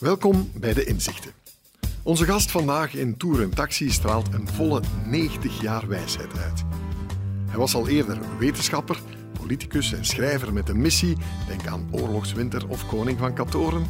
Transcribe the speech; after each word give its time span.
Welkom 0.00 0.50
bij 0.54 0.74
de 0.74 0.84
Inzichten. 0.84 1.30
Onze 2.02 2.24
gast 2.24 2.50
vandaag 2.50 2.94
in 2.94 3.16
Tour 3.16 3.42
en 3.42 3.54
Taxi 3.54 3.90
straalt 3.90 4.34
een 4.34 4.48
volle 4.48 4.82
90 5.06 5.60
jaar 5.60 5.88
wijsheid 5.88 6.38
uit. 6.38 6.64
Hij 7.46 7.58
was 7.58 7.74
al 7.74 7.88
eerder 7.88 8.18
wetenschapper, 8.38 9.00
politicus 9.32 9.92
en 9.92 10.04
schrijver 10.04 10.52
met 10.52 10.68
een 10.68 10.80
missie, 10.80 11.16
denk 11.46 11.66
aan 11.66 11.88
Oorlogswinter 11.90 12.68
of 12.68 12.86
Koning 12.86 13.18
van 13.18 13.34
Katoren. 13.34 13.86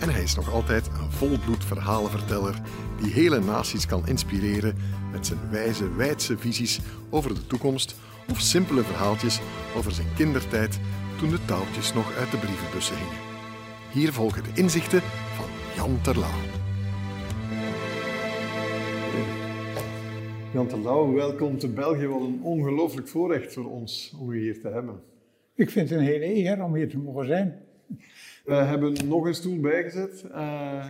En 0.00 0.10
hij 0.10 0.22
is 0.22 0.34
nog 0.34 0.52
altijd 0.52 0.86
een 0.86 1.12
volbloed 1.12 1.64
verhalenverteller 1.64 2.60
die 3.00 3.12
hele 3.12 3.40
naties 3.40 3.86
kan 3.86 4.06
inspireren 4.06 4.76
met 5.12 5.26
zijn 5.26 5.50
wijze, 5.50 5.94
wijdse 5.94 6.38
visies 6.38 6.80
over 7.10 7.34
de 7.34 7.46
toekomst 7.46 7.94
of 8.30 8.40
simpele 8.40 8.82
verhaaltjes 8.82 9.40
over 9.76 9.92
zijn 9.92 10.14
kindertijd 10.16 10.78
toen 11.18 11.30
de 11.30 11.44
touwtjes 11.44 11.92
nog 11.92 12.12
uit 12.12 12.30
de 12.30 12.36
brievenbussen 12.36 12.96
hingen. 12.96 13.33
Hier 13.94 14.12
volgen 14.12 14.42
de 14.42 14.50
inzichten 14.54 15.00
van 15.00 15.46
Jan 15.76 16.00
Terlouw. 16.02 16.40
Jan 20.52 20.66
Terlouw, 20.66 21.12
welkom 21.12 21.58
te 21.58 21.68
België. 21.68 22.06
Wat 22.06 22.20
een 22.20 22.40
ongelooflijk 22.42 23.08
voorrecht 23.08 23.52
voor 23.52 23.70
ons 23.70 24.16
om 24.20 24.30
u 24.30 24.38
hier 24.38 24.60
te 24.60 24.68
hebben. 24.68 25.00
Ik 25.54 25.70
vind 25.70 25.90
het 25.90 25.98
een 25.98 26.04
hele 26.04 26.34
eer 26.34 26.62
om 26.62 26.74
hier 26.74 26.88
te 26.88 26.98
mogen 26.98 27.26
zijn. 27.26 27.62
We 28.44 28.54
hebben 28.54 29.08
nog 29.08 29.26
een 29.26 29.34
stoel 29.34 29.60
bijgezet. 29.60 30.24
Uh, 30.30 30.86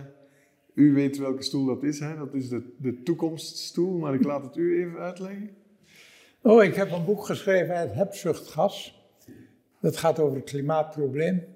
u 0.73 0.93
weet 0.93 1.17
welke 1.17 1.43
stoel 1.43 1.65
dat 1.65 1.83
is. 1.83 1.99
Hè? 1.99 2.17
Dat 2.17 2.33
is 2.33 2.49
de, 2.49 2.61
de 2.77 3.03
toekomststoel, 3.03 3.97
maar 3.97 4.13
ik 4.13 4.23
laat 4.23 4.43
het 4.43 4.55
u 4.57 4.79
even 4.79 4.99
uitleggen. 4.99 5.49
Oh, 6.41 6.63
ik 6.63 6.75
heb 6.75 6.91
een 6.91 7.05
boek 7.05 7.25
geschreven, 7.25 7.77
Het 7.77 7.93
hebzuchtgas. 7.93 9.03
Dat 9.81 9.97
gaat 9.97 10.19
over 10.19 10.35
het 10.37 10.49
klimaatprobleem. 10.49 11.54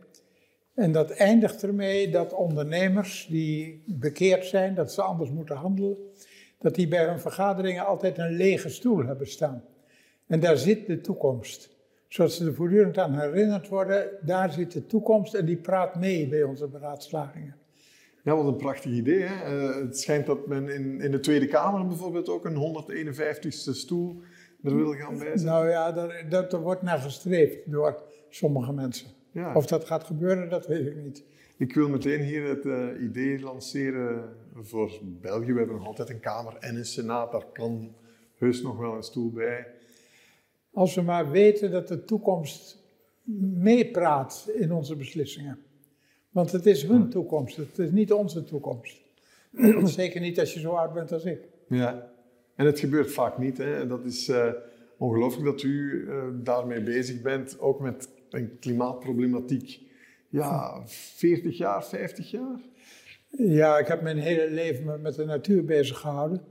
En 0.79 0.91
dat 0.91 1.11
eindigt 1.11 1.63
ermee 1.63 2.09
dat 2.09 2.33
ondernemers 2.33 3.27
die 3.29 3.83
bekeerd 3.85 4.45
zijn, 4.45 4.75
dat 4.75 4.91
ze 4.91 5.01
anders 5.01 5.29
moeten 5.29 5.55
handelen, 5.55 5.97
dat 6.57 6.75
die 6.75 6.87
bij 6.87 7.05
hun 7.05 7.19
vergaderingen 7.19 7.85
altijd 7.85 8.17
een 8.17 8.31
lege 8.31 8.69
stoel 8.69 9.05
hebben 9.05 9.27
staan. 9.27 9.63
En 10.27 10.39
daar 10.39 10.57
zit 10.57 10.87
de 10.87 11.01
toekomst. 11.01 11.77
Zodat 12.07 12.31
ze 12.31 12.45
er 12.45 12.53
voortdurend 12.53 12.97
aan 12.97 13.19
herinnerd 13.19 13.67
worden, 13.67 14.09
daar 14.21 14.51
zit 14.51 14.71
de 14.71 14.85
toekomst 14.85 15.33
en 15.33 15.45
die 15.45 15.57
praat 15.57 15.95
mee 15.95 16.27
bij 16.27 16.43
onze 16.43 16.67
beraadslagingen. 16.67 17.55
Ja, 18.23 18.35
wat 18.35 18.47
een 18.47 18.55
prachtig 18.55 18.91
idee. 18.91 19.21
Hè? 19.21 19.57
Uh, 19.57 19.75
het 19.75 19.99
schijnt 19.99 20.25
dat 20.25 20.47
men 20.47 20.69
in, 20.69 21.01
in 21.01 21.11
de 21.11 21.19
Tweede 21.19 21.47
Kamer 21.47 21.87
bijvoorbeeld 21.87 22.29
ook 22.29 22.45
een 22.45 22.83
151ste 22.83 23.71
stoel 23.71 24.21
er 24.63 24.75
wil 24.75 24.93
gaan 24.93 25.17
bijzetten. 25.17 25.45
Nou 25.45 25.69
ja, 25.69 25.91
daar, 25.91 26.29
daar 26.29 26.61
wordt 26.61 26.81
naar 26.81 26.99
gestreefd 26.99 27.57
door 27.65 28.03
sommige 28.29 28.73
mensen. 28.73 29.18
Ja. 29.31 29.53
Of 29.53 29.65
dat 29.65 29.85
gaat 29.85 30.03
gebeuren, 30.03 30.49
dat 30.49 30.67
weet 30.67 30.85
ik 30.85 30.95
niet. 30.95 31.23
Ik 31.57 31.73
wil 31.73 31.89
meteen 31.89 32.21
hier 32.21 32.47
het 32.47 32.65
uh, 32.65 33.01
idee 33.01 33.39
lanceren 33.39 34.35
voor 34.55 34.91
België. 35.03 35.51
We 35.51 35.57
hebben 35.57 35.75
nog 35.75 35.85
altijd 35.85 36.09
een 36.09 36.19
Kamer 36.19 36.55
en 36.59 36.75
een 36.75 36.85
Senaat. 36.85 37.31
Daar 37.31 37.45
kan 37.53 37.95
heus 38.37 38.61
nog 38.61 38.77
wel 38.77 38.95
een 38.95 39.03
stoel 39.03 39.31
bij. 39.31 39.67
Als 40.71 40.95
we 40.95 41.01
maar 41.01 41.31
weten 41.31 41.71
dat 41.71 41.87
de 41.87 42.05
toekomst 42.05 42.77
meepraat 43.53 44.49
in 44.53 44.71
onze 44.71 44.95
beslissingen. 44.95 45.59
Want 46.29 46.51
het 46.51 46.65
is 46.65 46.83
hun 46.83 47.09
toekomst, 47.09 47.57
het 47.57 47.79
is 47.79 47.91
niet 47.91 48.11
onze 48.11 48.43
toekomst. 48.43 49.01
Zeker 49.83 50.21
niet 50.21 50.39
als 50.39 50.53
je 50.53 50.59
zo 50.59 50.71
oud 50.71 50.93
bent 50.93 51.11
als 51.11 51.25
ik. 51.25 51.41
Ja, 51.67 52.11
en 52.55 52.65
het 52.65 52.79
gebeurt 52.79 53.11
vaak 53.11 53.37
niet. 53.37 53.57
Hè. 53.57 53.87
Dat 53.87 54.05
is 54.05 54.29
uh, 54.29 54.51
ongelooflijk 54.97 55.45
dat 55.45 55.63
u 55.63 56.05
uh, 56.07 56.23
daarmee 56.33 56.83
bezig 56.83 57.21
bent, 57.21 57.59
ook 57.59 57.79
met 57.79 58.09
een 58.29 58.59
klimaatproblematiek. 58.59 59.79
Ja, 60.29 60.81
40 60.85 61.57
jaar, 61.57 61.85
50 61.85 62.31
jaar? 62.31 62.59
Ja, 63.37 63.77
ik 63.77 63.87
heb 63.87 64.01
mijn 64.01 64.17
hele 64.17 64.51
leven 64.51 65.01
met 65.01 65.15
de 65.15 65.25
natuur 65.25 65.65
bezig 65.65 65.97
gehouden. 65.97 66.41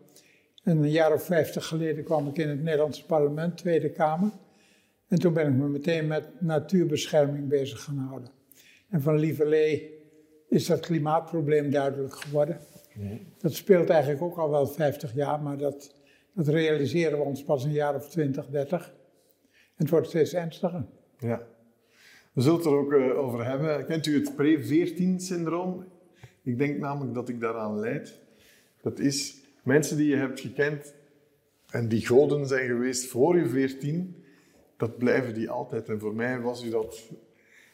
En 0.62 0.78
een 0.78 0.90
jaar 0.90 1.12
of 1.12 1.22
50 1.22 1.66
geleden 1.66 2.04
kwam 2.04 2.28
ik 2.28 2.38
in 2.38 2.48
het 2.48 2.62
Nederlandse 2.62 3.06
parlement, 3.06 3.56
Tweede 3.56 3.90
Kamer. 3.90 4.30
En 5.08 5.18
toen 5.18 5.32
ben 5.32 5.48
ik 5.48 5.54
me 5.54 5.68
meteen 5.68 6.06
met 6.06 6.40
natuurbescherming 6.40 7.48
bezig 7.48 7.82
gaan 7.82 7.98
houden. 7.98 8.30
En 8.88 9.02
van 9.02 9.18
lieverlee 9.18 9.98
is 10.48 10.66
dat 10.66 10.80
klimaatprobleem 10.80 11.70
duidelijk 11.70 12.14
geworden. 12.14 12.60
Dat 13.38 13.54
speelt 13.54 13.90
eigenlijk 13.90 14.22
ook 14.22 14.36
al 14.36 14.50
wel 14.50 14.66
50 14.66 15.14
jaar, 15.14 15.40
maar 15.40 15.58
dat, 15.58 15.94
dat 16.34 16.48
realiseren 16.48 17.18
we 17.18 17.24
ons 17.24 17.44
pas 17.44 17.64
een 17.64 17.72
jaar 17.72 17.94
of 17.94 18.08
20, 18.08 18.46
30. 18.46 18.86
En 18.86 19.84
het 19.84 19.90
wordt 19.90 20.08
steeds 20.08 20.32
ernstiger. 20.32 20.84
Ja. 21.18 21.42
We 22.38 22.44
zullen 22.44 22.58
het 22.58 22.66
er 22.66 22.76
ook 22.76 22.92
uh, 22.92 23.18
over 23.18 23.44
hebben. 23.44 23.86
Kent 23.86 24.06
u 24.06 24.14
het 24.14 24.36
pre-14-syndroom? 24.36 25.84
Ik 26.42 26.58
denk 26.58 26.78
namelijk 26.78 27.14
dat 27.14 27.28
ik 27.28 27.40
daaraan 27.40 27.78
leid. 27.78 28.20
Dat 28.80 28.98
is 28.98 29.40
mensen 29.62 29.96
die 29.96 30.08
je 30.08 30.16
hebt 30.16 30.40
gekend 30.40 30.94
en 31.70 31.88
die 31.88 32.06
goden 32.06 32.46
zijn 32.46 32.66
geweest 32.66 33.06
voor 33.06 33.38
je 33.38 33.48
14, 33.48 34.24
dat 34.76 34.98
blijven 34.98 35.34
die 35.34 35.50
altijd. 35.50 35.88
En 35.88 36.00
voor 36.00 36.14
mij 36.14 36.40
was 36.40 36.64
u 36.64 36.70
dat, 36.70 37.10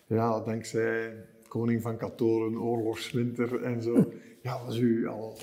ja, 0.06 0.40
dankzij 0.40 1.16
koning 1.48 1.82
van 1.82 1.96
Katoren, 1.96 2.60
oorlogswinter 2.60 3.62
en 3.62 3.82
zo, 3.82 4.12
ja, 4.42 4.64
was 4.64 4.78
u 4.78 5.06
al 5.06 5.38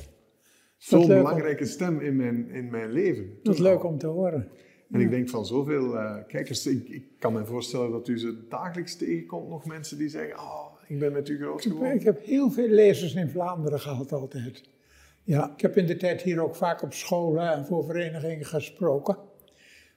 zo'n 0.77 1.07
belangrijke 1.07 1.65
stem 1.65 1.99
in 1.99 2.15
mijn, 2.15 2.49
in 2.49 2.69
mijn 2.69 2.91
leven. 2.91 3.39
Dat 3.43 3.53
is 3.53 3.59
leuk 3.59 3.83
om 3.83 3.97
te 3.97 4.07
horen. 4.07 4.49
En 4.91 4.99
ik 4.99 5.09
denk 5.09 5.29
van 5.29 5.45
zoveel 5.45 5.93
uh, 5.93 6.15
kijkers, 6.27 6.67
ik, 6.67 6.89
ik, 6.89 7.03
kan 7.19 7.33
me 7.33 7.45
voorstellen 7.45 7.91
dat 7.91 8.07
u 8.07 8.19
ze 8.19 8.47
dagelijks 8.49 8.95
tegenkomt, 8.95 9.49
nog 9.49 9.65
mensen 9.65 9.97
die 9.97 10.09
zeggen, 10.09 10.39
oh, 10.39 10.65
ik 10.87 10.99
ben 10.99 11.11
met 11.11 11.29
u 11.29 11.37
groot 11.37 11.61
geworden. 11.61 11.93
Ik 11.93 12.03
heb 12.03 12.25
heel 12.25 12.51
veel 12.51 12.67
lezers 12.67 13.13
in 13.13 13.29
Vlaanderen 13.29 13.79
gehad 13.79 14.11
altijd. 14.11 14.63
Ja, 15.23 15.53
ik 15.55 15.61
heb 15.61 15.77
in 15.77 15.85
de 15.85 15.97
tijd 15.97 16.21
hier 16.21 16.39
ook 16.39 16.55
vaak 16.55 16.81
op 16.81 16.93
scholen 16.93 17.51
en 17.51 17.65
voor 17.65 17.85
verenigingen 17.85 18.45
gesproken. 18.45 19.17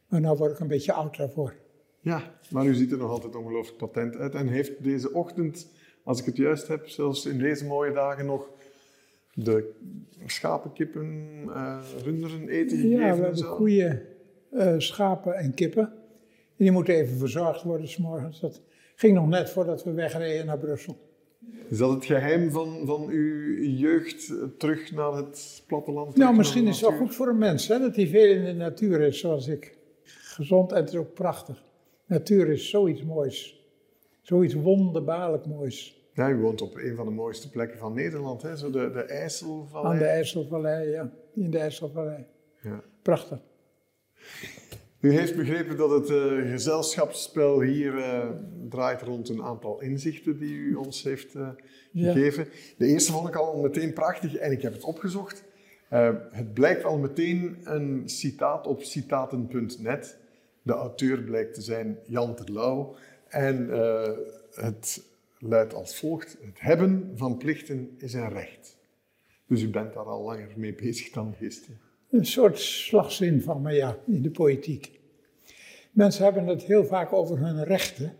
Maar 0.08 0.20
nu 0.20 0.28
word 0.28 0.52
ik 0.52 0.58
een 0.58 0.66
beetje 0.66 0.92
oud 0.92 1.16
daarvoor. 1.16 1.54
Ja, 2.00 2.34
maar 2.50 2.66
u 2.66 2.74
ziet 2.74 2.92
er 2.92 2.98
nog 2.98 3.10
altijd 3.10 3.36
ongelooflijk 3.36 3.78
patent 3.78 4.16
uit. 4.16 4.34
En 4.34 4.48
heeft 4.48 4.82
deze 4.82 5.12
ochtend, 5.12 5.70
als 6.02 6.20
ik 6.20 6.26
het 6.26 6.36
juist 6.36 6.68
heb, 6.68 6.88
zelfs 6.88 7.26
in 7.26 7.38
deze 7.38 7.66
mooie 7.66 7.92
dagen 7.92 8.26
nog 8.26 8.50
de 9.32 9.72
schapen, 10.26 10.72
kippen, 10.72 11.26
uh, 11.46 11.78
runderen 12.02 12.48
eten 12.48 12.76
gegeven? 12.76 13.06
Ja, 13.06 13.16
we 13.16 13.22
hebben 13.22 13.44
goede 13.44 14.13
uh, 14.54 14.74
schapen 14.78 15.34
en 15.34 15.54
kippen. 15.54 15.82
En 16.56 16.64
die 16.64 16.70
moeten 16.70 16.94
even 16.94 17.18
verzorgd 17.18 17.62
worden 17.62 17.88
s'morgens. 17.88 18.40
Dat 18.40 18.62
ging 18.94 19.14
nog 19.14 19.28
net 19.28 19.50
voordat 19.50 19.84
we 19.84 19.92
wegreden 19.92 20.46
naar 20.46 20.58
Brussel. 20.58 20.96
Is 21.68 21.78
dat 21.78 21.90
het 21.90 22.04
geheim 22.04 22.50
van, 22.50 22.86
van 22.86 23.08
uw 23.08 23.62
jeugd 23.62 24.32
terug 24.58 24.92
naar 24.92 25.12
het 25.12 25.62
platteland? 25.66 26.16
Nou, 26.16 26.36
misschien 26.36 26.66
is 26.66 26.80
het 26.80 26.90
wel 26.90 26.98
goed 26.98 27.14
voor 27.14 27.28
een 27.28 27.38
mens 27.38 27.68
hè, 27.68 27.78
dat 27.78 27.96
hij 27.96 28.06
veel 28.06 28.34
in 28.34 28.44
de 28.44 28.52
natuur 28.52 29.00
is, 29.00 29.20
zoals 29.20 29.48
ik. 29.48 29.78
Gezond 30.02 30.72
en 30.72 30.76
het 30.76 30.88
is 30.88 30.96
ook 30.96 31.14
prachtig. 31.14 31.64
Natuur 32.06 32.48
is 32.48 32.70
zoiets 32.70 33.02
moois. 33.02 33.68
Zoiets 34.22 34.54
wonderbaarlijk 34.54 35.46
moois. 35.46 36.02
Ja, 36.12 36.30
u 36.30 36.36
woont 36.36 36.62
op 36.62 36.74
een 36.76 36.96
van 36.96 37.06
de 37.06 37.12
mooiste 37.12 37.50
plekken 37.50 37.78
van 37.78 37.94
Nederland, 37.94 38.42
hè? 38.42 38.56
Zo 38.56 38.70
de, 38.70 38.90
de 38.90 39.02
IJsselvallei. 39.02 39.92
Aan 39.92 39.98
de 39.98 40.04
IJsselvallei, 40.04 40.90
ja. 40.90 41.12
In 41.34 41.50
de 41.50 41.58
IJsselvallei. 41.58 42.26
Ja. 42.62 42.82
Prachtig. 43.02 43.38
U 45.04 45.12
heeft 45.12 45.36
begrepen 45.36 45.76
dat 45.76 45.90
het 45.90 46.10
uh, 46.10 46.50
gezelschapsspel 46.50 47.60
hier 47.60 47.94
uh, 47.94 48.30
draait 48.68 49.02
rond 49.02 49.28
een 49.28 49.42
aantal 49.42 49.80
inzichten 49.80 50.38
die 50.38 50.54
u 50.54 50.74
ons 50.74 51.02
heeft 51.02 51.34
uh, 51.34 51.48
gegeven. 51.94 52.48
De 52.78 52.86
eerste 52.86 53.12
vond 53.12 53.28
ik 53.28 53.34
al 53.34 53.60
meteen 53.60 53.92
prachtig 53.92 54.34
en 54.34 54.52
ik 54.52 54.62
heb 54.62 54.72
het 54.72 54.84
opgezocht. 54.84 55.44
het 56.30 56.54
blijkt 56.54 56.84
al 56.84 56.98
meteen 56.98 57.58
een 57.64 58.02
citaat 58.04 58.66
op 58.66 58.82
citaten.net. 58.82 60.18
De 60.62 60.72
auteur 60.72 61.22
blijkt 61.22 61.54
te 61.54 61.62
zijn 61.62 61.98
Jan 62.06 62.34
Terlouw. 62.34 62.96
En 63.28 63.68
het 64.54 65.02
luidt 65.38 65.74
als 65.74 65.98
volgt: 65.98 66.36
Het 66.40 66.60
hebben 66.60 67.12
van 67.14 67.36
plichten 67.36 67.94
is 67.98 68.12
een 68.12 68.28
recht. 68.28 68.76
Dus 69.46 69.62
u 69.62 69.70
bent 69.70 69.92
daar 69.92 70.04
al 70.04 70.22
langer 70.22 70.48
mee 70.56 70.74
bezig 70.74 71.10
dan 71.10 71.34
gisteren. 71.38 71.80
Een 72.10 72.26
soort 72.26 72.58
slagzin 72.58 73.42
van 73.42 73.62
me, 73.62 73.72
ja, 73.72 73.96
in 74.06 74.22
de 74.22 74.30
politiek. 74.30 75.00
Mensen 75.90 76.24
hebben 76.24 76.46
het 76.46 76.62
heel 76.62 76.84
vaak 76.84 77.12
over 77.12 77.38
hun 77.38 77.64
rechten. 77.64 78.12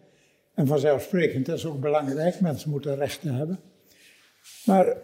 En 0.55 0.67
vanzelfsprekend, 0.67 1.47
dat 1.47 1.57
is 1.57 1.67
ook 1.67 1.81
belangrijk, 1.81 2.41
mensen 2.41 2.71
moeten 2.71 2.97
rechten 2.97 3.35
hebben. 3.35 3.61
Maar 4.65 4.87
eh, 4.87 4.97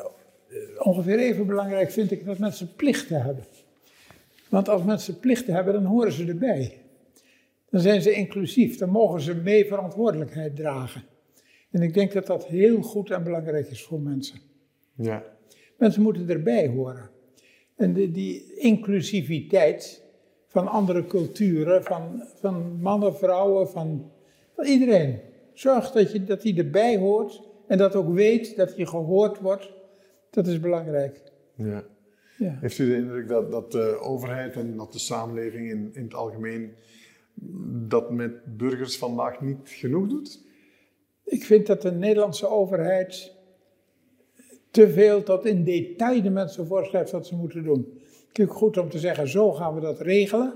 ongeveer 0.78 1.18
even 1.18 1.46
belangrijk 1.46 1.90
vind 1.90 2.10
ik 2.10 2.24
dat 2.24 2.38
mensen 2.38 2.74
plichten 2.74 3.22
hebben. 3.22 3.44
Want 4.48 4.68
als 4.68 4.82
mensen 4.82 5.18
plichten 5.18 5.54
hebben, 5.54 5.74
dan 5.74 5.84
horen 5.84 6.12
ze 6.12 6.26
erbij. 6.26 6.80
Dan 7.70 7.80
zijn 7.80 8.02
ze 8.02 8.12
inclusief, 8.12 8.78
dan 8.78 8.90
mogen 8.90 9.20
ze 9.20 9.34
mee 9.34 9.66
verantwoordelijkheid 9.66 10.56
dragen. 10.56 11.02
En 11.70 11.82
ik 11.82 11.94
denk 11.94 12.12
dat 12.12 12.26
dat 12.26 12.46
heel 12.46 12.82
goed 12.82 13.10
en 13.10 13.24
belangrijk 13.24 13.70
is 13.70 13.82
voor 13.82 14.00
mensen. 14.00 14.40
Ja. 14.94 15.24
Mensen 15.78 16.02
moeten 16.02 16.30
erbij 16.30 16.68
horen. 16.68 17.10
En 17.80 17.92
die, 17.92 18.10
die 18.10 18.54
inclusiviteit 18.54 20.02
van 20.46 20.68
andere 20.68 21.06
culturen, 21.06 21.84
van, 21.84 22.24
van 22.34 22.80
mannen, 22.80 23.16
vrouwen, 23.16 23.68
van, 23.68 24.10
van 24.54 24.64
iedereen. 24.64 25.20
Zorg 25.52 25.90
dat, 25.90 26.12
je, 26.12 26.24
dat 26.24 26.42
hij 26.42 26.56
erbij 26.56 26.98
hoort 26.98 27.42
en 27.66 27.78
dat 27.78 27.94
ook 27.94 28.14
weet 28.14 28.56
dat 28.56 28.76
hij 28.76 28.86
gehoord 28.86 29.38
wordt 29.38 29.70
Dat 30.30 30.46
is 30.46 30.60
belangrijk. 30.60 31.22
Ja. 31.54 31.84
Ja. 32.38 32.56
Heeft 32.60 32.78
u 32.78 32.88
de 32.88 32.96
indruk 32.96 33.28
dat, 33.28 33.50
dat 33.50 33.72
de 33.72 33.98
overheid 34.00 34.56
en 34.56 34.76
dat 34.76 34.92
de 34.92 34.98
samenleving 34.98 35.70
in, 35.70 35.90
in 35.92 36.02
het 36.02 36.14
algemeen 36.14 36.72
dat 37.88 38.10
met 38.10 38.56
burgers 38.56 38.98
vandaag 38.98 39.40
niet 39.40 39.58
genoeg 39.64 40.08
doet? 40.08 40.40
Ik 41.24 41.44
vind 41.44 41.66
dat 41.66 41.82
de 41.82 41.92
Nederlandse 41.92 42.48
overheid 42.48 43.34
te 44.70 44.88
veel 44.88 45.22
tot 45.22 45.44
in 45.44 45.64
detail 45.64 46.22
de 46.22 46.30
mensen 46.30 46.66
voorschrijft 46.66 47.10
wat 47.10 47.26
ze 47.26 47.36
moeten 47.36 47.64
doen. 47.64 48.00
Natuurlijk 48.26 48.58
goed 48.58 48.78
om 48.78 48.88
te 48.88 48.98
zeggen, 48.98 49.28
zo 49.28 49.52
gaan 49.52 49.74
we 49.74 49.80
dat 49.80 50.00
regelen. 50.00 50.54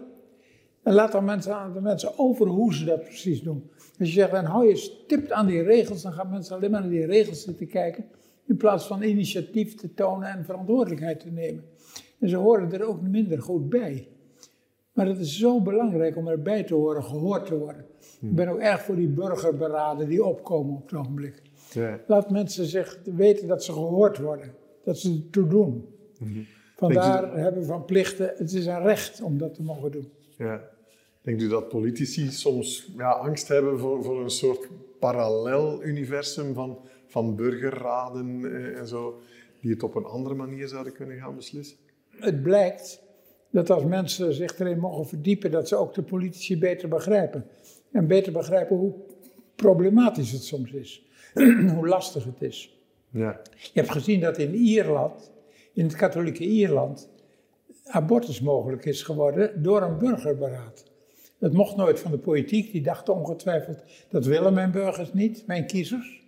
En 0.82 0.94
laat 0.94 1.12
dan 1.12 1.24
mensen, 1.24 1.72
de 1.74 1.80
mensen 1.80 2.18
over 2.18 2.46
hoe 2.46 2.74
ze 2.74 2.84
dat 2.84 3.02
precies 3.02 3.42
doen. 3.42 3.70
Als 3.98 4.08
je 4.08 4.14
zegt, 4.14 4.30
dan 4.30 4.44
hou 4.44 4.68
je 4.68 4.76
stipt 4.76 5.32
aan 5.32 5.46
die 5.46 5.62
regels, 5.62 6.02
dan 6.02 6.12
gaan 6.12 6.30
mensen 6.30 6.56
alleen 6.56 6.70
maar 6.70 6.80
naar 6.80 6.90
die 6.90 7.06
regels 7.06 7.42
zitten 7.42 7.66
kijken. 7.66 8.04
In 8.46 8.56
plaats 8.56 8.86
van 8.86 9.02
initiatief 9.02 9.74
te 9.74 9.94
tonen 9.94 10.28
en 10.28 10.44
verantwoordelijkheid 10.44 11.20
te 11.20 11.30
nemen. 11.30 11.64
En 12.18 12.28
ze 12.28 12.36
horen 12.36 12.72
er 12.72 12.88
ook 12.88 13.00
minder 13.00 13.42
goed 13.42 13.68
bij. 13.68 14.08
Maar 14.92 15.06
het 15.06 15.18
is 15.18 15.38
zo 15.38 15.60
belangrijk 15.60 16.16
om 16.16 16.28
erbij 16.28 16.62
te 16.62 16.74
horen, 16.74 17.04
gehoord 17.04 17.46
te 17.46 17.58
worden. 17.58 17.84
Ik 18.20 18.34
ben 18.34 18.48
ook 18.48 18.58
erg 18.58 18.82
voor 18.82 18.96
die 18.96 19.08
burgerberaden 19.08 20.08
die 20.08 20.24
opkomen 20.24 20.74
op 20.74 20.90
het 20.90 20.98
ogenblik. 20.98 21.42
Ja. 21.74 22.00
Laat 22.06 22.30
mensen 22.30 22.66
zich 22.66 22.98
weten 23.04 23.48
dat 23.48 23.64
ze 23.64 23.72
gehoord 23.72 24.18
worden, 24.18 24.54
dat 24.84 24.98
ze 24.98 25.10
het 25.10 25.32
toe 25.32 25.46
doen. 25.46 25.88
Vandaar 26.76 27.36
hebben 27.36 27.60
we 27.60 27.66
van 27.66 27.84
plichten, 27.84 28.32
het 28.36 28.52
is 28.52 28.66
een 28.66 28.82
recht 28.82 29.22
om 29.22 29.38
dat 29.38 29.54
te 29.54 29.62
mogen 29.62 29.90
doen. 29.90 30.08
Ja. 30.38 30.72
Denkt 31.22 31.42
u 31.42 31.48
dat 31.48 31.68
politici 31.68 32.30
soms 32.30 32.92
ja, 32.96 33.10
angst 33.10 33.48
hebben 33.48 33.78
voor, 33.78 34.04
voor 34.04 34.22
een 34.22 34.30
soort 34.30 34.68
parallel 34.98 35.84
universum 35.84 36.54
van, 36.54 36.78
van 37.06 37.36
burgerraden 37.36 38.44
eh, 38.44 38.78
en 38.78 38.86
zo, 38.86 39.20
die 39.60 39.70
het 39.70 39.82
op 39.82 39.94
een 39.94 40.04
andere 40.04 40.34
manier 40.34 40.68
zouden 40.68 40.92
kunnen 40.92 41.16
gaan 41.16 41.36
beslissen? 41.36 41.76
Het 42.08 42.42
blijkt 42.42 43.02
dat 43.50 43.70
als 43.70 43.84
mensen 43.84 44.34
zich 44.34 44.58
erin 44.58 44.78
mogen 44.78 45.06
verdiepen, 45.06 45.50
dat 45.50 45.68
ze 45.68 45.76
ook 45.76 45.94
de 45.94 46.02
politici 46.02 46.58
beter 46.58 46.88
begrijpen. 46.88 47.46
En 47.92 48.06
beter 48.06 48.32
begrijpen 48.32 48.76
hoe 48.76 48.94
problematisch 49.54 50.32
het 50.32 50.44
soms 50.44 50.72
is, 50.72 51.06
hoe 51.74 51.88
lastig 51.88 52.24
het 52.24 52.42
is. 52.42 52.78
Ja. 53.10 53.40
Je 53.54 53.80
hebt 53.80 53.90
gezien 53.90 54.20
dat 54.20 54.38
in 54.38 54.54
Ierland, 54.54 55.32
in 55.72 55.84
het 55.84 55.96
katholieke 55.96 56.44
Ierland, 56.44 57.08
abortus 57.84 58.40
mogelijk 58.40 58.84
is 58.84 59.02
geworden 59.02 59.62
door 59.62 59.82
een 59.82 59.98
burgerberaad. 59.98 60.92
Dat 61.38 61.52
mocht 61.52 61.76
nooit 61.76 62.00
van 62.00 62.10
de 62.10 62.18
politiek, 62.18 62.72
die 62.72 62.82
dachten 62.82 63.14
ongetwijfeld, 63.14 63.82
dat 64.08 64.26
willen 64.26 64.54
mijn 64.54 64.70
burgers 64.70 65.12
niet, 65.12 65.46
mijn 65.46 65.66
kiezers. 65.66 66.22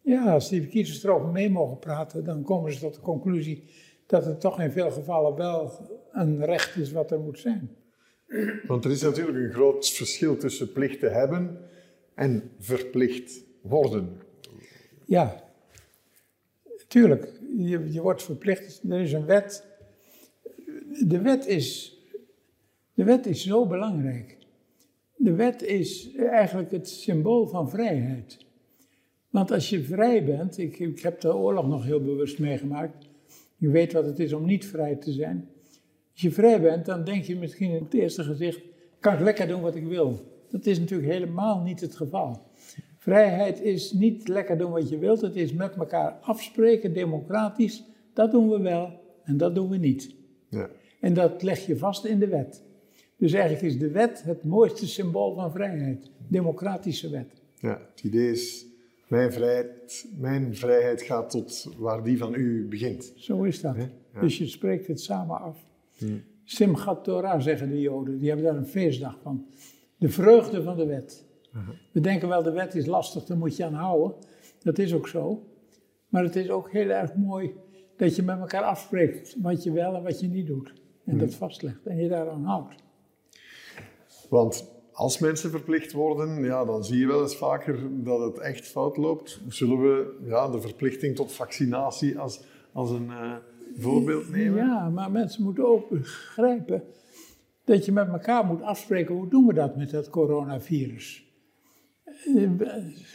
Ja, 0.00 0.32
als 0.32 0.48
die 0.48 0.66
kiezers 0.66 1.04
erover 1.04 1.28
mee 1.28 1.50
mogen 1.50 1.78
praten, 1.78 2.24
dan 2.24 2.42
komen 2.42 2.72
ze 2.72 2.80
tot 2.80 2.94
de 2.94 3.00
conclusie 3.00 3.64
dat 4.06 4.24
het 4.24 4.40
toch 4.40 4.60
in 4.60 4.72
veel 4.72 4.90
gevallen 4.90 5.34
wel 5.34 5.70
een 6.12 6.44
recht 6.44 6.76
is 6.76 6.92
wat 6.92 7.10
er 7.10 7.20
moet 7.20 7.38
zijn. 7.38 7.76
Want 8.66 8.84
er 8.84 8.90
is 8.90 9.02
natuurlijk 9.02 9.38
een 9.38 9.52
groot 9.52 9.88
verschil 9.88 10.36
tussen 10.36 10.72
plichten 10.72 11.12
hebben 11.12 11.58
en 12.14 12.50
verplicht 12.58 13.44
worden. 13.62 14.20
Ja, 15.12 15.42
tuurlijk, 16.88 17.32
je, 17.56 17.92
je 17.92 18.00
wordt 18.00 18.22
verplicht, 18.22 18.82
er 18.88 19.00
is 19.00 19.12
een 19.12 19.24
wet. 19.24 19.66
De 21.06 21.20
wet 21.20 21.46
is, 21.46 21.98
de 22.94 23.04
wet 23.04 23.26
is 23.26 23.42
zo 23.42 23.66
belangrijk. 23.66 24.36
De 25.16 25.34
wet 25.34 25.62
is 25.62 26.14
eigenlijk 26.16 26.70
het 26.70 26.88
symbool 26.88 27.46
van 27.46 27.70
vrijheid. 27.70 28.46
Want 29.30 29.50
als 29.50 29.70
je 29.70 29.82
vrij 29.82 30.24
bent, 30.24 30.58
ik, 30.58 30.78
ik 30.78 31.00
heb 31.00 31.20
de 31.20 31.34
oorlog 31.34 31.66
nog 31.66 31.84
heel 31.84 32.02
bewust 32.02 32.38
meegemaakt. 32.38 33.08
Je 33.56 33.68
weet 33.68 33.92
wat 33.92 34.04
het 34.04 34.18
is 34.18 34.32
om 34.32 34.44
niet 34.44 34.66
vrij 34.66 34.96
te 34.96 35.12
zijn. 35.12 35.48
Als 36.12 36.22
je 36.22 36.30
vrij 36.30 36.60
bent, 36.60 36.86
dan 36.86 37.04
denk 37.04 37.24
je 37.24 37.36
misschien 37.36 37.74
op 37.74 37.84
het 37.84 37.94
eerste 37.94 38.22
gezicht, 38.24 38.60
kan 39.00 39.14
ik 39.14 39.20
lekker 39.20 39.48
doen 39.48 39.60
wat 39.60 39.74
ik 39.74 39.86
wil. 39.86 40.20
Dat 40.50 40.66
is 40.66 40.78
natuurlijk 40.78 41.12
helemaal 41.12 41.62
niet 41.62 41.80
het 41.80 41.96
geval. 41.96 42.50
Vrijheid 43.02 43.60
is 43.60 43.92
niet 43.92 44.28
lekker 44.28 44.58
doen 44.58 44.70
wat 44.70 44.88
je 44.88 44.98
wilt, 44.98 45.20
het 45.20 45.36
is 45.36 45.52
met 45.52 45.74
elkaar 45.74 46.18
afspreken, 46.20 46.92
democratisch. 46.92 47.84
Dat 48.12 48.30
doen 48.30 48.48
we 48.48 48.60
wel 48.60 49.00
en 49.24 49.36
dat 49.36 49.54
doen 49.54 49.68
we 49.68 49.76
niet. 49.76 50.14
Ja. 50.48 50.70
En 51.00 51.14
dat 51.14 51.42
leg 51.42 51.66
je 51.66 51.76
vast 51.76 52.04
in 52.04 52.18
de 52.18 52.28
wet. 52.28 52.62
Dus 53.16 53.32
eigenlijk 53.32 53.64
is 53.64 53.78
de 53.78 53.90
wet 53.90 54.22
het 54.22 54.44
mooiste 54.44 54.86
symbool 54.86 55.34
van 55.34 55.52
vrijheid. 55.52 56.10
Democratische 56.28 57.10
wet. 57.10 57.42
Ja, 57.60 57.80
het 57.90 58.04
idee 58.04 58.30
is, 58.30 58.66
mijn 59.08 59.32
vrijheid, 59.32 60.06
mijn 60.18 60.56
vrijheid 60.56 61.02
gaat 61.02 61.30
tot 61.30 61.68
waar 61.76 62.02
die 62.02 62.18
van 62.18 62.34
u 62.34 62.66
begint. 62.68 63.12
Zo 63.16 63.42
is 63.42 63.60
dat. 63.60 63.76
Ja. 63.76 64.20
Dus 64.20 64.38
je 64.38 64.46
spreekt 64.46 64.86
het 64.86 65.00
samen 65.00 65.40
af. 65.40 65.56
Simchat 66.44 67.04
Torah 67.04 67.40
zeggen 67.40 67.68
de 67.68 67.80
Joden, 67.80 68.18
die 68.18 68.28
hebben 68.28 68.46
daar 68.46 68.56
een 68.56 68.66
feestdag 68.66 69.18
van. 69.22 69.46
De 69.96 70.08
vreugde 70.08 70.62
van 70.62 70.76
de 70.76 70.86
wet. 70.86 71.30
We 71.92 72.00
denken 72.00 72.28
wel, 72.28 72.42
de 72.42 72.50
wet 72.50 72.74
is 72.74 72.86
lastig, 72.86 73.24
daar 73.24 73.36
moet 73.36 73.56
je 73.56 73.64
aan 73.64 73.74
houden. 73.74 74.16
Dat 74.62 74.78
is 74.78 74.94
ook 74.94 75.08
zo. 75.08 75.46
Maar 76.08 76.22
het 76.22 76.36
is 76.36 76.50
ook 76.50 76.70
heel 76.70 76.88
erg 76.88 77.14
mooi 77.14 77.54
dat 77.96 78.16
je 78.16 78.22
met 78.22 78.38
elkaar 78.38 78.62
afspreekt 78.62 79.36
wat 79.42 79.62
je 79.62 79.72
wel 79.72 79.94
en 79.94 80.02
wat 80.02 80.20
je 80.20 80.28
niet 80.28 80.46
doet. 80.46 80.72
En 81.04 81.18
dat 81.18 81.34
vastlegt 81.34 81.86
en 81.86 81.96
je 81.96 82.08
daaraan 82.08 82.44
houdt. 82.44 82.74
Want 84.28 84.70
als 84.92 85.18
mensen 85.18 85.50
verplicht 85.50 85.92
worden, 85.92 86.44
ja, 86.44 86.64
dan 86.64 86.84
zie 86.84 86.98
je 86.98 87.06
wel 87.06 87.22
eens 87.22 87.36
vaker 87.36 88.04
dat 88.04 88.20
het 88.20 88.38
echt 88.38 88.66
fout 88.66 88.96
loopt. 88.96 89.40
Zullen 89.48 89.80
we 89.80 90.18
ja, 90.24 90.48
de 90.48 90.60
verplichting 90.60 91.16
tot 91.16 91.32
vaccinatie 91.32 92.18
als, 92.18 92.44
als 92.72 92.90
een 92.90 93.10
eh, 93.10 93.34
voorbeeld 93.76 94.30
nemen? 94.30 94.56
Ja, 94.56 94.88
maar 94.88 95.10
mensen 95.10 95.42
moeten 95.42 95.66
ook 95.66 95.88
begrijpen 95.88 96.82
dat 97.64 97.84
je 97.84 97.92
met 97.92 98.08
elkaar 98.08 98.44
moet 98.44 98.62
afspreken 98.62 99.14
hoe 99.14 99.28
doen 99.28 99.46
we 99.46 99.54
dat 99.54 99.76
met 99.76 99.90
dat 99.90 100.10
coronavirus. 100.10 101.31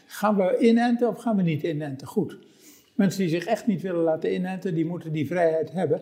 Gaan 0.07 0.35
we 0.35 0.57
inenten 0.59 1.07
of 1.07 1.19
gaan 1.19 1.35
we 1.35 1.41
niet 1.41 1.63
inenten? 1.63 2.07
Goed. 2.07 2.37
Mensen 2.95 3.19
die 3.21 3.29
zich 3.29 3.45
echt 3.45 3.67
niet 3.67 3.81
willen 3.81 4.03
laten 4.03 4.33
inenten, 4.33 4.75
die 4.75 4.85
moeten 4.85 5.11
die 5.11 5.27
vrijheid 5.27 5.71
hebben. 5.71 6.01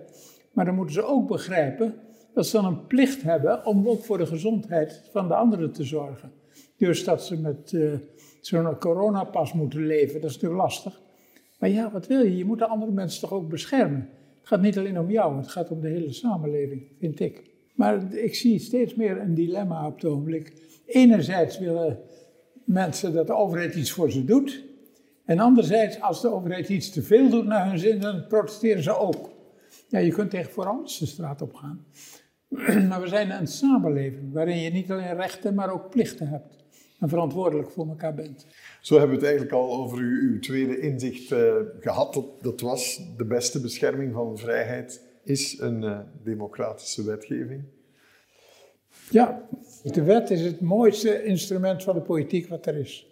Maar 0.52 0.66
dan 0.66 0.76
moeten 0.76 0.96
ze 0.96 1.04
ook 1.04 1.28
begrijpen 1.28 1.96
dat 2.34 2.48
ze 2.48 2.62
dan 2.62 2.66
een 2.66 2.88
plicht 2.88 3.22
hebben 3.22 3.66
om 3.66 3.88
ook 3.88 4.04
voor 4.04 4.18
de 4.18 4.26
gezondheid 4.26 5.02
van 5.12 5.28
de 5.28 5.36
anderen 5.36 5.72
te 5.72 5.84
zorgen. 5.84 6.32
Dus 6.78 7.04
dat 7.04 7.26
ze 7.26 7.40
met 7.40 7.74
eh, 7.74 7.94
zo'n 8.42 8.78
coronapas 8.78 9.54
moeten 9.54 9.86
leven, 9.86 10.22
dat 10.22 10.30
is 10.30 10.36
natuurlijk 10.36 10.62
lastig. 10.62 11.02
Maar 11.60 11.70
ja, 11.70 11.92
wat 11.92 12.08
wil 12.08 12.24
je? 12.24 12.38
Je 12.38 12.46
moet 12.46 12.60
de 12.60 12.68
andere 12.68 12.92
mensen 12.92 13.22
toch 13.22 13.32
ook 13.32 13.50
beschermen. 13.50 14.10
Het 14.40 14.48
gaat 14.48 14.62
niet 14.62 14.78
alleen 14.78 15.00
om 15.00 15.12
jou, 15.12 15.38
het 15.38 15.48
gaat 15.48 15.72
om 15.72 15.82
de 15.82 15.88
hele 15.88 16.14
samenleving, 16.14 16.88
vind 17.00 17.20
ik. 17.20 17.44
Maar 17.74 18.14
ik 18.14 18.36
zie 18.36 18.60
steeds 18.60 18.96
meer 18.96 19.20
een 19.20 19.34
dilemma 19.34 19.88
op 19.88 19.96
het 19.96 20.06
ogenblik. 20.06 20.54
Enerzijds 20.86 21.60
willen 21.60 22.00
mensen 22.66 23.14
dat 23.14 23.28
de 23.28 23.34
overheid 23.34 23.76
iets 23.76 23.92
voor 23.92 24.12
ze 24.12 24.26
doet. 24.26 24.64
En 25.26 25.40
anderzijds, 25.40 26.02
als 26.02 26.22
de 26.22 26.32
overheid 26.32 26.70
iets 26.70 26.90
te 26.90 27.04
veel 27.04 27.30
doet 27.30 27.46
naar 27.46 27.70
hun 27.70 27.80
zin, 27.80 28.00
dan 28.00 28.28
protesteren 28.28 28.84
ze 28.84 28.98
ook. 28.98 29.30
Ja, 29.88 30.00
je 30.00 30.12
kunt 30.12 30.30
tegen 30.30 30.52
voor 30.52 30.66
alles 30.66 30.98
de 30.98 31.06
straat 31.06 31.42
op 31.42 31.54
gaan. 31.54 31.86
Maar 32.90 33.02
we 33.02 33.08
zijn 33.08 33.32
een 33.32 33.48
samenleving 33.48 34.34
waarin 34.34 34.60
je 34.60 34.70
niet 34.70 34.92
alleen 34.92 35.16
rechten, 35.16 35.54
maar 35.54 35.72
ook 35.72 35.90
plichten 35.90 36.28
hebt. 36.28 36.64
En 37.00 37.10
verantwoordelijk 37.10 37.72
voor 37.72 37.88
elkaar 37.88 38.14
bent. 38.14 38.46
Zo 38.82 38.98
hebben 38.98 39.20
we 39.20 39.26
het 39.26 39.32
eigenlijk 39.32 39.54
al 39.54 39.74
over 39.74 39.98
uw, 39.98 40.32
uw 40.32 40.40
tweede 40.40 40.80
inzicht 40.80 41.32
eh, 41.32 41.54
gehad. 41.80 42.14
Dat, 42.14 42.44
dat 42.44 42.62
was 42.62 43.02
de 43.18 43.26
beste 43.26 43.62
bescherming 43.62 44.14
van 44.14 44.38
vrijheid 44.38 45.02
is 45.24 45.60
een 45.60 45.84
eh, 45.84 46.00
democratische 46.24 47.04
wetgeving. 47.04 47.64
Ja, 49.10 49.48
de 49.84 50.04
wet 50.04 50.30
is 50.30 50.42
het 50.42 50.62
mooiste 50.62 51.24
instrument 51.24 51.84
van 51.84 51.96
de 51.96 52.02
politiek 52.02 52.48
wat 52.48 52.66
er 52.66 52.76
is. 52.76 53.08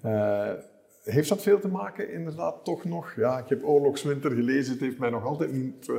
Eh, 0.00 0.52
heeft 1.02 1.28
dat 1.28 1.42
veel 1.42 1.60
te 1.60 1.68
maken, 1.68 2.12
inderdaad, 2.12 2.64
toch 2.64 2.84
nog? 2.84 3.14
Ja, 3.16 3.38
ik 3.38 3.48
heb 3.48 3.64
Oorlogswinter 3.64 4.30
gelezen, 4.30 4.72
het 4.72 4.80
heeft 4.80 4.98
mij 4.98 5.10
nog 5.10 5.24
altijd 5.24 5.52
niet 5.52 5.88
eh, 5.88 5.96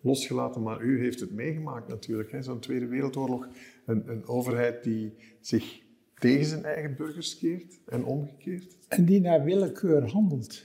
losgelaten, 0.00 0.62
maar 0.62 0.80
u 0.80 1.00
heeft 1.00 1.20
het 1.20 1.32
meegemaakt 1.32 1.88
natuurlijk. 1.88 2.36
Zo'n 2.40 2.60
Tweede 2.60 2.86
Wereldoorlog, 2.86 3.48
een, 3.86 4.08
een 4.08 4.26
overheid 4.26 4.84
die 4.84 5.14
zich 5.40 5.82
tegen 6.18 6.46
zijn 6.46 6.64
eigen 6.64 6.96
burgers 6.96 7.38
keert 7.38 7.80
en 7.86 8.04
omgekeerd. 8.04 8.76
En 8.88 9.04
die 9.04 9.20
naar 9.20 9.44
willekeur 9.44 10.10
handelt. 10.10 10.64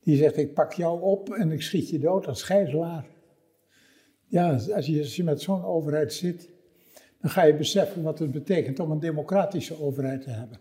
Die 0.00 0.16
zegt, 0.16 0.36
ik 0.36 0.54
pak 0.54 0.72
jou 0.72 1.02
op 1.02 1.30
en 1.30 1.50
ik 1.50 1.62
schiet 1.62 1.90
je 1.90 1.98
dood 1.98 2.26
als 2.26 2.42
gijzelaar. 2.42 3.06
Ja, 4.26 4.52
als 4.52 4.86
je, 4.86 4.98
als 4.98 5.16
je 5.16 5.24
met 5.24 5.40
zo'n 5.40 5.64
overheid 5.64 6.12
zit, 6.12 6.49
dan 7.20 7.30
ga 7.30 7.42
je 7.42 7.54
beseffen 7.54 8.02
wat 8.02 8.18
het 8.18 8.30
betekent 8.30 8.80
om 8.80 8.90
een 8.90 9.00
democratische 9.00 9.82
overheid 9.82 10.22
te 10.22 10.30
hebben. 10.30 10.58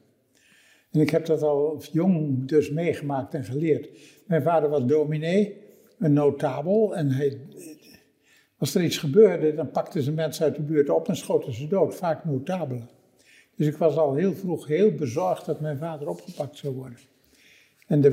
En 0.92 1.00
ik 1.00 1.10
heb 1.10 1.26
dat 1.26 1.42
al 1.42 1.82
jong 1.92 2.48
dus 2.48 2.70
meegemaakt 2.70 3.34
en 3.34 3.44
geleerd. 3.44 3.90
Mijn 4.26 4.42
vader 4.42 4.70
was 4.70 4.86
dominee, 4.86 5.58
een 6.00 6.14
notabel. 6.14 6.96
En 6.96 7.38
als 8.58 8.76
er 8.76 8.84
iets 8.84 8.98
gebeurde, 8.98 9.54
dan 9.54 9.72
pakten 9.72 10.02
ze 10.02 10.12
mensen 10.12 10.46
uit 10.46 10.56
de 10.56 10.62
buurt 10.62 10.90
op 10.90 11.08
en 11.08 11.16
schoten 11.16 11.54
ze 11.54 11.68
dood, 11.68 11.96
vaak 11.96 12.26
notabelen. 12.26 12.90
Dus 13.56 13.68
ik 13.68 13.78
was 13.78 13.96
al 13.96 14.16
heel 14.16 14.34
vroeg 14.34 14.68
heel 14.68 14.92
bezorgd 14.92 15.46
dat 15.46 15.60
mijn 15.60 15.78
vader 15.78 16.08
opgepakt 16.08 16.58
zou 16.58 16.76
worden. 16.76 16.98
En 17.88 18.02
de, 18.02 18.10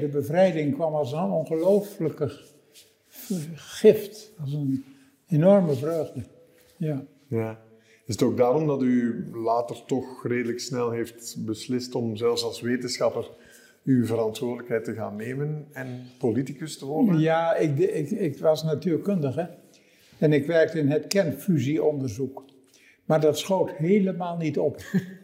de 0.00 0.08
bevrijding 0.12 0.74
kwam 0.74 0.94
als 0.94 1.12
een 1.12 1.30
ongelooflijke 1.30 2.30
gift, 3.54 4.32
als 4.40 4.52
een 4.52 4.84
enorme 5.28 5.74
vreugde. 5.74 6.22
Ja. 6.76 7.04
ja. 7.26 7.58
Is 8.06 8.14
het 8.14 8.22
ook 8.22 8.36
daarom 8.36 8.66
dat 8.66 8.82
u 8.82 9.24
later 9.32 9.84
toch 9.86 10.26
redelijk 10.26 10.60
snel 10.60 10.90
heeft 10.90 11.36
beslist 11.44 11.94
om 11.94 12.16
zelfs 12.16 12.44
als 12.44 12.60
wetenschapper 12.60 13.30
uw 13.84 14.06
verantwoordelijkheid 14.06 14.84
te 14.84 14.94
gaan 14.94 15.16
nemen 15.16 15.66
en 15.72 16.02
politicus 16.18 16.78
te 16.78 16.86
worden? 16.86 17.18
Ja, 17.18 17.54
ik, 17.54 17.78
ik, 17.78 18.10
ik 18.10 18.38
was 18.38 18.62
natuurkundige 18.62 19.50
en 20.18 20.32
ik 20.32 20.46
werkte 20.46 20.78
in 20.78 20.90
het 20.90 21.06
kernfusieonderzoek. 21.06 22.44
Maar 23.04 23.20
dat 23.20 23.38
schoot 23.38 23.70
helemaal 23.70 24.36
niet 24.36 24.58
op. 24.58 24.76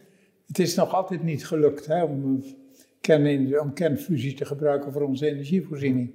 het 0.47 0.59
is 0.59 0.75
nog 0.75 0.93
altijd 0.93 1.23
niet 1.23 1.47
gelukt 1.47 1.85
hè, 1.85 2.03
om, 2.03 2.43
kern, 3.01 3.59
om 3.59 3.73
kernfusie 3.73 4.33
te 4.33 4.45
gebruiken 4.45 4.91
voor 4.91 5.01
onze 5.01 5.27
energievoorziening. 5.27 6.11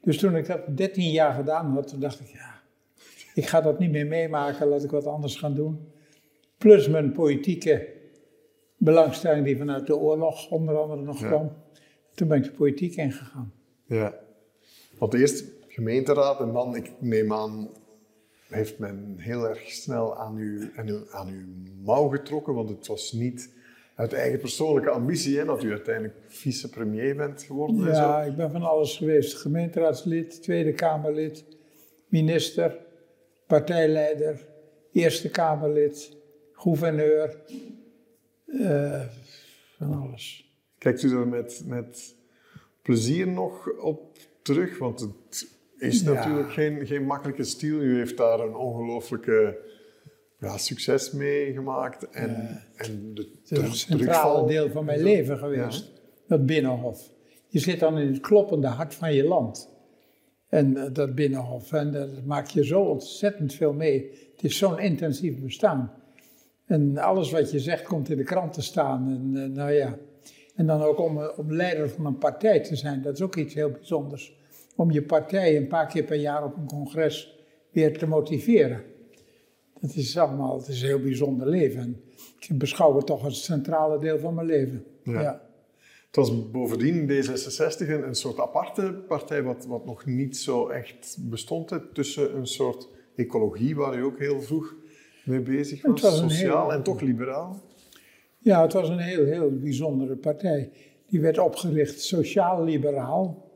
Dus 0.00 0.18
toen 0.18 0.36
ik 0.36 0.46
dat 0.46 0.76
13 0.76 1.10
jaar 1.10 1.34
gedaan 1.34 1.66
had, 1.66 1.88
toen 1.88 2.00
dacht 2.00 2.20
ik, 2.20 2.26
ja, 2.26 2.60
ik 3.34 3.46
ga 3.46 3.60
dat 3.60 3.78
niet 3.78 3.90
meer 3.90 4.06
meemaken, 4.06 4.66
laat 4.66 4.84
ik 4.84 4.90
wat 4.90 5.06
anders 5.06 5.36
gaan 5.36 5.54
doen. 5.54 5.88
Plus 6.60 6.88
mijn 6.88 7.12
politieke 7.12 7.88
belangstelling 8.76 9.44
die 9.44 9.56
vanuit 9.56 9.86
de 9.86 9.96
oorlog 9.96 10.50
onder 10.50 10.78
andere 10.78 11.02
nog 11.02 11.26
kwam. 11.26 11.52
Toen 12.14 12.28
ben 12.28 12.38
ik 12.38 12.44
de 12.44 12.50
politiek 12.50 12.96
ingegaan. 12.96 13.52
Ja, 13.86 14.18
want 14.98 15.14
eerst 15.14 15.44
gemeenteraad 15.68 16.40
en 16.40 16.52
dan, 16.52 16.76
ik 16.76 16.90
neem 16.98 17.32
aan, 17.32 17.68
heeft 18.48 18.78
men 18.78 19.14
heel 19.18 19.48
erg 19.48 19.70
snel 19.70 20.16
aan 20.16 20.36
uw, 20.36 20.68
aan 21.10 21.28
uw 21.28 21.46
mouw 21.84 22.08
getrokken, 22.08 22.54
want 22.54 22.68
het 22.68 22.86
was 22.86 23.12
niet 23.12 23.50
uit 23.94 24.12
eigen 24.12 24.38
persoonlijke 24.38 24.90
ambitie 24.90 25.38
hè, 25.38 25.44
dat 25.44 25.62
u 25.62 25.70
uiteindelijk 25.70 26.16
vicepremier 26.26 27.16
bent 27.16 27.42
geworden. 27.42 27.86
Ja, 27.86 28.22
ik 28.22 28.36
ben 28.36 28.50
van 28.50 28.62
alles 28.62 28.96
geweest. 28.96 29.36
Gemeenteraadslid, 29.36 30.42
Tweede 30.42 30.72
Kamerlid, 30.72 31.44
minister, 32.08 32.78
partijleider, 33.46 34.46
Eerste 34.92 35.30
Kamerlid, 35.30 36.18
gouverneur, 36.60 37.36
uh, 38.46 39.02
van 39.76 39.92
alles. 39.92 40.54
Kijkt 40.78 41.02
u 41.02 41.16
er 41.16 41.28
met, 41.28 41.62
met 41.66 42.14
plezier 42.82 43.28
nog 43.28 43.78
op 43.78 44.18
terug? 44.42 44.78
Want 44.78 45.00
het 45.00 45.48
is 45.78 46.02
natuurlijk 46.02 46.52
geen, 46.52 46.86
geen 46.86 47.04
makkelijke 47.04 47.44
stil. 47.44 47.80
U 47.80 47.96
heeft 47.96 48.16
daar 48.16 48.40
een 48.40 48.54
ongelooflijke 48.54 49.58
ja, 50.38 50.58
succes 50.58 51.12
mee 51.12 51.52
gemaakt. 51.52 52.08
En, 52.10 52.62
en 52.76 53.14
de 53.14 53.28
het 53.42 53.50
is 53.50 53.58
een 53.58 53.74
centrale 53.74 54.46
deel 54.46 54.70
van 54.70 54.84
mijn 54.84 55.02
leven 55.02 55.38
geweest, 55.38 55.92
dat 56.26 56.46
Binnenhof. 56.46 57.10
Je 57.48 57.58
zit 57.58 57.80
dan 57.80 57.98
in 57.98 58.06
het 58.06 58.20
kloppende 58.20 58.66
hart 58.66 58.94
van 58.94 59.14
je 59.14 59.24
land. 59.24 59.68
En 60.48 60.76
uh, 60.76 60.84
dat 60.92 61.14
Binnenhof. 61.14 61.72
En 61.72 61.92
dat 61.92 62.24
maak 62.24 62.46
je 62.46 62.64
zo 62.64 62.80
ontzettend 62.80 63.54
veel 63.54 63.72
mee. 63.72 64.10
Het 64.32 64.44
is 64.44 64.58
zo'n 64.58 64.78
intensief 64.78 65.40
bestaan. 65.40 65.92
En 66.70 66.98
alles 66.98 67.30
wat 67.30 67.50
je 67.50 67.58
zegt 67.58 67.82
komt 67.82 68.10
in 68.10 68.16
de 68.16 68.22
krant 68.22 68.52
te 68.52 68.62
staan. 68.62 69.08
En, 69.08 69.42
uh, 69.42 69.56
nou 69.56 69.72
ja. 69.72 69.98
en 70.54 70.66
dan 70.66 70.82
ook 70.82 70.98
om, 70.98 71.18
om 71.36 71.52
leider 71.52 71.90
van 71.90 72.06
een 72.06 72.18
partij 72.18 72.60
te 72.60 72.76
zijn, 72.76 73.02
dat 73.02 73.14
is 73.14 73.22
ook 73.22 73.36
iets 73.36 73.54
heel 73.54 73.70
bijzonders. 73.70 74.38
Om 74.76 74.90
je 74.90 75.02
partij 75.02 75.56
een 75.56 75.66
paar 75.66 75.86
keer 75.86 76.04
per 76.04 76.16
jaar 76.16 76.44
op 76.44 76.56
een 76.56 76.66
congres 76.66 77.38
weer 77.70 77.98
te 77.98 78.06
motiveren. 78.06 78.82
Dat 79.80 79.94
is 79.94 80.18
allemaal, 80.18 80.58
het 80.58 80.68
is 80.68 80.82
een 80.82 80.88
heel 80.88 81.00
bijzonder 81.00 81.48
leven. 81.48 82.00
ik 82.40 82.58
beschouw 82.58 82.96
het 82.96 83.06
toch 83.06 83.24
als 83.24 83.34
het 83.34 83.44
centrale 83.44 83.98
deel 83.98 84.18
van 84.18 84.34
mijn 84.34 84.46
leven. 84.46 84.84
Ja. 85.04 85.42
Het 86.06 86.16
was 86.16 86.50
bovendien 86.50 87.10
D66 87.10 87.88
een, 87.88 88.06
een 88.06 88.14
soort 88.14 88.38
aparte 88.38 89.04
partij, 89.08 89.42
wat, 89.42 89.66
wat 89.66 89.86
nog 89.86 90.06
niet 90.06 90.36
zo 90.36 90.68
echt 90.68 91.16
bestond. 91.20 91.70
Hè, 91.70 91.92
tussen 91.92 92.36
een 92.36 92.46
soort 92.46 92.88
ecologie, 93.16 93.76
waar 93.76 93.98
u 93.98 94.02
ook 94.02 94.18
heel 94.18 94.40
vroeg 94.40 94.74
mee 95.24 95.40
bezig 95.40 95.82
was, 95.82 96.00
was 96.00 96.18
sociaal 96.18 96.72
en 96.72 96.82
toch 96.82 97.00
liberaal. 97.00 97.60
Ja, 98.38 98.62
het 98.62 98.72
was 98.72 98.88
een 98.88 98.98
heel, 98.98 99.24
heel 99.24 99.58
bijzondere 99.58 100.16
partij. 100.16 100.70
Die 101.06 101.20
werd 101.20 101.38
opgericht 101.38 102.00
sociaal-liberaal. 102.00 103.48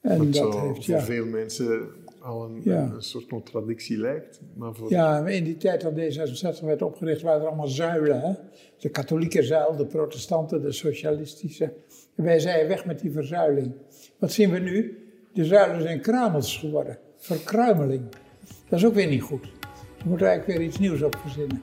En 0.00 0.30
dat 0.30 0.58
heeft, 0.58 0.84
ja, 0.84 0.98
voor 0.98 1.06
veel 1.06 1.26
mensen 1.26 1.88
al 2.24 2.44
een, 2.44 2.70
een, 2.70 3.02
soort 3.02 3.26
contradictie 3.26 3.98
lijkt. 3.98 4.40
Maar 4.54 4.74
voor... 4.74 4.90
Ja, 4.90 5.26
in 5.26 5.44
die 5.44 5.56
tijd 5.56 5.80
dat 5.80 5.92
D66 5.92 6.64
werd 6.64 6.82
opgericht, 6.82 7.22
waren 7.22 7.40
er 7.40 7.46
allemaal 7.46 7.66
zuilen. 7.66 8.20
Hè? 8.20 8.32
De 8.78 8.88
katholieke 8.88 9.42
zuil, 9.42 9.76
de 9.76 9.86
protestanten, 9.86 10.62
de 10.62 10.72
socialistische. 10.72 11.72
En 12.14 12.24
wij 12.24 12.38
zeiden 12.38 12.68
weg 12.68 12.84
met 12.84 13.00
die 13.00 13.10
verzuiling. 13.10 13.72
Wat 14.18 14.32
zien 14.32 14.50
we 14.50 14.58
nu? 14.58 14.98
De 15.32 15.44
zuilen 15.44 15.82
zijn 15.82 16.00
kramels 16.00 16.56
geworden. 16.56 16.98
Verkruimeling. 17.16 18.02
Dat 18.68 18.78
is 18.78 18.86
ook 18.86 18.94
weer 18.94 19.08
niet 19.08 19.22
goed. 19.22 19.46
We 20.04 20.10
moeten 20.10 20.28
eigenlijk 20.28 20.58
weer 20.58 20.68
iets 20.68 20.78
nieuws 20.78 21.02
op 21.02 21.16
verzinnen. 21.16 21.62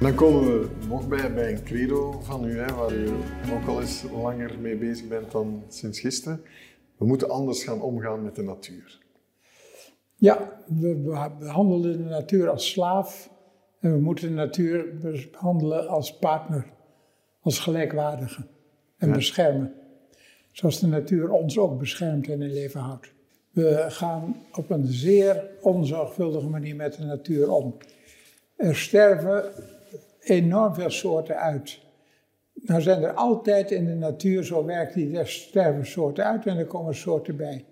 Dan 0.00 0.14
komen 0.14 0.44
we 0.44 0.68
nog 0.88 1.08
bij, 1.08 1.34
bij 1.34 1.52
een 1.52 1.62
credo 1.64 2.20
van 2.22 2.44
u, 2.44 2.56
waar 2.56 2.92
u 2.92 3.08
ook 3.52 3.66
al 3.66 3.80
eens 3.80 4.04
langer 4.12 4.58
mee 4.60 4.76
bezig 4.76 5.08
bent 5.08 5.30
dan 5.30 5.62
sinds 5.68 6.00
gisteren. 6.00 6.42
We 7.00 7.06
moeten 7.06 7.30
anders 7.30 7.64
gaan 7.64 7.82
omgaan 7.82 8.22
met 8.22 8.34
de 8.34 8.42
natuur. 8.42 8.98
Ja, 10.14 10.62
we 10.66 10.96
behandelen 11.38 11.96
de 11.96 12.08
natuur 12.08 12.48
als 12.48 12.70
slaaf 12.70 13.30
en 13.80 13.92
we 13.92 14.00
moeten 14.00 14.28
de 14.28 14.34
natuur 14.34 14.98
behandelen 15.30 15.88
als 15.88 16.18
partner, 16.18 16.66
als 17.40 17.58
gelijkwaardige 17.58 18.46
en 18.96 19.12
beschermen. 19.12 19.74
Zoals 20.52 20.80
de 20.80 20.86
natuur 20.86 21.30
ons 21.30 21.58
ook 21.58 21.78
beschermt 21.78 22.28
en 22.28 22.42
in 22.42 22.52
leven 22.52 22.80
houdt. 22.80 23.12
We 23.50 23.84
gaan 23.88 24.36
op 24.52 24.70
een 24.70 24.86
zeer 24.86 25.50
onzorgvuldige 25.60 26.48
manier 26.48 26.76
met 26.76 26.94
de 26.94 27.04
natuur 27.04 27.50
om. 27.50 27.76
Er 28.56 28.76
sterven 28.76 29.52
enorm 30.20 30.74
veel 30.74 30.90
soorten 30.90 31.36
uit. 31.36 31.80
Nou 32.62 32.80
zijn 32.80 33.02
er 33.02 33.12
altijd 33.12 33.70
in 33.70 33.86
de 33.86 33.94
natuur, 33.94 34.44
zo 34.44 34.64
werkt 34.64 34.94
die, 34.94 35.18
er 35.18 35.28
sterven 35.28 35.86
soorten 35.86 36.24
uit 36.24 36.46
en 36.46 36.56
er 36.56 36.66
komen 36.66 36.94
soorten 36.94 37.36
bij. 37.36 37.64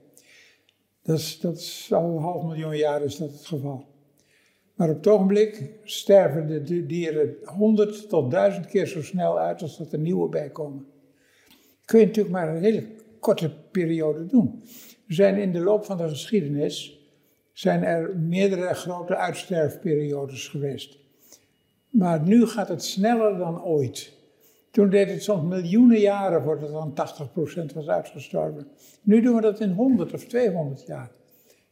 Dat 1.02 1.18
is, 1.18 1.40
dat 1.40 1.88
al 1.90 2.16
een 2.16 2.23
half 2.23 2.42
miljoen 2.42 2.76
jaar 2.76 3.02
is 3.02 3.16
dat 3.16 3.33
het 3.33 3.47
geval. 3.47 3.85
Maar 4.75 4.88
op 4.88 4.97
het 4.97 5.07
ogenblik 5.07 5.71
sterven 5.83 6.64
de 6.66 6.87
dieren 6.87 7.37
honderd 7.45 8.09
tot 8.09 8.30
duizend 8.30 8.66
keer 8.66 8.87
zo 8.87 9.02
snel 9.02 9.38
uit 9.38 9.62
als 9.62 9.78
dat 9.78 9.92
er 9.92 9.99
nieuwe 9.99 10.28
bij 10.28 10.50
komen. 10.50 10.87
kun 11.85 12.00
je 12.00 12.07
natuurlijk 12.07 12.35
maar 12.35 12.49
een 12.49 12.62
hele 12.62 12.87
korte 13.21 13.50
periode 13.71 14.26
doen. 14.26 14.62
Er 15.09 15.14
zijn 15.14 15.37
in 15.37 15.52
de 15.52 15.61
loop 15.61 15.85
van 15.85 15.97
de 15.97 16.09
geschiedenis 16.09 16.99
zijn 17.52 17.83
er 17.83 18.16
meerdere 18.16 18.75
grote 18.75 19.16
uitsterfperiodes 19.16 20.49
geweest. 20.49 20.99
Maar 21.90 22.23
nu 22.23 22.47
gaat 22.47 22.68
het 22.68 22.85
sneller 22.85 23.38
dan 23.38 23.62
ooit. 23.62 24.18
Toen 24.71 24.91
deed 24.91 25.11
het 25.11 25.23
soms 25.23 25.49
miljoenen 25.49 25.99
jaren 25.99 26.43
voordat 26.43 26.71
dan 26.71 26.95
80% 27.71 27.75
was 27.75 27.89
uitgestorven. 27.89 28.69
Nu 29.03 29.21
doen 29.21 29.35
we 29.35 29.41
dat 29.41 29.61
in 29.61 29.73
100 29.73 30.13
of 30.13 30.25
200 30.25 30.87
jaar. 30.87 31.11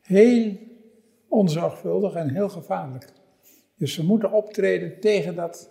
Heel 0.01 0.57
onzorgvuldig 1.29 2.15
en 2.15 2.29
heel 2.31 2.49
gevaarlijk. 2.49 3.13
Dus 3.77 3.97
we 3.97 4.03
moeten 4.03 4.33
optreden 4.33 5.01
tegen 5.01 5.35
dat 5.35 5.71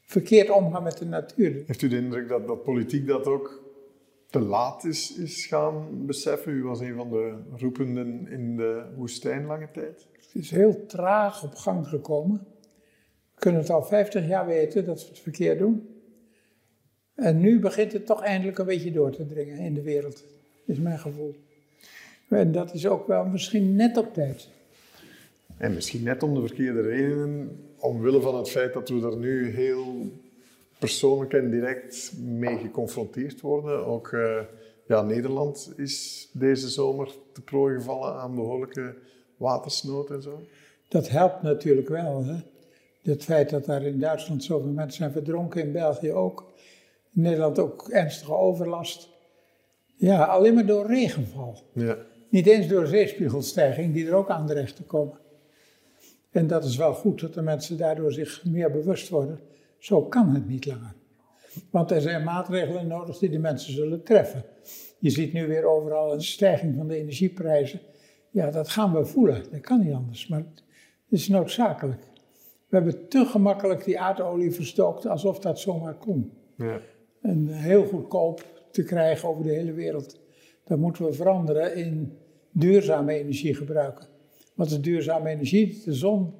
verkeerd 0.00 0.50
omgaan 0.50 0.82
met 0.82 0.98
de 0.98 1.04
natuur. 1.04 1.62
Heeft 1.66 1.82
u 1.82 1.88
de 1.88 1.96
indruk 1.96 2.28
dat, 2.28 2.46
dat 2.46 2.62
politiek 2.62 3.06
dat 3.06 3.26
ook 3.26 3.64
te 4.30 4.40
laat 4.40 4.84
is, 4.84 5.16
is 5.16 5.46
gaan 5.46 6.06
beseffen? 6.06 6.52
U 6.52 6.62
was 6.62 6.80
een 6.80 6.94
van 6.94 7.10
de 7.10 7.34
roependen 7.56 8.28
in 8.28 8.56
de 8.56 8.84
woestijn 8.96 9.46
lange 9.46 9.68
tijd. 9.72 10.06
Het 10.12 10.34
is 10.34 10.50
heel 10.50 10.86
traag 10.86 11.44
op 11.44 11.54
gang 11.54 11.86
gekomen. 11.88 12.46
We 13.34 13.40
kunnen 13.40 13.60
het 13.60 13.70
al 13.70 13.82
50 13.82 14.26
jaar 14.26 14.46
weten 14.46 14.84
dat 14.84 15.02
we 15.02 15.08
het 15.08 15.18
verkeerd 15.18 15.58
doen. 15.58 15.95
En 17.16 17.40
nu 17.40 17.58
begint 17.58 17.92
het 17.92 18.06
toch 18.06 18.22
eindelijk 18.22 18.58
een 18.58 18.66
beetje 18.66 18.92
door 18.92 19.10
te 19.10 19.26
dringen 19.26 19.58
in 19.58 19.74
de 19.74 19.82
wereld, 19.82 20.24
is 20.64 20.78
mijn 20.78 20.98
gevoel. 20.98 21.34
En 22.28 22.52
dat 22.52 22.74
is 22.74 22.86
ook 22.86 23.06
wel 23.06 23.24
misschien 23.24 23.76
net 23.76 23.96
op 23.96 24.14
tijd. 24.14 24.48
En 25.56 25.74
misschien 25.74 26.02
net 26.02 26.22
om 26.22 26.34
de 26.34 26.46
verkeerde 26.46 26.80
redenen, 26.80 27.60
omwille 27.78 28.20
van 28.20 28.36
het 28.36 28.50
feit 28.50 28.72
dat 28.72 28.88
we 28.88 29.06
er 29.06 29.16
nu 29.16 29.50
heel 29.50 30.10
persoonlijk 30.78 31.32
en 31.32 31.50
direct 31.50 32.12
mee 32.18 32.58
geconfronteerd 32.58 33.40
worden. 33.40 33.86
Ook 33.86 34.12
uh, 34.12 34.40
ja, 34.86 35.02
Nederland 35.02 35.72
is 35.76 36.28
deze 36.32 36.68
zomer 36.68 37.08
te 37.32 37.40
prooi 37.40 37.74
gevallen 37.74 38.14
aan 38.14 38.34
behoorlijke 38.34 38.94
watersnood 39.36 40.10
en 40.10 40.22
zo. 40.22 40.42
Dat 40.88 41.08
helpt 41.08 41.42
natuurlijk 41.42 41.88
wel. 41.88 42.24
Hè? 42.24 42.36
Het 43.02 43.24
feit 43.24 43.50
dat 43.50 43.64
daar 43.64 43.82
in 43.82 43.98
Duitsland 43.98 44.44
zoveel 44.44 44.70
mensen 44.70 44.96
zijn 44.98 45.12
verdronken, 45.12 45.62
in 45.62 45.72
België 45.72 46.12
ook. 46.12 46.44
In 47.16 47.22
Nederland 47.22 47.58
ook 47.58 47.88
ernstige 47.88 48.34
overlast. 48.34 49.08
Ja, 49.94 50.24
alleen 50.24 50.54
maar 50.54 50.66
door 50.66 50.86
regenval. 50.86 51.62
Ja. 51.72 51.96
Niet 52.30 52.46
eens 52.46 52.68
door 52.68 52.86
zeespiegelstijging, 52.86 53.94
die 53.94 54.06
er 54.06 54.14
ook 54.14 54.30
aan 54.30 54.46
de 54.46 54.52
rechten 54.52 54.86
komen. 54.86 55.18
En 56.30 56.46
dat 56.46 56.64
is 56.64 56.76
wel 56.76 56.94
goed 56.94 57.20
dat 57.20 57.34
de 57.34 57.42
mensen 57.42 57.76
daardoor 57.76 58.12
zich 58.12 58.44
meer 58.44 58.70
bewust 58.70 59.08
worden. 59.08 59.40
Zo 59.78 60.02
kan 60.02 60.28
het 60.34 60.48
niet 60.48 60.66
langer. 60.66 60.94
Want 61.70 61.90
er 61.90 62.00
zijn 62.00 62.24
maatregelen 62.24 62.86
nodig 62.86 63.18
die 63.18 63.30
de 63.30 63.38
mensen 63.38 63.72
zullen 63.72 64.02
treffen. 64.02 64.44
Je 64.98 65.10
ziet 65.10 65.32
nu 65.32 65.46
weer 65.46 65.64
overal 65.64 66.12
een 66.12 66.22
stijging 66.22 66.76
van 66.76 66.88
de 66.88 66.96
energieprijzen. 66.96 67.80
Ja, 68.30 68.50
dat 68.50 68.68
gaan 68.68 68.92
we 68.94 69.04
voelen. 69.04 69.42
Dat 69.50 69.60
kan 69.60 69.80
niet 69.80 69.94
anders. 69.94 70.28
Maar 70.28 70.38
het 70.38 70.62
is 71.08 71.28
noodzakelijk. 71.28 72.02
We 72.68 72.76
hebben 72.76 73.08
te 73.08 73.24
gemakkelijk 73.24 73.84
die 73.84 74.00
aardolie 74.00 74.52
verstookt 74.52 75.06
alsof 75.06 75.38
dat 75.38 75.60
zomaar 75.60 75.94
kon. 75.94 76.32
Ja. 76.56 76.80
En 77.26 77.48
heel 77.48 77.84
goedkoop 77.84 78.44
te 78.70 78.84
krijgen 78.84 79.28
over 79.28 79.42
de 79.42 79.52
hele 79.52 79.72
wereld. 79.72 80.20
Dat 80.64 80.78
moeten 80.78 81.04
we 81.04 81.12
veranderen 81.12 81.76
in 81.76 82.18
duurzame 82.50 83.14
energie 83.14 83.54
gebruiken. 83.54 84.06
Wat 84.54 84.70
is 84.70 84.80
duurzame 84.80 85.28
energie? 85.28 85.82
De 85.84 85.94
zon. 85.94 86.34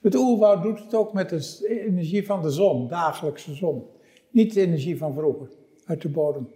Het 0.00 0.14
oerwoud 0.14 0.62
doet 0.62 0.78
het 0.78 0.94
ook 0.94 1.12
met 1.12 1.28
de 1.28 1.68
energie 1.86 2.26
van 2.26 2.42
de 2.42 2.50
zon, 2.50 2.88
dagelijkse 2.88 3.54
zon. 3.54 3.84
Niet 4.30 4.54
de 4.54 4.60
energie 4.60 4.98
van 4.98 5.14
vroeger, 5.14 5.48
uit 5.84 6.02
de 6.02 6.08
bodem. 6.08 6.48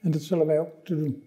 En 0.00 0.10
dat 0.10 0.22
zullen 0.22 0.46
wij 0.46 0.60
ook 0.60 0.74
moeten 0.74 0.98
doen. 0.98 1.22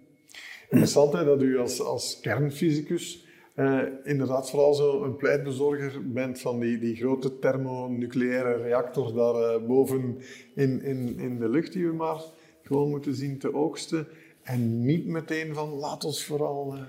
Interessant 0.69 1.13
hè, 1.13 1.25
dat 1.25 1.41
u 1.41 1.57
als, 1.57 1.81
als 1.81 2.19
kernfysicus 2.19 3.25
eh, 3.57 3.81
inderdaad 4.03 4.49
vooral 4.49 4.73
zo 4.73 5.03
een 5.03 5.15
pleitbezorger 5.15 6.11
bent 6.11 6.39
van 6.39 6.59
die, 6.59 6.79
die 6.79 6.95
grote 6.95 7.39
thermonucleaire 7.39 8.61
reactor 8.61 9.13
daar 9.13 9.35
eh, 9.35 9.65
boven 9.67 10.17
in, 10.55 10.81
in, 10.81 11.19
in 11.19 11.39
de 11.39 11.49
lucht 11.49 11.73
die 11.73 11.87
we 11.87 11.93
maar 11.93 12.21
gewoon 12.63 12.89
moeten 12.89 13.15
zien 13.15 13.39
te 13.39 13.53
oogsten. 13.53 14.07
En 14.43 14.85
niet 14.85 15.05
meteen 15.05 15.53
van 15.53 15.69
laat 15.69 16.03
ons 16.03 16.25
vooral 16.25 16.73
eh, 16.73 16.81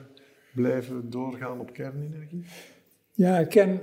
blijven 0.54 1.10
doorgaan 1.10 1.60
op 1.60 1.72
kernenergie. 1.72 2.44
Ja, 3.12 3.44
ken, 3.44 3.80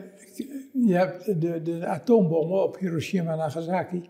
je 0.74 0.94
hebt 0.94 1.42
de, 1.42 1.62
de 1.62 1.86
atoombommen 1.86 2.64
op 2.64 2.78
Hiroshima 2.78 3.32
en 3.32 3.38
Nagasaki, 3.38 4.10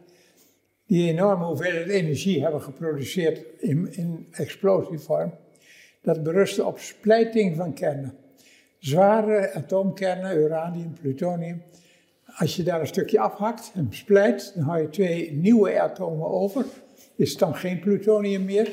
die 0.88 1.10
enorme 1.10 1.46
hoeveelheid 1.46 1.89
energie 1.89 2.41
hebben 2.41 2.62
geproduceerd 2.62 3.46
in, 3.60 3.94
in 3.94 4.27
explosievorm. 4.32 5.34
Dat 6.01 6.24
berustte 6.24 6.65
op 6.65 6.79
splijting 6.79 7.55
van 7.55 7.74
kernen. 7.74 8.24
Zware 8.86 9.54
atoomkernen, 9.54 10.38
uranium, 10.38 10.94
plutonium. 11.01 11.62
Als 12.25 12.56
je 12.56 12.63
daar 12.63 12.80
een 12.80 12.88
stukje 12.88 13.20
afhakt 13.20 13.72
en 13.75 13.88
splijt, 13.89 14.51
dan 14.56 14.63
hou 14.63 14.82
je 14.82 14.89
twee 14.89 15.32
nieuwe 15.34 15.80
atomen 15.80 16.27
over. 16.27 16.65
Is 17.15 17.30
het 17.30 17.39
dan 17.39 17.56
geen 17.56 17.80
plutonium 17.80 18.46
meer? 18.46 18.72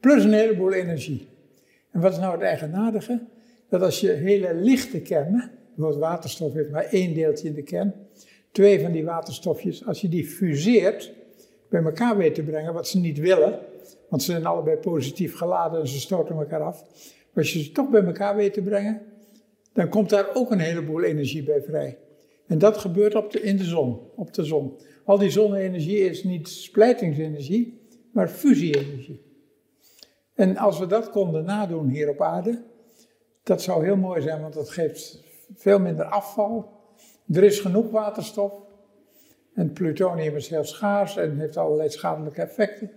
Plus 0.00 0.24
een 0.24 0.32
heleboel 0.32 0.72
energie. 0.72 1.28
En 1.90 2.00
wat 2.00 2.12
is 2.12 2.18
nou 2.18 2.32
het 2.32 2.42
eigenaardige? 2.42 3.20
Dat 3.68 3.82
als 3.82 4.00
je 4.00 4.10
hele 4.10 4.54
lichte 4.54 5.00
kernen, 5.00 5.50
bijvoorbeeld 5.74 6.00
waterstof 6.00 6.52
heeft 6.52 6.70
maar 6.70 6.84
één 6.84 7.14
deeltje 7.14 7.48
in 7.48 7.54
de 7.54 7.62
kern, 7.62 7.94
twee 8.52 8.80
van 8.80 8.92
die 8.92 9.04
waterstofjes, 9.04 9.86
als 9.86 10.00
je 10.00 10.08
die 10.08 10.26
fuseert, 10.26 11.12
bij 11.68 11.82
elkaar 11.82 12.16
weet 12.16 12.34
te 12.34 12.42
brengen, 12.42 12.74
wat 12.74 12.88
ze 12.88 12.98
niet 12.98 13.18
willen, 13.18 13.58
want 14.08 14.22
ze 14.22 14.30
zijn 14.30 14.46
allebei 14.46 14.76
positief 14.76 15.36
geladen 15.36 15.80
en 15.80 15.88
ze 15.88 16.00
stoten 16.00 16.36
elkaar 16.36 16.62
af. 16.62 16.80
Maar 17.32 17.44
als 17.44 17.52
je 17.52 17.62
ze 17.62 17.72
toch 17.72 17.90
bij 17.90 18.04
elkaar 18.04 18.36
weet 18.36 18.52
te 18.52 18.62
brengen, 18.62 19.02
dan 19.74 19.88
komt 19.88 20.10
daar 20.10 20.34
ook 20.34 20.50
een 20.50 20.58
heleboel 20.58 21.02
energie 21.02 21.42
bij 21.42 21.62
vrij. 21.62 21.98
En 22.46 22.58
dat 22.58 22.76
gebeurt 22.76 23.14
op 23.14 23.32
de, 23.32 23.40
in 23.40 23.56
de 23.56 23.64
zon, 23.64 24.00
op 24.16 24.34
de 24.34 24.44
zon. 24.44 24.78
Al 25.04 25.18
die 25.18 25.30
zonne-energie 25.30 25.98
is 25.98 26.24
niet 26.24 26.48
splijtingsenergie, 26.48 27.88
maar 28.12 28.28
fusie-energie. 28.28 29.22
En 30.34 30.56
als 30.56 30.78
we 30.78 30.86
dat 30.86 31.10
konden 31.10 31.44
nadoen 31.44 31.88
hier 31.88 32.08
op 32.08 32.22
aarde, 32.22 32.62
dat 33.42 33.62
zou 33.62 33.84
heel 33.84 33.96
mooi 33.96 34.22
zijn, 34.22 34.40
want 34.40 34.54
dat 34.54 34.70
geeft 34.70 35.22
veel 35.54 35.78
minder 35.78 36.04
afval. 36.04 36.72
Er 37.32 37.42
is 37.42 37.60
genoeg 37.60 37.90
waterstof. 37.90 38.52
En 39.54 39.72
plutonium 39.72 40.36
is 40.36 40.48
heel 40.48 40.64
schaars 40.64 41.16
en 41.16 41.38
heeft 41.38 41.56
allerlei 41.56 41.90
schadelijke 41.90 42.42
effecten. 42.42 42.90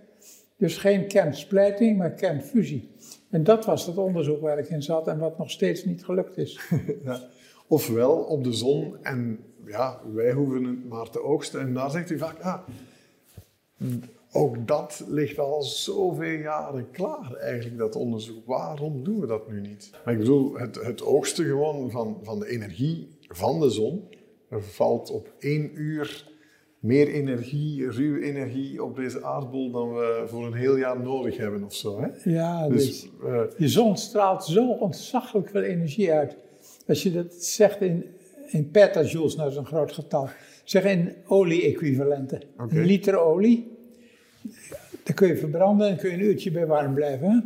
Dus 0.56 0.76
geen 0.76 1.06
kernsplijting, 1.06 1.98
maar 1.98 2.12
kernfusie. 2.12 2.90
En 3.30 3.44
dat 3.44 3.64
was 3.64 3.86
het 3.86 3.98
onderzoek 3.98 4.40
waar 4.40 4.58
ik 4.58 4.68
in 4.68 4.82
zat 4.82 5.08
en 5.08 5.18
wat 5.18 5.38
nog 5.38 5.50
steeds 5.50 5.84
niet 5.84 6.04
gelukt 6.04 6.36
is. 6.36 6.60
Ja. 7.04 7.20
Ofwel 7.66 8.12
op 8.12 8.44
de 8.44 8.52
zon 8.52 8.96
en 9.02 9.38
ja, 9.66 10.00
wij 10.14 10.32
hoeven 10.32 10.64
het 10.64 10.88
maar 10.88 11.10
te 11.10 11.22
oogsten. 11.22 11.60
En 11.60 11.74
daar 11.74 11.90
zegt 11.90 12.10
u 12.10 12.18
vaak, 12.18 12.42
ja, 12.42 12.64
ook 14.32 14.66
dat 14.66 15.04
ligt 15.08 15.38
al 15.38 15.62
zoveel 15.62 16.38
jaren 16.38 16.90
klaar 16.90 17.34
eigenlijk, 17.34 17.78
dat 17.78 17.96
onderzoek. 17.96 18.46
Waarom 18.46 19.04
doen 19.04 19.20
we 19.20 19.26
dat 19.26 19.50
nu 19.50 19.60
niet? 19.60 19.90
Maar 20.04 20.14
ik 20.14 20.20
bedoel, 20.20 20.58
het, 20.58 20.74
het 20.74 21.02
oogsten 21.02 21.44
gewoon 21.44 21.90
van, 21.90 22.18
van 22.22 22.38
de 22.38 22.48
energie 22.48 23.18
van 23.28 23.60
de 23.60 23.70
zon. 23.70 24.08
Valt 24.50 25.10
op 25.10 25.32
één 25.38 25.70
uur 25.74 26.32
meer 26.78 27.08
energie, 27.08 27.90
ruwe 27.90 28.24
energie 28.24 28.84
op 28.84 28.96
deze 28.96 29.24
aardbol 29.24 29.70
dan 29.70 29.94
we 29.94 30.24
voor 30.26 30.46
een 30.46 30.54
heel 30.54 30.76
jaar 30.76 31.00
nodig 31.00 31.36
hebben 31.36 31.64
of 31.64 31.74
zo. 31.74 32.00
Hè? 32.00 32.30
Ja, 32.30 32.68
dus, 32.68 32.84
dus 32.84 33.10
uh, 33.24 33.40
de 33.58 33.68
zon 33.68 33.96
straalt 33.96 34.44
zo 34.44 34.70
ontzaglijk 34.70 35.48
veel 35.48 35.62
energie 35.62 36.12
uit. 36.12 36.36
Als 36.86 37.02
je 37.02 37.12
dat 37.12 37.34
zegt 37.34 37.80
in, 37.80 38.04
in 38.46 38.70
petajoules, 38.70 39.36
nou 39.36 39.50
is 39.50 39.56
een 39.56 39.66
groot 39.66 39.92
getal. 39.92 40.28
Zeg 40.64 40.84
in 40.84 41.14
olie-equivalenten. 41.26 42.42
Okay. 42.58 42.78
Een 42.78 42.84
liter 42.84 43.18
olie, 43.18 43.78
daar 45.04 45.14
kun 45.14 45.28
je 45.28 45.36
verbranden 45.36 45.88
en 45.88 45.96
kun 45.96 46.10
je 46.10 46.14
een 46.14 46.22
uurtje 46.22 46.50
bij 46.50 46.66
warm 46.66 46.94
blijven. 46.94 47.30
Hè? 47.30 47.38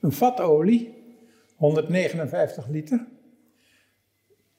Een 0.00 0.12
vat 0.12 0.40
olie, 0.40 0.94
159 1.56 2.68
liter. 2.68 3.06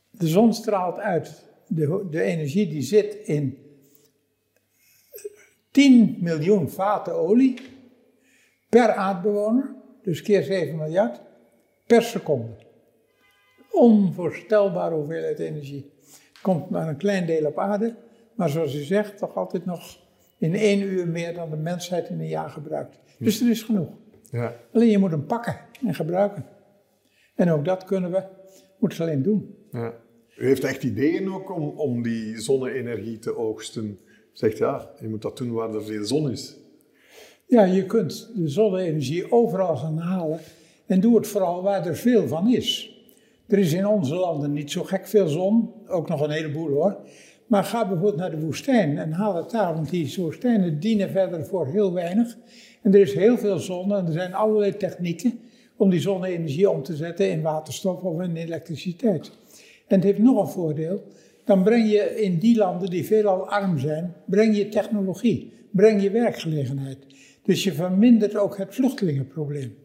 De 0.10 0.28
zon 0.28 0.54
straalt 0.54 0.98
uit 0.98 1.44
de, 1.68 2.08
de 2.10 2.22
energie 2.22 2.68
die 2.68 2.82
zit 2.82 3.14
in 3.24 3.58
10 5.72 6.18
miljoen 6.20 6.70
vaten 6.70 7.16
olie 7.16 7.62
per 8.70 8.94
aardbewoner, 8.94 9.76
dus 10.04 10.22
keer 10.22 10.44
7 10.44 10.78
miljard, 10.78 11.22
per 11.88 12.02
seconde. 12.02 12.56
Onvoorstelbare 13.72 14.96
hoeveelheid 14.96 15.40
energie. 15.40 15.92
Komt 16.42 16.70
maar 16.70 16.88
een 16.88 16.98
klein 16.98 17.26
deel 17.26 17.46
op 17.46 17.60
aarde, 17.60 17.96
maar 18.36 18.50
zoals 18.50 18.76
u 18.76 18.82
zegt, 18.82 19.18
toch 19.18 19.36
altijd 19.36 19.66
nog 19.66 19.98
in 20.38 20.56
één 20.56 20.82
uur 20.82 21.08
meer 21.08 21.34
dan 21.34 21.50
de 21.50 21.58
mensheid 21.58 22.10
in 22.10 22.20
een 22.20 22.28
jaar 22.28 22.50
gebruikt. 22.50 23.00
Dus 23.20 23.42
er 23.42 23.50
is 23.50 23.64
genoeg. 23.64 23.90
Ja. 24.32 24.56
Alleen 24.74 24.90
je 24.90 24.98
moet 24.98 25.12
hem 25.12 25.26
pakken 25.26 25.60
en 25.88 25.94
gebruiken. 25.94 26.46
En 27.36 27.52
ook 27.52 27.66
dat 27.66 27.84
kunnen 27.84 28.12
we, 28.12 28.24
moeten 28.80 29.00
we 29.00 29.04
alleen 29.04 29.24
doen. 29.24 29.56
Ja. 29.72 29.94
U 30.38 30.46
heeft 30.46 30.64
echt 30.64 30.84
ideeën 30.84 31.34
ook 31.34 31.56
om, 31.56 31.70
om 31.70 32.02
die 32.02 32.40
zonne-energie 32.40 33.20
te 33.20 33.38
oogsten 33.38 34.00
zegt 34.34 34.58
ja, 34.58 34.92
je 35.00 35.08
moet 35.08 35.22
dat 35.22 35.38
doen 35.38 35.52
waar 35.52 35.74
er 35.74 35.84
veel 35.84 36.06
zon 36.06 36.32
is. 36.32 36.56
Ja, 37.46 37.64
je 37.64 37.86
kunt 37.86 38.32
de 38.36 38.48
zonne-energie 38.48 39.32
overal 39.32 39.76
gaan 39.76 39.98
halen 39.98 40.40
en 40.86 41.00
doe 41.00 41.16
het 41.16 41.28
vooral 41.28 41.62
waar 41.62 41.86
er 41.86 41.96
veel 41.96 42.28
van 42.28 42.54
is. 42.54 42.96
Er 43.48 43.58
is 43.58 43.74
in 43.74 43.88
onze 43.88 44.16
landen 44.16 44.54
niet 44.54 44.72
zo 44.72 44.84
gek 44.84 45.08
veel 45.08 45.28
zon, 45.28 45.72
ook 45.88 46.10
nog 46.10 46.22
een 46.22 46.30
heleboel 46.30 46.70
hoor. 46.70 46.98
Maar 47.48 47.64
ga 47.64 47.88
bijvoorbeeld 47.88 48.16
naar 48.16 48.32
de 48.32 48.40
woestijn 48.40 48.98
en 48.98 49.12
haal 49.12 49.36
het 49.36 49.52
daar, 49.52 49.74
want 49.74 49.90
die 49.90 50.16
woestijnen 50.18 50.80
dienen 50.80 51.10
verder 51.10 51.46
voor 51.46 51.68
heel 51.68 51.94
weinig. 51.94 52.38
En 52.82 52.94
er 52.94 53.00
is 53.00 53.14
heel 53.14 53.38
veel 53.38 53.60
zon 53.60 53.94
en 53.96 54.06
er 54.06 54.12
zijn 54.12 54.34
allerlei 54.34 54.78
technieken 54.78 55.40
om 55.78 55.90
die 55.90 56.00
zonne-energie 56.00 56.70
om 56.70 56.84
te 56.84 56.96
zetten 56.96 57.30
in 57.30 57.42
waterstof 57.42 58.02
of 58.02 58.22
in 58.22 58.36
elektriciteit. 58.36 59.32
En 59.88 59.96
het 59.96 60.04
heeft 60.04 60.20
nog 60.20 60.42
een 60.42 60.48
voordeel 60.48 61.04
dan 61.52 61.64
breng 61.64 61.92
je 61.92 62.22
in 62.22 62.40
die 62.40 62.58
landen 62.58 62.90
die 62.90 63.06
veelal 63.06 63.50
arm 63.50 63.80
zijn, 63.80 64.16
breng 64.26 64.58
je 64.58 64.70
technologie, 64.70 65.54
breng 65.72 66.02
je 66.02 66.12
werkgelegenheid. 66.12 66.98
Dus 67.44 67.64
je 67.64 67.74
vermindert 67.74 68.36
ook 68.36 68.58
het 68.58 68.76
vluchtelingenprobleem. 68.76 69.76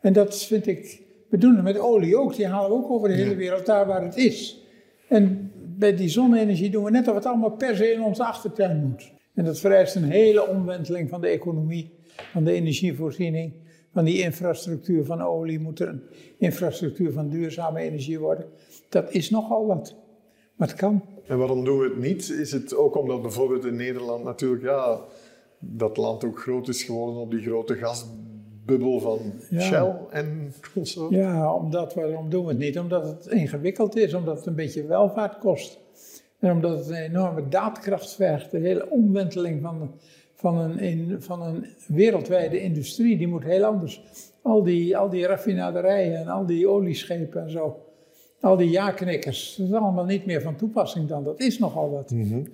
En 0.00 0.12
dat 0.12 0.44
vind 0.44 0.66
ik, 0.66 1.02
we 1.28 1.38
doen 1.38 1.54
het 1.54 1.64
met 1.64 1.78
olie 1.78 2.16
ook, 2.16 2.36
die 2.36 2.46
halen 2.46 2.70
we 2.70 2.76
ook 2.76 2.90
over 2.90 3.08
de 3.08 3.14
hele 3.14 3.34
wereld, 3.34 3.66
daar 3.66 3.86
waar 3.86 4.02
het 4.02 4.16
is. 4.16 4.66
En 5.08 5.52
bij 5.54 5.96
die 5.96 6.08
zonne-energie 6.08 6.70
doen 6.70 6.84
we 6.84 6.90
net 6.90 7.08
of 7.08 7.14
het 7.14 7.26
allemaal 7.26 7.56
per 7.56 7.76
se 7.76 7.92
in 7.92 8.02
onze 8.02 8.24
achtertuin 8.24 8.82
moet. 8.82 9.12
En 9.34 9.44
dat 9.44 9.60
vereist 9.60 9.94
een 9.94 10.10
hele 10.10 10.48
omwenteling 10.48 11.08
van 11.08 11.20
de 11.20 11.28
economie, 11.28 11.90
van 12.32 12.44
de 12.44 12.52
energievoorziening, 12.52 13.52
van 13.92 14.04
die 14.04 14.22
infrastructuur 14.22 15.04
van 15.04 15.22
olie 15.22 15.58
moet 15.58 15.80
er 15.80 15.88
een 15.88 16.02
infrastructuur 16.38 17.12
van 17.12 17.28
duurzame 17.28 17.80
energie 17.80 18.18
worden. 18.18 18.46
Dat 18.88 19.12
is 19.12 19.30
nogal 19.30 19.66
wat. 19.66 20.00
Maar 20.56 20.68
het 20.68 20.76
kan. 20.76 21.02
En 21.26 21.38
waarom 21.38 21.64
doen 21.64 21.78
we 21.78 21.84
het 21.84 21.98
niet? 21.98 22.30
Is 22.30 22.52
het 22.52 22.74
ook 22.74 22.96
omdat 22.96 23.22
bijvoorbeeld 23.22 23.64
in 23.64 23.76
Nederland 23.76 24.24
natuurlijk, 24.24 24.62
ja, 24.62 25.00
dat 25.58 25.96
land 25.96 26.24
ook 26.24 26.38
groot 26.38 26.68
is 26.68 26.82
geworden 26.82 27.20
op 27.20 27.30
die 27.30 27.40
grote 27.40 27.74
gasbubbel 27.74 29.00
van 29.00 29.18
Shell 29.58 29.94
en 30.10 30.52
zo? 30.82 31.06
Ja, 31.10 31.54
omdat, 31.54 31.94
waarom 31.94 32.30
doen 32.30 32.44
we 32.44 32.48
het 32.48 32.58
niet? 32.58 32.78
Omdat 32.78 33.06
het 33.06 33.26
ingewikkeld 33.26 33.96
is, 33.96 34.14
omdat 34.14 34.36
het 34.36 34.46
een 34.46 34.54
beetje 34.54 34.86
welvaart 34.86 35.38
kost. 35.38 35.80
En 36.38 36.52
omdat 36.52 36.78
het 36.78 36.88
een 36.88 37.02
enorme 37.02 37.48
daadkracht 37.48 38.14
vergt, 38.14 38.50
de 38.50 38.58
hele 38.58 38.90
omwenteling 38.90 39.62
van, 39.62 39.94
van, 40.34 40.58
een, 40.78 41.22
van 41.22 41.42
een 41.42 41.66
wereldwijde 41.86 42.60
industrie, 42.60 43.18
die 43.18 43.28
moet 43.28 43.44
heel 43.44 43.64
anders. 43.64 44.02
Al 44.42 44.62
die, 44.62 44.96
al 44.96 45.08
die 45.08 45.26
raffinaderijen 45.26 46.16
en 46.16 46.28
al 46.28 46.46
die 46.46 46.68
olieschepen 46.68 47.42
en 47.42 47.50
zo. 47.50 47.76
Al 48.42 48.56
die 48.56 48.70
ja-knikkers, 48.70 49.54
dat 49.56 49.66
is 49.66 49.72
allemaal 49.72 50.04
niet 50.04 50.26
meer 50.26 50.40
van 50.40 50.56
toepassing 50.56 51.08
dan. 51.08 51.24
Dat 51.24 51.40
is 51.40 51.58
nogal 51.58 51.90
wat. 51.90 52.10
Mhm. 52.10 52.44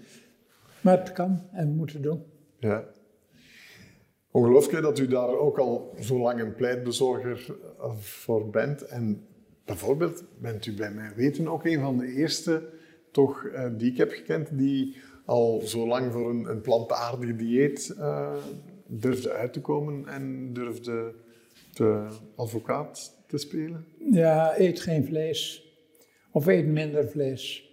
Maar 0.81 0.99
het 0.99 1.13
kan 1.13 1.43
en 1.53 1.69
we 1.69 1.75
moeten 1.75 2.03
doen. 2.03 2.23
Ja. 2.59 2.85
Ongelooflijk 4.31 4.83
dat 4.83 4.99
u 4.99 5.07
daar 5.07 5.29
ook 5.29 5.59
al 5.59 5.95
zo 6.01 6.19
lang 6.19 6.41
een 6.41 6.55
pleitbezorger 6.55 7.57
eh, 7.81 7.91
voor 7.97 8.51
bent. 8.51 8.83
En 8.83 9.27
bijvoorbeeld 9.65 10.25
bent 10.39 10.67
u 10.67 10.75
bij 10.75 10.91
mij 10.91 11.13
weten 11.17 11.49
ook 11.49 11.65
een 11.65 11.81
van 11.81 11.99
de 11.99 12.07
eerste 12.07 12.69
toch, 13.11 13.45
eh, 13.45 13.71
die 13.77 13.91
ik 13.91 13.97
heb 13.97 14.11
gekend 14.11 14.59
die 14.59 14.97
al 15.25 15.61
zo 15.65 15.87
lang 15.87 16.13
voor 16.13 16.31
een, 16.31 16.45
een 16.51 16.61
plantaardig 16.61 17.37
dieet 17.37 17.95
uh, 17.99 18.35
durfde 18.87 19.33
uit 19.33 19.53
te 19.53 19.61
komen 19.61 20.07
en 20.07 20.53
durfde 20.53 21.15
te 21.73 22.07
advocaat 22.35 23.15
te 23.27 23.39
spelen. 23.39 23.85
Ja, 24.11 24.59
eet 24.59 24.81
geen 24.81 25.05
vlees. 25.05 25.68
Of 26.39 26.47
eet 26.47 26.67
minder 26.67 27.09
vlees. 27.09 27.71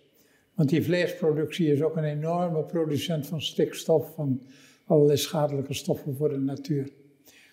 Want 0.54 0.70
die 0.70 0.84
vleesproductie 0.84 1.72
is 1.72 1.82
ook 1.82 1.96
een 1.96 2.04
enorme 2.04 2.64
producent 2.64 3.28
van 3.28 3.42
stikstof, 3.42 4.14
van 4.16 4.42
allerlei 4.86 5.18
schadelijke 5.18 5.74
stoffen 5.74 6.16
voor 6.16 6.30
de 6.30 6.38
natuur. 6.38 6.90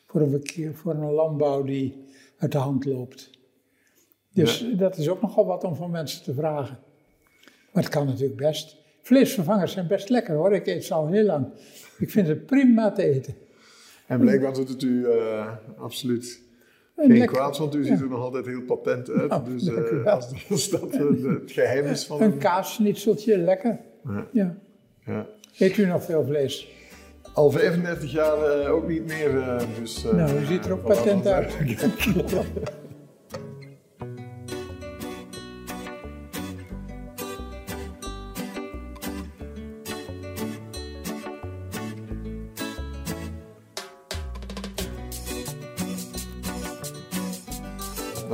Voor 0.07 0.21
een, 0.21 0.31
verkeer, 0.31 0.75
voor 0.75 0.95
een 0.95 1.13
landbouw 1.13 1.63
die 1.63 2.05
uit 2.39 2.53
de 2.53 2.59
hand 2.59 2.85
loopt. 2.85 3.31
Dus 4.33 4.67
dat 4.77 4.97
is 4.97 5.09
ook 5.09 5.23
nogal 5.23 5.47
wat 5.47 5.65
om 5.65 5.75
van 5.75 5.91
mensen 5.91 6.23
te 6.23 6.35
vragen. 6.35 6.79
Maar 7.73 7.83
het 7.83 7.93
kan 7.93 8.07
natuurlijk 8.07 8.37
best. 8.37 8.77
Vleesvervangers 9.03 9.73
zijn 9.73 9.87
best 9.87 10.09
lekker 10.09 10.35
hoor, 10.35 10.55
ik 10.55 10.67
eet 10.67 10.85
ze 10.85 10.95
al 10.95 11.09
heel 11.09 11.25
lang. 11.25 11.47
Ik 11.99 12.11
vind 12.11 12.29
het 12.29 12.47
prima 12.47 12.93
te 12.93 13.03
eten. 13.03 13.35
En 14.07 14.21
blijkbaar 14.21 14.55
doet 14.55 14.69
het 14.69 14.83
u 14.83 15.07
uh, 15.07 15.57
absoluut 15.77 16.43
geen 16.97 17.27
kwaad, 17.27 17.59
want 17.59 17.75
u 17.75 17.85
ziet 17.85 18.01
er 18.01 18.09
nog 18.09 18.21
altijd 18.21 18.47
heel 18.47 18.63
patent 18.63 19.11
uit. 19.11 19.29
Nou, 19.29 19.45
dus 19.45 19.69
uh, 19.69 20.07
als, 20.07 20.33
als, 20.51 20.71
dat 20.71 20.95
uh, 20.95 21.41
het 21.41 21.53
geheim 21.53 21.85
is 21.85 22.07
van... 22.07 22.21
Een, 22.21 22.33
een 22.33 22.39
kaasschnitseltje, 22.39 23.39
lekker. 23.39 23.79
Ja. 24.05 24.27
ja. 24.33 24.57
ja. 25.05 25.27
Eet 25.59 25.77
u 25.77 25.87
nog 25.87 26.05
veel 26.05 26.25
vlees? 26.25 26.71
Al 27.33 27.51
35 27.51 28.13
jaar 28.13 28.69
ook 28.69 28.89
niet 28.89 29.07
meer, 29.07 29.59
dus... 29.81 30.03
nou, 30.03 30.41
u 30.41 30.45
ziet 30.45 30.65
er 30.65 30.73
ook 30.73 30.83
patent 30.83 31.27
uit. 31.27 31.55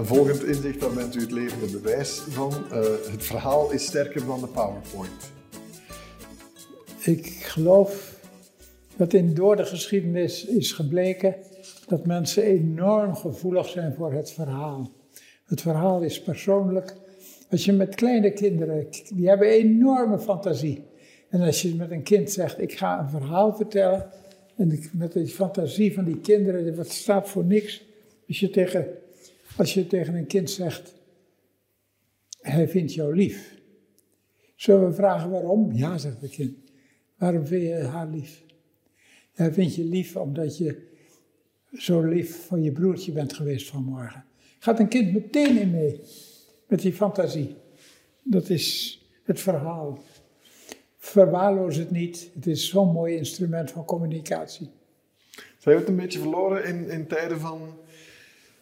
volgend 0.09 0.45
inzicht, 0.45 0.81
daar 0.81 0.93
bent 0.93 1.15
u 1.15 1.21
het 1.21 1.31
levende 1.31 1.79
bewijs 1.79 2.19
van. 2.29 2.53
Uh, 2.73 2.79
het 3.11 3.25
verhaal 3.25 3.71
is 3.71 3.87
sterker 3.87 4.27
dan 4.27 4.41
de 4.41 4.47
PowerPoint. 4.47 5.33
Ik 7.01 7.27
geloof 7.27 8.21
dat 8.97 9.13
in 9.13 9.35
door 9.35 9.57
de 9.57 9.65
geschiedenis 9.65 10.45
is 10.45 10.73
gebleken 10.73 11.35
dat 11.87 12.07
mensen 12.07 12.43
enorm 12.43 13.15
gevoelig 13.15 13.69
zijn 13.69 13.95
voor 13.95 14.13
het 14.13 14.31
verhaal. 14.31 14.91
Het 15.45 15.61
verhaal 15.61 16.03
is 16.03 16.23
persoonlijk. 16.23 16.97
Als 17.51 17.65
je 17.65 17.73
met 17.73 17.95
kleine 17.95 18.33
kinderen, 18.33 18.87
die 19.15 19.29
hebben 19.29 19.49
enorme 19.49 20.19
fantasie. 20.19 20.85
En 21.29 21.41
als 21.41 21.63
je 21.63 21.75
met 21.75 21.91
een 21.91 22.03
kind 22.03 22.31
zegt, 22.31 22.61
ik 22.61 22.73
ga 22.73 23.01
een 23.01 23.11
verhaal 23.11 23.55
vertellen, 23.55 24.11
en 24.57 24.79
met 24.93 25.13
die 25.13 25.27
fantasie 25.27 25.95
van 25.95 26.05
die 26.05 26.21
kinderen, 26.21 26.77
dat 26.77 26.91
staat 26.91 27.29
voor 27.29 27.45
niks. 27.45 27.87
Als 28.29 28.41
je 28.41 28.51
tegen 28.51 28.87
als 29.59 29.75
je 29.75 29.87
tegen 29.87 30.15
een 30.15 30.27
kind 30.27 30.51
zegt, 30.51 30.95
hij 32.41 32.69
vindt 32.69 32.95
jou 32.95 33.15
lief. 33.15 33.57
Zullen 34.57 34.89
we 34.89 34.95
vragen 34.95 35.31
waarom? 35.31 35.73
Ja, 35.73 35.99
zegt 35.99 36.21
het 36.21 36.31
kind. 36.31 36.57
Waarom 37.17 37.47
vind 37.47 37.63
je 37.63 37.75
haar 37.75 38.09
lief? 38.09 38.43
Hij 39.33 39.53
vindt 39.53 39.75
je 39.75 39.85
lief 39.85 40.17
omdat 40.17 40.59
je 40.59 40.87
zo 41.73 42.03
lief 42.03 42.47
voor 42.47 42.59
je 42.59 42.73
broertje 42.73 43.13
bent 43.13 43.33
geweest 43.33 43.69
vanmorgen. 43.69 44.25
Gaat 44.59 44.79
een 44.79 44.89
kind 44.89 45.13
meteen 45.13 45.71
mee 45.71 46.01
met 46.67 46.81
die 46.81 46.93
fantasie. 46.93 47.57
Dat 48.23 48.49
is 48.49 48.99
het 49.23 49.41
verhaal. 49.41 49.99
Verwaarloos 50.97 51.77
het 51.77 51.91
niet. 51.91 52.31
Het 52.35 52.47
is 52.47 52.69
zo'n 52.69 52.93
mooi 52.93 53.17
instrument 53.17 53.71
van 53.71 53.85
communicatie. 53.85 54.71
Zijn 55.59 55.75
we 55.75 55.81
het 55.81 55.89
een 55.89 55.97
beetje 55.97 56.19
verloren 56.19 56.65
in, 56.65 56.91
in 56.91 57.07
tijden 57.07 57.41
van 57.41 57.79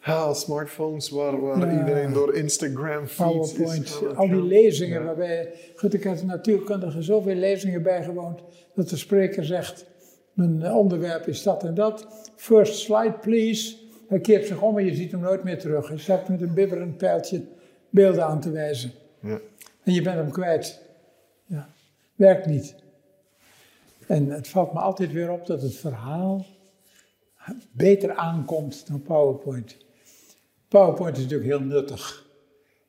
ja, 0.07 0.35
smartphones 0.35 1.11
waar, 1.11 1.41
waar 1.41 1.79
iedereen 1.79 2.13
door 2.13 2.35
Instagram 2.35 3.07
feeds 3.07 3.53
PowerPoint, 3.53 4.17
al 4.17 4.29
die 4.29 4.43
lezingen 4.43 5.05
waarbij, 5.05 5.53
goed 5.77 5.95
ik 5.95 6.03
heb 6.03 6.23
natuurkundige 6.23 7.03
zoveel 7.03 7.35
lezingen 7.35 7.83
bijgewoond, 7.83 8.41
dat 8.75 8.89
de 8.89 8.97
spreker 8.97 9.45
zegt, 9.45 9.87
mijn 10.33 10.73
onderwerp 10.73 11.27
is 11.27 11.43
dat 11.43 11.65
en 11.65 11.75
dat, 11.75 12.07
first 12.37 12.79
slide 12.79 13.13
please. 13.21 13.77
Hij 14.09 14.21
keert 14.21 14.47
zich 14.47 14.63
om 14.63 14.79
en 14.79 14.85
je 14.85 14.95
ziet 14.95 15.11
hem 15.11 15.21
nooit 15.21 15.45
meer 15.45 15.59
terug. 15.59 15.89
Hij 15.89 15.99
staat 15.99 16.29
met 16.29 16.41
een 16.41 16.55
bibberend 16.55 16.97
pijltje 16.97 17.45
beelden 17.91 18.25
aan 18.25 18.41
te 18.41 18.51
wijzen. 18.51 18.91
Ja. 19.21 19.41
En 19.83 19.93
je 19.93 20.03
bent 20.03 20.17
hem 20.17 20.31
kwijt. 20.31 20.83
Ja. 21.47 21.69
Werkt 22.15 22.47
niet. 22.47 22.75
En 24.07 24.31
het 24.31 24.49
valt 24.49 24.73
me 24.73 24.79
altijd 24.79 25.13
weer 25.13 25.31
op 25.31 25.47
dat 25.47 25.63
het 25.63 25.75
verhaal 25.75 26.47
beter 27.73 28.15
aankomt 28.15 28.89
dan 28.89 29.03
PowerPoint. 29.03 29.77
PowerPoint 30.69 31.17
is 31.17 31.23
natuurlijk 31.23 31.51
heel 31.51 31.69
nuttig. 31.69 32.27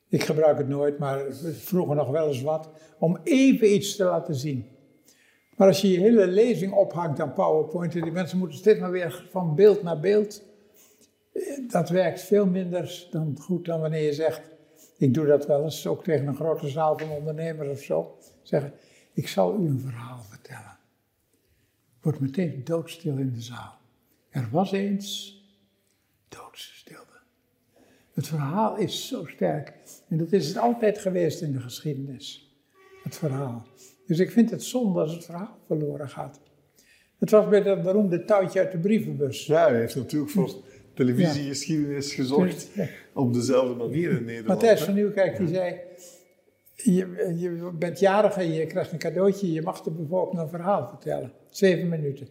Ik 0.10 0.24
gebruik 0.24 0.58
het 0.58 0.68
nooit, 0.68 1.00
maar 1.00 1.26
vroeger 1.54 1.96
nog 1.96 2.10
wel 2.10 2.28
eens 2.28 2.42
wat, 2.42 2.70
om 3.00 3.18
even 3.24 3.74
iets 3.74 3.96
te 3.96 4.04
laten 4.04 4.36
zien. 4.36 4.68
Maar 5.56 5.68
als 5.68 5.82
je 5.82 5.92
je 5.92 6.00
hele 6.00 6.28
lezing 6.28 6.74
ophangt 6.74 7.20
aan 7.20 7.34
PowerPoint 7.34 7.96
en 7.96 8.02
die 8.02 8.12
mensen 8.12 8.38
moeten 8.38 8.58
steeds 8.58 8.80
maar 8.80 8.92
weer 8.92 9.28
van 9.30 9.56
beeld 9.56 9.84
naar 9.84 10.00
beeld, 10.00 10.44
eh, 11.34 11.42
dat 11.68 11.90
werkt 11.90 12.22
veel 12.22 12.46
minder 12.46 13.08
dan 13.12 13.38
goed 13.40 13.66
dan 13.66 13.82
wanneer 13.82 14.04
je 14.04 14.14
zegt, 14.14 14.42
ik 14.98 15.14
doe 15.14 15.26
dat 15.26 15.46
wel 15.46 15.64
eens, 15.64 15.88
ook 15.88 16.04
tegen 16.04 16.28
een 16.28 16.36
grote 16.36 16.68
zaal 16.68 16.98
van 16.98 17.10
ondernemers 17.10 17.70
of 17.70 17.80
zo, 17.80 18.18
zeggen, 18.42 18.74
ik 19.14 19.28
zal 19.28 19.60
u 19.60 19.68
een 19.68 19.80
verhaal 19.80 20.22
vertellen. 20.30 20.78
Wordt 22.02 22.20
meteen 22.20 22.64
doodstil 22.64 23.18
in 23.18 23.34
de 23.34 23.42
zaal. 23.42 23.78
Er 24.30 24.48
was 24.52 24.72
eens 24.72 25.42
doodstil. 26.28 27.07
Het 28.18 28.28
verhaal 28.28 28.78
is 28.78 29.08
zo 29.08 29.26
sterk. 29.26 29.74
En 30.10 30.18
dat 30.18 30.32
is 30.32 30.48
het 30.48 30.58
altijd 30.58 30.98
geweest 30.98 31.42
in 31.42 31.52
de 31.52 31.60
geschiedenis. 31.60 32.56
Het 33.04 33.16
verhaal. 33.16 33.68
Dus 34.06 34.20
ik 34.20 34.32
vind 34.32 34.50
het 34.52 34.64
zonde 34.64 35.00
als 35.00 35.14
het 35.14 35.26
verhaal 35.26 35.58
verloren 35.68 36.10
gaat. 36.10 36.40
Het 37.18 37.30
was 37.30 37.50
bij 37.50 37.62
dat 37.62 37.82
beroemde 37.84 38.26
touwtje 38.26 38.60
uit 38.60 38.72
de 38.72 38.78
brievenbus. 38.78 39.46
Ja, 39.46 39.68
hij 39.70 39.80
heeft 39.80 39.96
natuurlijk 39.96 40.32
voor 40.32 40.56
televisiegeschiedenis 40.94 42.14
gezorgd. 42.14 42.70
Op 43.14 43.34
dezelfde 43.34 43.76
manier 43.76 44.10
in 44.10 44.26
Nederland. 44.26 44.48
Matthijs 44.48 44.84
van 44.84 44.94
Nieuwkerk 44.94 45.38
die 45.38 45.48
zei... 45.48 45.80
Je, 46.76 47.34
je 47.36 47.72
bent 47.80 48.00
jarig 48.00 48.38
en 48.38 48.54
je 48.54 48.66
krijgt 48.66 48.92
een 48.92 48.98
cadeautje. 48.98 49.52
Je 49.52 49.62
mag 49.62 49.82
de 49.82 49.92
bevolking 49.92 50.42
een 50.42 50.50
verhaal 50.50 50.88
vertellen. 50.88 51.32
Zeven 51.50 51.90
minuten. 51.90 52.28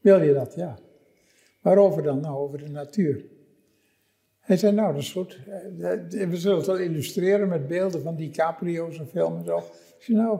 Wil 0.00 0.22
je 0.22 0.32
dat? 0.32 0.54
Ja. 0.54 0.78
Waarover 1.60 2.02
dan? 2.02 2.20
Nou, 2.20 2.36
over 2.36 2.58
de 2.58 2.70
natuur. 2.70 3.24
Hij 4.48 4.56
zei, 4.56 4.72
nou, 4.72 4.92
dat 4.92 5.02
is 5.02 5.12
goed. 5.12 5.38
Eh, 5.46 6.28
we 6.28 6.36
zullen 6.36 6.56
het 6.56 6.66
wel 6.66 6.78
illustreren 6.78 7.48
met 7.48 7.68
beelden 7.68 8.02
van 8.02 8.16
DiCaprio's 8.16 8.98
en 8.98 9.06
film 9.06 9.36
en 9.36 9.44
zo. 9.44 9.56
Ik 9.58 10.04
zei, 10.04 10.18
nou, 10.18 10.38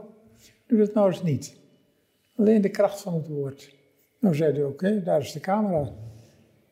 doe 0.66 0.79
dat 0.79 0.94
nou 0.94 1.09
eens 1.09 1.23
niet. 1.23 1.57
Alleen 2.37 2.61
de 2.61 2.68
kracht 2.68 3.01
van 3.01 3.14
het 3.14 3.29
woord. 3.29 3.75
Nou 4.18 4.35
zei 4.35 4.53
hij, 4.53 4.64
oké, 4.64 5.03
daar 5.03 5.21
is 5.21 5.33
de 5.33 5.40
camera. 5.40 5.92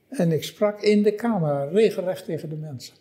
En 0.08 0.32
ik 0.32 0.44
sprak 0.44 0.80
in 0.80 1.02
de 1.02 1.14
camera, 1.14 1.64
regelrecht 1.64 2.24
tegen 2.24 2.48
de 2.48 2.56
mensen. 2.56 2.94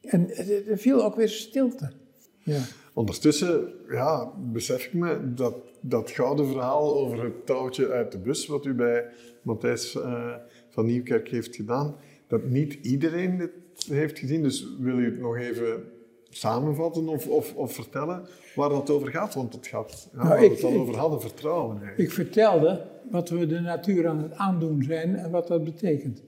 En 0.00 0.36
er 0.68 0.78
viel 0.78 1.04
ook 1.04 1.14
weer 1.16 1.28
stilte. 1.28 1.90
Ja. 2.38 2.60
Ondertussen 2.92 3.72
ja, 3.90 4.32
besef 4.52 4.86
ik 4.86 4.92
me 4.92 5.34
dat 5.34 5.54
dat 5.80 6.10
gouden 6.10 6.46
verhaal 6.46 6.96
over 6.96 7.24
het 7.24 7.46
touwtje 7.46 7.90
uit 7.90 8.12
de 8.12 8.18
bus, 8.18 8.46
wat 8.46 8.64
u 8.64 8.74
bij 8.74 9.04
Matthijs 9.42 9.94
uh, 9.94 10.34
van 10.68 10.86
Nieuwkerk 10.86 11.28
heeft 11.28 11.56
gedaan, 11.56 11.96
dat 12.26 12.44
niet 12.44 12.74
iedereen 12.82 13.50
heeft 13.86 14.18
gezien. 14.18 14.42
Dus 14.42 14.66
wil 14.78 14.98
u 14.98 15.04
het 15.04 15.18
nog 15.18 15.36
even 15.36 15.84
samenvatten 16.30 17.08
of, 17.08 17.26
of, 17.26 17.54
of 17.54 17.72
vertellen 17.72 18.26
waar 18.54 18.68
dat 18.68 18.90
over 18.90 19.08
gaat? 19.08 19.34
Want 19.34 19.52
het 19.52 19.66
gaat, 19.66 20.08
ja, 20.12 20.16
nou, 20.16 20.28
waar 20.28 20.40
we 20.40 20.48
het 20.48 20.64
al 20.64 20.78
over 20.78 20.96
hadden, 20.96 21.20
vertrouwen. 21.20 21.76
Eigenlijk. 21.76 22.08
Ik 22.08 22.14
vertelde 22.14 22.86
wat 23.10 23.28
we 23.28 23.46
de 23.46 23.60
natuur 23.60 24.08
aan 24.08 24.22
het 24.22 24.34
aandoen 24.34 24.82
zijn 24.82 25.16
en 25.16 25.30
wat 25.30 25.48
dat 25.48 25.64
betekent. 25.64 26.22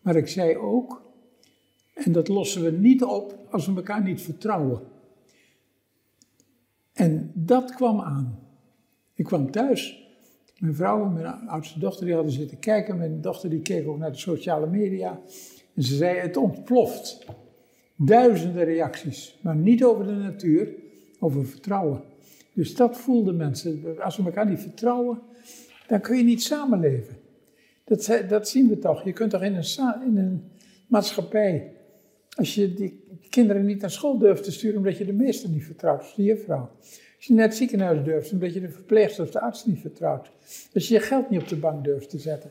Maar 0.00 0.16
ik 0.16 0.28
zei 0.28 0.56
ook, 0.56 1.02
en 1.94 2.12
dat 2.12 2.28
lossen 2.28 2.62
we 2.62 2.70
niet 2.70 3.04
op 3.04 3.38
als 3.50 3.66
we 3.66 3.74
elkaar 3.74 4.02
niet 4.02 4.20
vertrouwen. 4.20 4.80
En 6.92 7.30
dat 7.34 7.74
kwam 7.74 8.00
aan. 8.00 8.38
Ik 9.14 9.24
kwam 9.24 9.50
thuis. 9.50 10.00
Mijn 10.58 10.74
vrouw 10.74 11.04
en 11.04 11.12
mijn 11.12 11.48
oudste 11.48 11.78
dochter 11.78 12.04
die 12.04 12.14
hadden 12.14 12.32
zitten 12.32 12.58
kijken. 12.58 12.96
Mijn 12.96 13.20
dochter 13.20 13.50
die 13.50 13.60
keek 13.60 13.88
ook 13.88 13.98
naar 13.98 14.12
de 14.12 14.18
sociale 14.18 14.66
media. 14.66 15.20
En 15.74 15.82
ze 15.82 15.96
zei, 15.96 16.18
het 16.18 16.36
ontploft. 16.36 17.24
Duizenden 17.96 18.64
reacties. 18.64 19.38
Maar 19.42 19.56
niet 19.56 19.84
over 19.84 20.06
de 20.06 20.12
natuur, 20.12 20.68
over 21.18 21.46
vertrouwen. 21.46 22.02
Dus 22.52 22.74
dat 22.74 22.98
voelden 22.98 23.36
mensen. 23.36 24.00
Als 24.00 24.16
we 24.16 24.22
elkaar 24.22 24.48
niet 24.48 24.60
vertrouwen, 24.60 25.20
dan 25.86 26.00
kun 26.00 26.16
je 26.16 26.22
niet 26.22 26.42
samenleven. 26.42 27.16
Dat, 27.84 28.22
dat 28.28 28.48
zien 28.48 28.68
we 28.68 28.78
toch. 28.78 29.04
Je 29.04 29.12
kunt 29.12 29.30
toch 29.30 29.42
in 29.42 29.54
een, 29.54 30.02
in 30.06 30.16
een 30.16 30.44
maatschappij, 30.86 31.72
als 32.36 32.54
je 32.54 32.74
die 32.74 33.04
kinderen 33.28 33.64
niet 33.64 33.80
naar 33.80 33.90
school 33.90 34.18
durft 34.18 34.44
te 34.44 34.52
sturen 34.52 34.76
omdat 34.76 34.98
je 34.98 35.04
de 35.04 35.12
meester 35.12 35.48
niet 35.48 35.64
vertrouwt, 35.64 36.12
de 36.16 36.22
juffrouw. 36.22 36.70
Als 37.16 37.26
je 37.26 37.34
naar 37.34 37.46
het 37.46 37.56
ziekenhuis 37.56 38.04
durft 38.04 38.32
omdat 38.32 38.54
je 38.54 38.60
de 38.60 38.68
verpleegster 38.68 39.24
of 39.24 39.30
de 39.30 39.40
arts 39.40 39.66
niet 39.66 39.80
vertrouwt. 39.80 40.30
Als 40.74 40.88
je 40.88 40.94
je 40.94 41.00
geld 41.00 41.30
niet 41.30 41.40
op 41.40 41.48
de 41.48 41.56
bank 41.56 41.84
durft 41.84 42.10
te 42.10 42.18
zetten. 42.18 42.50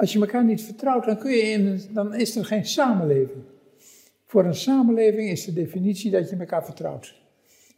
Als 0.00 0.12
je 0.12 0.20
elkaar 0.20 0.44
niet 0.44 0.62
vertrouwt, 0.62 1.04
dan, 1.04 1.18
kun 1.18 1.30
je 1.30 1.42
in, 1.42 1.80
dan 1.90 2.14
is 2.14 2.36
er 2.36 2.44
geen 2.44 2.64
samenleving. 2.66 3.42
Voor 4.26 4.44
een 4.44 4.54
samenleving 4.54 5.30
is 5.30 5.44
de 5.44 5.52
definitie 5.52 6.10
dat 6.10 6.30
je 6.30 6.36
elkaar 6.36 6.64
vertrouwt. 6.64 7.14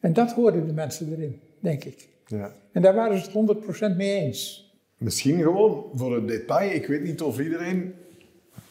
En 0.00 0.12
dat 0.12 0.32
hoorden 0.32 0.66
de 0.66 0.72
mensen 0.72 1.12
erin, 1.12 1.40
denk 1.60 1.84
ik. 1.84 2.08
Ja. 2.26 2.52
En 2.72 2.82
daar 2.82 2.94
waren 2.94 3.18
ze 3.18 3.38
het 3.38 3.92
100% 3.92 3.96
mee 3.96 4.14
eens. 4.14 4.72
Misschien 4.98 5.42
gewoon 5.42 5.90
voor 5.94 6.14
het 6.14 6.28
detail. 6.28 6.70
Ik 6.70 6.86
weet 6.86 7.02
niet 7.02 7.22
of 7.22 7.40
iedereen 7.40 7.94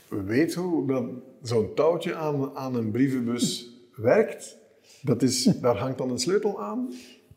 weet 0.09 0.53
hoe 0.53 0.87
dat 0.87 1.03
zo'n 1.41 1.73
touwtje 1.73 2.15
aan, 2.15 2.55
aan 2.55 2.75
een 2.75 2.91
brievenbus 2.91 3.69
werkt. 3.95 4.57
Dat 5.01 5.21
is, 5.21 5.43
daar 5.43 5.77
hangt 5.77 5.97
dan 5.97 6.09
een 6.09 6.19
sleutel 6.19 6.61
aan? 6.61 6.93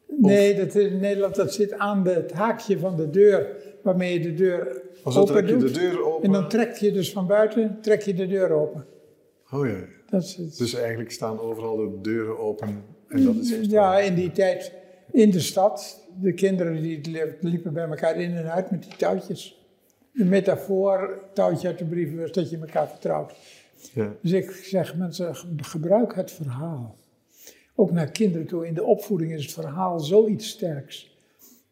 Nee, 0.06 0.54
dat 0.54 0.74
in 0.74 1.00
Nederland 1.00 1.34
dat 1.34 1.54
zit 1.54 1.72
aan 1.72 2.06
het 2.06 2.32
haakje 2.32 2.78
van 2.78 2.96
de 2.96 3.10
deur 3.10 3.46
waarmee 3.84 4.12
je 4.12 4.20
de 4.20 4.34
deur 4.34 4.82
open 5.04 5.46
doet. 5.46 5.60
de 5.60 5.70
deur 5.70 6.04
open. 6.04 6.24
En 6.24 6.32
dan 6.32 6.48
trek 6.48 6.76
je 6.76 6.92
dus 6.92 7.12
van 7.12 7.26
buiten 7.26 7.78
trek 7.80 8.02
je 8.02 8.14
de 8.14 8.26
deur 8.26 8.50
open. 8.50 8.86
Oh 9.50 9.66
ja. 9.66 9.84
Dat 10.10 10.22
is 10.22 10.36
het. 10.36 10.58
Dus 10.58 10.74
eigenlijk 10.74 11.10
staan 11.10 11.40
overal 11.40 11.76
de 11.76 12.00
deuren 12.02 12.38
open 12.38 12.84
en 13.08 13.24
dat 13.24 13.34
is 13.34 13.70
Ja, 13.70 13.98
in 13.98 14.14
die 14.14 14.32
tijd 14.32 14.72
in 15.10 15.30
de 15.30 15.40
stad 15.40 16.06
de 16.20 16.32
kinderen 16.32 16.82
die 16.82 17.00
liepen 17.40 17.72
bij 17.72 17.88
elkaar 17.88 18.20
in 18.20 18.36
en 18.36 18.52
uit 18.52 18.70
met 18.70 18.82
die 18.82 18.96
touwtjes. 18.96 19.62
De 20.12 20.24
metafoor, 20.24 21.18
touwtje 21.32 21.68
uit 21.68 21.78
de 21.78 21.84
brievenbus, 21.84 22.32
dat 22.32 22.50
je 22.50 22.58
elkaar 22.58 22.88
vertrouwt. 22.88 23.34
Ja. 23.92 24.14
Dus 24.20 24.32
ik 24.32 24.50
zeg 24.50 24.96
mensen, 24.96 25.36
gebruik 25.56 26.14
het 26.14 26.30
verhaal. 26.30 26.96
Ook 27.74 27.90
naar 27.90 28.10
kinderen 28.10 28.46
toe. 28.46 28.66
In 28.66 28.74
de 28.74 28.84
opvoeding 28.84 29.32
is 29.32 29.42
het 29.42 29.52
verhaal 29.52 30.00
zoiets 30.00 30.48
sterks. 30.48 31.13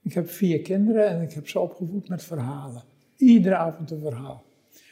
Ik 0.03 0.13
heb 0.13 0.31
vier 0.31 0.61
kinderen 0.61 1.07
en 1.07 1.23
ik 1.23 1.33
heb 1.33 1.49
ze 1.49 1.61
opgevoed 1.61 2.09
met 2.09 2.25
verhalen. 2.25 2.83
Iedere 3.17 3.57
avond 3.57 3.91
een 3.91 4.01
verhaal. 4.01 4.45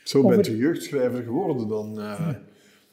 Zo 0.05 0.29
bent 0.29 0.49
u 0.49 0.57
jeugdschrijver 0.57 1.23
geworden 1.23 1.69
dan? 1.69 1.99
Uh, 1.99 2.29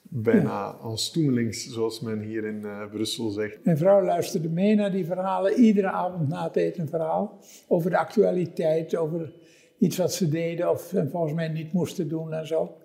bijna 0.01 0.49
ja. 0.49 0.77
als 0.81 1.11
toemelings, 1.11 1.67
zoals 1.67 1.99
men 1.99 2.19
hier 2.19 2.45
in 2.45 2.61
uh, 2.63 2.89
Brussel 2.91 3.29
zegt. 3.29 3.57
Mijn 3.63 3.77
vrouw 3.77 4.03
luisterde 4.03 4.49
mee 4.49 4.75
naar 4.75 4.91
die 4.91 5.05
verhalen, 5.05 5.53
iedere 5.53 5.87
avond 5.87 6.27
na 6.27 6.43
het 6.43 6.55
eten 6.55 6.81
een 6.81 6.89
verhaal 6.89 7.39
over 7.67 7.89
de 7.89 7.97
actualiteit, 7.97 8.95
over 8.95 9.33
iets 9.77 9.97
wat 9.97 10.13
ze 10.13 10.29
deden 10.29 10.71
of 10.71 10.93
volgens 11.11 11.33
mij 11.33 11.47
niet 11.47 11.73
moesten 11.73 12.07
doen 12.07 12.33
en 12.33 12.47
zo, 12.47 12.77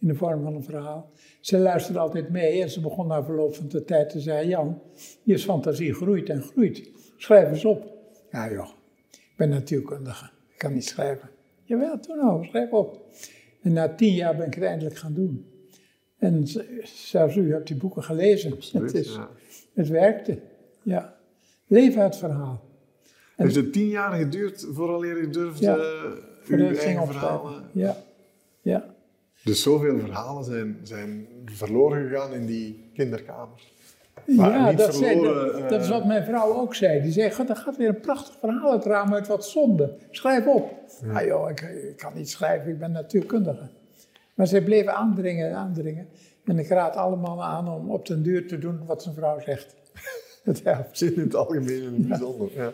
in 0.00 0.08
de 0.08 0.14
vorm 0.14 0.42
van 0.42 0.54
een 0.54 0.64
verhaal. 0.64 1.10
Ze 1.40 1.58
luisterde 1.58 1.98
altijd 1.98 2.28
mee 2.28 2.62
en 2.62 2.70
ze 2.70 2.80
begon 2.80 3.06
na 3.06 3.24
verloop 3.24 3.54
van 3.54 3.68
de 3.68 3.84
tijd 3.84 4.10
te 4.10 4.20
zeggen, 4.20 4.48
Jan, 4.48 4.80
je 5.22 5.38
fantasie 5.38 5.94
groeit 5.94 6.28
en 6.28 6.42
groeit, 6.42 6.90
schrijf 7.16 7.50
eens 7.50 7.64
op. 7.64 7.93
Ja 8.34 8.50
joh, 8.50 8.68
ik 9.10 9.34
ben 9.36 9.48
natuurkundige, 9.48 10.24
ik 10.24 10.58
kan 10.58 10.72
niet 10.72 10.84
schrijven. 10.84 11.30
Jawel, 11.64 12.00
toen 12.00 12.16
nou, 12.16 12.44
schrijf 12.44 12.70
op. 12.70 13.00
En 13.62 13.72
na 13.72 13.94
tien 13.94 14.14
jaar 14.14 14.36
ben 14.36 14.46
ik 14.46 14.54
het 14.54 14.64
eindelijk 14.64 14.96
gaan 14.96 15.14
doen. 15.14 15.46
En 16.18 16.46
zelfs 16.84 17.36
u 17.36 17.52
hebt 17.52 17.66
die 17.66 17.76
boeken 17.76 18.02
gelezen. 18.02 18.50
het, 18.82 18.94
is, 18.94 19.18
het 19.74 19.88
werkte, 19.88 20.40
ja. 20.82 21.16
Leven 21.66 22.02
het 22.02 22.16
verhaal. 22.16 22.62
En 23.36 23.44
Heeft 23.44 23.56
het 23.56 23.72
tien 23.72 23.88
jaar 23.88 24.12
geduurd 24.12 24.66
vooraleer 24.70 25.16
u 25.16 25.30
durfde 25.30 25.64
ja, 25.64 26.56
uw 26.56 26.76
eigen 26.76 27.06
verhalen? 27.06 27.64
Ja, 27.72 27.96
ja. 28.62 28.94
Dus 29.44 29.62
zoveel 29.62 29.98
verhalen 29.98 30.44
zijn, 30.44 30.78
zijn 30.82 31.26
verloren 31.44 32.08
gegaan 32.08 32.32
in 32.32 32.46
die 32.46 32.90
kinderkamer. 32.94 33.72
Ja, 34.26 34.72
dat, 34.72 34.96
verloren, 34.96 35.68
dat, 35.68 35.80
is 35.80 35.88
wat 35.88 36.04
mijn 36.04 36.24
vrouw 36.24 36.54
ook 36.54 36.74
zei. 36.74 37.02
Die 37.02 37.12
zei, 37.12 37.30
God, 37.30 37.48
er 37.48 37.56
gaat 37.56 37.76
weer 37.76 37.88
een 37.88 38.00
prachtig 38.00 38.36
verhaal 38.40 38.72
uit 38.72 38.84
raam 38.84 39.14
uit 39.14 39.26
wat 39.26 39.46
zonde. 39.46 39.96
Schrijf 40.10 40.46
op. 40.46 40.72
Ja. 41.02 41.12
Ah 41.12 41.26
joh, 41.26 41.50
ik, 41.50 41.60
ik, 41.60 41.96
kan 41.96 42.12
niet 42.14 42.30
schrijven, 42.30 42.70
ik 42.70 42.78
ben 42.78 42.92
natuurkundige. 42.92 43.68
Maar 44.34 44.46
zij 44.46 44.62
bleven 44.62 44.94
aandringen 44.94 45.48
en 45.48 45.54
aandringen. 45.54 46.08
En 46.44 46.58
ik 46.58 46.68
raad 46.68 46.96
allemaal 46.96 47.44
aan 47.44 47.68
om 47.68 47.90
op 47.90 48.06
den 48.06 48.22
duur 48.22 48.48
te 48.48 48.58
doen 48.58 48.86
wat 48.86 49.02
zijn 49.02 49.14
vrouw 49.14 49.40
zegt. 49.40 49.74
Dat 50.44 50.60
helpt. 50.62 51.00
In 51.00 51.20
het 51.20 51.34
algemeen 51.34 51.82
en 51.82 51.94
het 51.94 52.08
bijzonder. 52.08 52.50
Ja. 52.54 52.72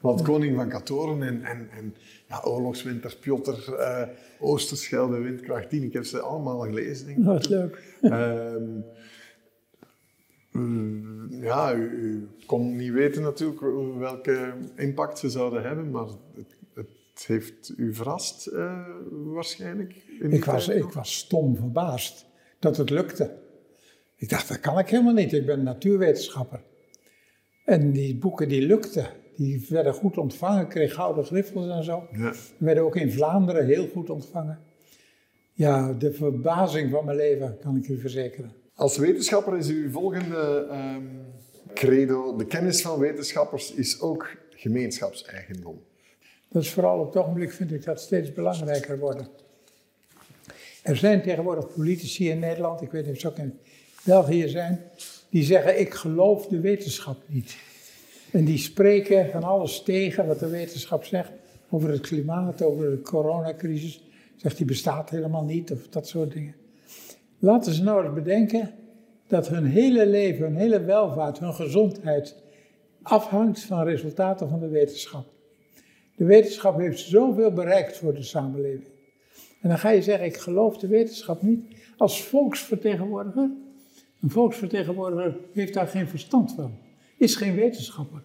Want 0.00 0.22
koning 0.22 0.56
van 0.56 0.68
Katoren 0.68 1.22
en, 1.22 1.44
en, 1.44 1.68
en 1.76 1.94
ja, 2.28 2.40
oorlogswinter, 2.44 3.16
Piotr, 3.20 3.72
uh, 3.72 4.02
Oosterschelde, 4.40 5.18
windkracht 5.18 5.68
10, 5.68 5.82
ik 5.82 5.92
heb 5.92 6.04
ze 6.04 6.20
allemaal 6.20 6.58
gelezen. 6.58 7.06
Denk 7.06 7.18
ik. 7.18 7.24
Wat 7.24 7.48
leuk. 7.48 7.82
Um, 8.02 8.84
ja, 11.30 11.74
u, 11.74 11.82
u, 11.82 12.28
kon 12.46 12.76
niet 12.76 12.92
weten 12.92 13.22
natuurlijk 13.22 13.60
welke 13.98 14.52
impact 14.76 15.18
ze 15.18 15.30
zouden 15.30 15.62
hebben, 15.62 15.90
maar 15.90 16.06
het, 16.34 16.56
het 16.74 17.26
heeft 17.26 17.72
u 17.76 17.94
verrast 17.94 18.48
uh, 18.52 18.86
waarschijnlijk. 19.10 19.94
Ik 20.20 20.44
was, 20.44 20.68
ik 20.68 20.92
was 20.92 21.16
stom 21.16 21.56
verbaasd 21.56 22.26
dat 22.58 22.76
het 22.76 22.90
lukte. 22.90 23.36
Ik 24.16 24.28
dacht, 24.28 24.48
dat 24.48 24.60
kan 24.60 24.78
ik 24.78 24.88
helemaal 24.88 25.12
niet. 25.12 25.32
Ik 25.32 25.46
ben 25.46 25.62
natuurwetenschapper. 25.62 26.60
En 27.64 27.92
die 27.92 28.16
boeken 28.16 28.48
die 28.48 28.66
lukten. 28.66 29.06
Die 29.36 29.66
werden 29.68 29.94
goed 29.94 30.18
ontvangen, 30.18 30.68
kreeg 30.68 30.94
gouden 30.94 31.24
griffels 31.24 31.68
en 31.68 31.84
zo. 31.84 32.08
Ja. 32.12 32.34
Werden 32.56 32.84
ook 32.84 32.96
in 32.96 33.12
Vlaanderen 33.12 33.66
heel 33.66 33.88
goed 33.88 34.10
ontvangen. 34.10 34.58
Ja, 35.52 35.92
de 35.92 36.12
verbazing 36.12 36.90
van 36.90 37.04
mijn 37.04 37.16
leven, 37.16 37.58
kan 37.60 37.76
ik 37.76 37.88
u 37.88 38.00
verzekeren. 38.00 38.52
Als 38.78 38.96
wetenschapper 38.96 39.58
is 39.58 39.68
uw 39.68 39.90
volgende 39.90 40.66
ehm, 40.70 41.02
credo: 41.74 42.36
de 42.36 42.46
kennis 42.46 42.82
van 42.82 42.98
wetenschappers 42.98 43.72
is 43.72 44.00
ook 44.00 44.36
gemeenschapseigendom. 44.50 45.82
Dat 46.48 46.62
is 46.62 46.72
vooral 46.72 46.98
op 46.98 47.06
het 47.06 47.22
ogenblik, 47.22 47.52
vind 47.52 47.72
ik, 47.72 47.84
dat 47.84 48.00
steeds 48.00 48.32
belangrijker 48.32 48.98
worden. 48.98 49.28
Er 50.82 50.96
zijn 50.96 51.22
tegenwoordig 51.22 51.74
politici 51.74 52.30
in 52.30 52.38
Nederland, 52.38 52.82
ik 52.82 52.90
weet 52.90 53.06
niet 53.06 53.14
of 53.14 53.20
ze 53.20 53.28
ook 53.28 53.36
in 53.36 53.58
België 54.04 54.48
zijn, 54.48 54.80
die 55.30 55.44
zeggen: 55.44 55.80
Ik 55.80 55.94
geloof 55.94 56.46
de 56.46 56.60
wetenschap 56.60 57.16
niet. 57.26 57.56
En 58.30 58.44
die 58.44 58.58
spreken 58.58 59.30
van 59.30 59.42
alles 59.42 59.82
tegen 59.82 60.26
wat 60.26 60.38
de 60.38 60.48
wetenschap 60.48 61.04
zegt 61.04 61.30
over 61.70 61.90
het 61.90 62.00
klimaat, 62.00 62.62
over 62.62 62.90
de 62.90 63.00
coronacrisis. 63.00 64.02
Zegt 64.36 64.56
die 64.56 64.66
bestaat 64.66 65.10
helemaal 65.10 65.44
niet 65.44 65.72
of 65.72 65.88
dat 65.88 66.08
soort 66.08 66.32
dingen. 66.32 66.54
Laten 67.38 67.72
ze 67.72 67.82
nou 67.82 68.04
eens 68.04 68.14
bedenken 68.14 68.70
dat 69.26 69.48
hun 69.48 69.64
hele 69.64 70.06
leven, 70.06 70.44
hun 70.44 70.56
hele 70.56 70.80
welvaart, 70.80 71.38
hun 71.38 71.54
gezondheid 71.54 72.36
afhangt 73.02 73.60
van 73.60 73.84
resultaten 73.84 74.48
van 74.48 74.60
de 74.60 74.68
wetenschap. 74.68 75.26
De 76.16 76.24
wetenschap 76.24 76.78
heeft 76.78 77.00
zoveel 77.00 77.52
bereikt 77.52 77.96
voor 77.96 78.14
de 78.14 78.22
samenleving. 78.22 78.88
En 79.60 79.68
dan 79.68 79.78
ga 79.78 79.90
je 79.90 80.02
zeggen, 80.02 80.26
ik 80.26 80.36
geloof 80.36 80.78
de 80.78 80.86
wetenschap 80.86 81.42
niet. 81.42 81.64
Als 81.96 82.24
volksvertegenwoordiger, 82.24 83.50
een 84.20 84.30
volksvertegenwoordiger 84.30 85.36
heeft 85.52 85.74
daar 85.74 85.86
geen 85.86 86.08
verstand 86.08 86.54
van. 86.54 86.72
Is 87.16 87.34
geen 87.36 87.54
wetenschapper. 87.54 88.22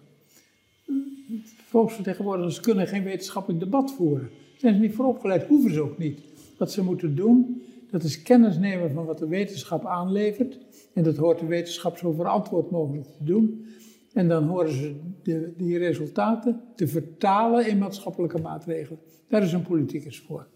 Volksvertegenwoordigers 1.68 2.60
kunnen 2.60 2.86
geen 2.86 3.04
wetenschappelijk 3.04 3.60
debat 3.60 3.92
voeren. 3.92 4.30
Zijn 4.56 4.74
ze 4.74 4.80
niet 4.80 4.94
voor 4.94 5.06
opgeleid, 5.06 5.46
hoeven 5.46 5.72
ze 5.72 5.80
ook 5.80 5.98
niet. 5.98 6.20
Wat 6.58 6.72
ze 6.72 6.82
moeten 6.82 7.16
doen, 7.16 7.62
dat 7.94 8.02
is 8.02 8.22
kennis 8.22 8.58
nemen 8.58 8.92
van 8.92 9.04
wat 9.04 9.18
de 9.18 9.28
wetenschap 9.28 9.86
aanlevert. 9.86 10.58
En 10.94 11.02
dat 11.02 11.16
hoort 11.16 11.38
de 11.38 11.46
wetenschap 11.46 11.96
zo 11.96 12.12
verantwoord 12.12 12.70
mogelijk 12.70 13.06
te 13.06 13.24
doen. 13.24 13.66
En 14.12 14.28
dan 14.28 14.44
horen 14.44 14.72
ze 14.72 14.94
de, 15.22 15.52
die 15.56 15.78
resultaten 15.78 16.60
te 16.74 16.88
vertalen 16.88 17.66
in 17.66 17.78
maatschappelijke 17.78 18.38
maatregelen. 18.40 18.98
Daar 19.28 19.42
is 19.42 19.52
een 19.52 19.62
politicus 19.62 20.20
voor. 20.20 20.46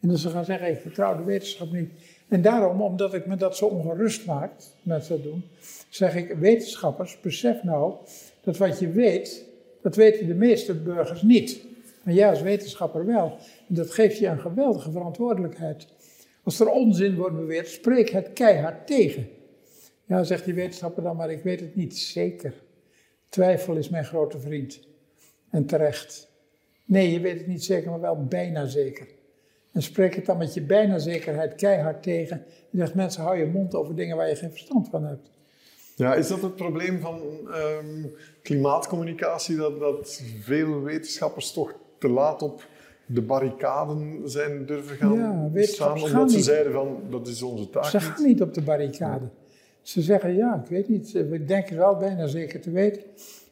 En 0.00 0.08
dan 0.08 0.18
ze 0.18 0.28
gaan 0.28 0.44
zeggen, 0.44 0.70
ik 0.70 0.78
vertrouw 0.78 1.16
de 1.16 1.24
wetenschap 1.24 1.72
niet. 1.72 1.90
En 2.28 2.42
daarom, 2.42 2.82
omdat 2.82 3.14
ik 3.14 3.26
me 3.26 3.36
dat 3.36 3.56
zo 3.56 3.66
ongerust 3.66 4.26
maakt, 4.26 4.76
met 4.82 5.08
dat 5.08 5.22
doen, 5.22 5.42
zeg 5.88 6.14
ik, 6.14 6.36
wetenschappers, 6.38 7.20
besef 7.20 7.62
nou 7.62 7.94
dat 8.40 8.56
wat 8.56 8.78
je 8.78 8.90
weet, 8.90 9.44
dat 9.82 9.96
weten 9.96 10.26
de 10.26 10.34
meeste 10.34 10.74
burgers 10.74 11.22
niet. 11.22 11.66
Maar 12.02 12.14
jij 12.14 12.28
als 12.28 12.42
wetenschapper 12.42 13.06
wel. 13.06 13.36
En 13.68 13.74
dat 13.74 13.90
geeft 13.90 14.18
je 14.18 14.26
een 14.26 14.40
geweldige 14.40 14.90
verantwoordelijkheid. 14.90 15.94
Als 16.46 16.60
er 16.60 16.70
onzin 16.70 17.16
wordt 17.16 17.36
beweerd, 17.36 17.68
spreek 17.68 18.08
het 18.08 18.32
keihard 18.32 18.86
tegen. 18.86 19.28
Ja, 20.04 20.24
zegt 20.24 20.44
die 20.44 20.54
wetenschapper 20.54 21.02
dan, 21.02 21.16
maar 21.16 21.30
ik 21.30 21.42
weet 21.42 21.60
het 21.60 21.76
niet 21.76 21.98
zeker. 21.98 22.54
Twijfel 23.28 23.76
is 23.76 23.88
mijn 23.88 24.04
grote 24.04 24.40
vriend. 24.40 24.80
En 25.50 25.66
terecht. 25.66 26.30
Nee, 26.84 27.12
je 27.12 27.20
weet 27.20 27.38
het 27.38 27.46
niet 27.46 27.64
zeker, 27.64 27.90
maar 27.90 28.00
wel 28.00 28.24
bijna 28.24 28.66
zeker. 28.66 29.06
En 29.72 29.82
spreek 29.82 30.14
het 30.14 30.26
dan 30.26 30.38
met 30.38 30.54
je 30.54 30.62
bijna 30.62 30.98
zekerheid 30.98 31.54
keihard 31.54 32.02
tegen. 32.02 32.44
Je 32.70 32.78
zegt, 32.78 32.94
mensen, 32.94 33.22
hou 33.22 33.38
je 33.38 33.46
mond 33.46 33.74
over 33.74 33.94
dingen 33.94 34.16
waar 34.16 34.28
je 34.28 34.36
geen 34.36 34.50
verstand 34.50 34.88
van 34.88 35.04
hebt. 35.04 35.30
Ja, 35.94 36.14
is 36.14 36.28
dat 36.28 36.42
het 36.42 36.56
probleem 36.56 37.00
van 37.00 37.20
ehm, 37.52 38.06
klimaatcommunicatie? 38.42 39.56
Dat, 39.56 39.80
dat 39.80 40.22
veel 40.40 40.82
wetenschappers 40.82 41.52
toch 41.52 41.74
te 41.98 42.08
laat 42.08 42.42
op 42.42 42.66
de 43.06 43.22
barricaden 43.22 44.20
zijn 44.24 44.66
durven 44.66 44.96
gaan 44.96 45.14
ja, 45.14 45.50
staan? 45.62 46.02
Omdat 46.02 46.30
ze 46.30 46.42
zeiden 46.42 46.72
van, 46.72 46.96
dat 47.10 47.26
is 47.26 47.42
onze 47.42 47.70
taak 47.70 47.84
Ze 47.84 48.00
gaan 48.00 48.24
niet 48.24 48.42
op 48.42 48.54
de 48.54 48.62
barricade. 48.62 49.24
Ze 49.82 50.02
zeggen, 50.02 50.34
ja, 50.34 50.60
ik 50.64 50.70
weet 50.70 50.88
niet, 50.88 51.12
we 51.12 51.44
denken 51.44 51.76
wel 51.76 51.96
bijna 51.96 52.26
zeker 52.26 52.60
te 52.60 52.70
weten. 52.70 53.02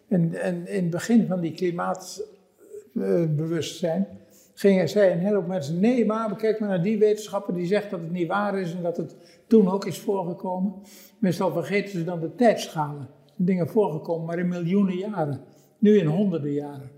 En, 0.09 0.35
en 0.35 0.67
in 0.67 0.83
het 0.83 0.90
begin 0.90 1.27
van 1.27 1.40
die 1.40 1.53
klimaatbewustzijn 1.53 4.07
gingen, 4.55 4.88
zij 4.88 5.12
een 5.12 5.19
heleboel 5.19 5.49
mensen, 5.49 5.81
nee, 5.81 6.07
maar 6.07 6.37
kijk 6.37 6.61
maar 6.61 6.69
naar 6.69 6.83
die 6.83 6.99
wetenschapper 6.99 7.55
die 7.55 7.67
zegt 7.67 7.90
dat 7.90 8.01
het 8.01 8.11
niet 8.11 8.29
waar 8.29 8.59
is 8.59 8.75
en 8.75 8.83
dat 8.83 8.97
het 8.97 9.17
toen 9.47 9.69
ook 9.69 9.85
is 9.85 9.99
voorgekomen. 9.99 10.75
Meestal 11.19 11.53
vergeten 11.53 11.90
ze 11.90 12.05
dan 12.05 12.21
de 12.21 12.35
tijdschalen. 12.35 13.09
Dingen 13.37 13.69
voorgekomen, 13.69 14.27
maar 14.27 14.38
in 14.38 14.49
miljoenen 14.49 14.97
jaren. 14.97 15.40
Nu 15.79 15.99
in 15.99 16.07
honderden 16.07 16.53
jaren. 16.53 16.90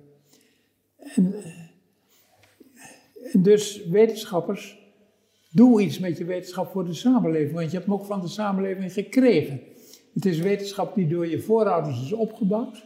En, 0.96 1.34
eh, 1.34 1.44
en 1.44 1.65
dus 3.32 3.86
wetenschappers, 3.86 4.78
doe 5.50 5.82
iets 5.82 5.98
met 5.98 6.18
je 6.18 6.24
wetenschap 6.24 6.70
voor 6.70 6.84
de 6.84 6.94
samenleving, 6.94 7.52
want 7.54 7.66
je 7.66 7.76
hebt 7.76 7.88
hem 7.88 7.94
ook 7.94 8.04
van 8.04 8.20
de 8.20 8.28
samenleving 8.28 8.92
gekregen. 8.92 9.60
Het 10.14 10.24
is 10.24 10.38
wetenschap 10.38 10.94
die 10.94 11.08
door 11.08 11.26
je 11.26 11.40
voorouders 11.40 12.02
is 12.02 12.12
opgebouwd 12.12 12.84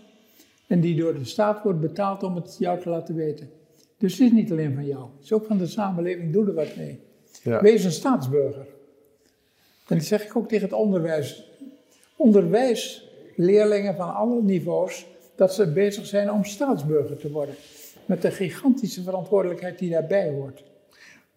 en 0.66 0.80
die 0.80 0.96
door 0.96 1.14
de 1.14 1.24
staat 1.24 1.62
wordt 1.62 1.80
betaald 1.80 2.22
om 2.22 2.34
het 2.34 2.56
jou 2.58 2.80
te 2.80 2.88
laten 2.88 3.14
weten. 3.14 3.50
Dus 3.98 4.12
het 4.12 4.20
is 4.20 4.32
niet 4.32 4.50
alleen 4.50 4.74
van 4.74 4.86
jou, 4.86 5.02
het 5.16 5.24
is 5.24 5.32
ook 5.32 5.46
van 5.46 5.58
de 5.58 5.66
samenleving, 5.66 6.32
doe 6.32 6.46
er 6.46 6.54
wat 6.54 6.76
mee. 6.76 7.00
Ja. 7.42 7.60
Wees 7.60 7.84
een 7.84 7.92
staatsburger. 7.92 8.66
En 9.88 9.96
dat 9.96 10.06
zeg 10.06 10.24
ik 10.24 10.36
ook 10.36 10.48
tegen 10.48 10.64
het 10.64 10.76
onderwijs. 10.76 11.50
Onderwijsleerlingen 12.16 13.96
van 13.96 14.14
alle 14.14 14.42
niveaus, 14.42 15.06
dat 15.36 15.54
ze 15.54 15.72
bezig 15.72 16.06
zijn 16.06 16.32
om 16.32 16.44
staatsburger 16.44 17.16
te 17.16 17.30
worden. 17.30 17.54
Met 18.10 18.22
de 18.22 18.30
gigantische 18.30 19.02
verantwoordelijkheid 19.02 19.78
die 19.78 19.90
daarbij 19.90 20.30
hoort. 20.30 20.64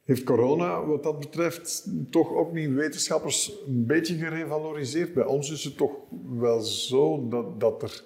Heeft 0.04 0.24
corona 0.24 0.86
wat 0.86 1.04
dat 1.04 1.20
betreft 1.20 1.90
toch 2.10 2.34
ook 2.34 2.54
niet 2.54 2.74
wetenschappers 2.74 3.54
een 3.68 3.86
beetje 3.86 4.16
gerevaloriseerd? 4.16 5.14
Bij 5.14 5.26
ons 5.26 5.52
is 5.52 5.64
het 5.64 5.78
toch 5.78 5.92
wel 6.30 6.60
zo 6.60 7.28
dat, 7.28 7.60
dat 7.60 7.82
er 7.82 8.04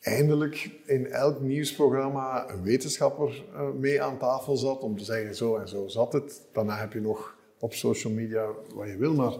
eindelijk 0.00 0.70
in 0.86 1.06
elk 1.06 1.40
nieuwsprogramma 1.40 2.50
een 2.50 2.62
wetenschapper 2.62 3.44
eh, 3.54 3.70
mee 3.70 4.02
aan 4.02 4.18
tafel 4.18 4.56
zat 4.56 4.80
om 4.80 4.96
te 4.96 5.04
zeggen 5.04 5.34
zo 5.34 5.56
en 5.56 5.68
zo 5.68 5.88
zat 5.88 6.12
het. 6.12 6.42
Daarna 6.52 6.76
heb 6.76 6.92
je 6.92 7.00
nog 7.00 7.36
op 7.58 7.74
social 7.74 8.12
media 8.12 8.46
wat 8.74 8.88
je 8.88 8.96
wil, 8.96 9.14
maar 9.14 9.34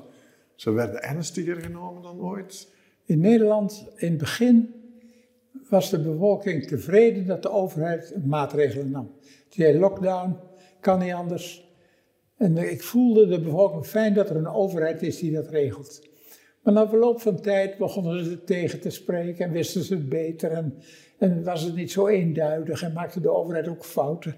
ze 0.54 0.70
werden 0.70 1.02
ernstiger 1.02 1.56
genomen 1.56 2.02
dan 2.02 2.20
ooit. 2.20 2.68
In 3.04 3.20
Nederland, 3.20 3.86
in 3.96 4.08
het 4.08 4.18
begin, 4.18 4.81
was 5.72 5.90
de 5.90 6.00
bevolking 6.00 6.66
tevreden 6.66 7.26
dat 7.26 7.42
de 7.42 7.50
overheid 7.50 8.14
maatregelen 8.24 8.90
nam. 8.90 9.10
Zei 9.48 9.78
lockdown, 9.78 10.36
kan 10.80 10.98
niet 10.98 11.12
anders. 11.12 11.74
En 12.36 12.56
ik 12.56 12.82
voelde 12.82 13.26
de 13.26 13.40
bevolking 13.40 13.86
fijn 13.86 14.14
dat 14.14 14.30
er 14.30 14.36
een 14.36 14.48
overheid 14.48 15.02
is 15.02 15.18
die 15.18 15.32
dat 15.32 15.48
regelt. 15.48 16.08
Maar 16.62 16.72
na 16.74 16.88
verloop 16.88 17.20
van 17.20 17.40
tijd 17.40 17.78
begonnen 17.78 18.24
ze 18.24 18.30
het 18.30 18.46
tegen 18.46 18.80
te 18.80 18.90
spreken 18.90 19.44
en 19.44 19.52
wisten 19.52 19.82
ze 19.82 19.94
het 19.94 20.08
beter. 20.08 20.50
En, 20.50 20.74
en 21.18 21.44
was 21.44 21.62
het 21.62 21.74
niet 21.74 21.92
zo 21.92 22.06
eenduidig 22.06 22.82
en 22.82 22.92
maakte 22.92 23.20
de 23.20 23.30
overheid 23.30 23.68
ook 23.68 23.84
fouten. 23.84 24.36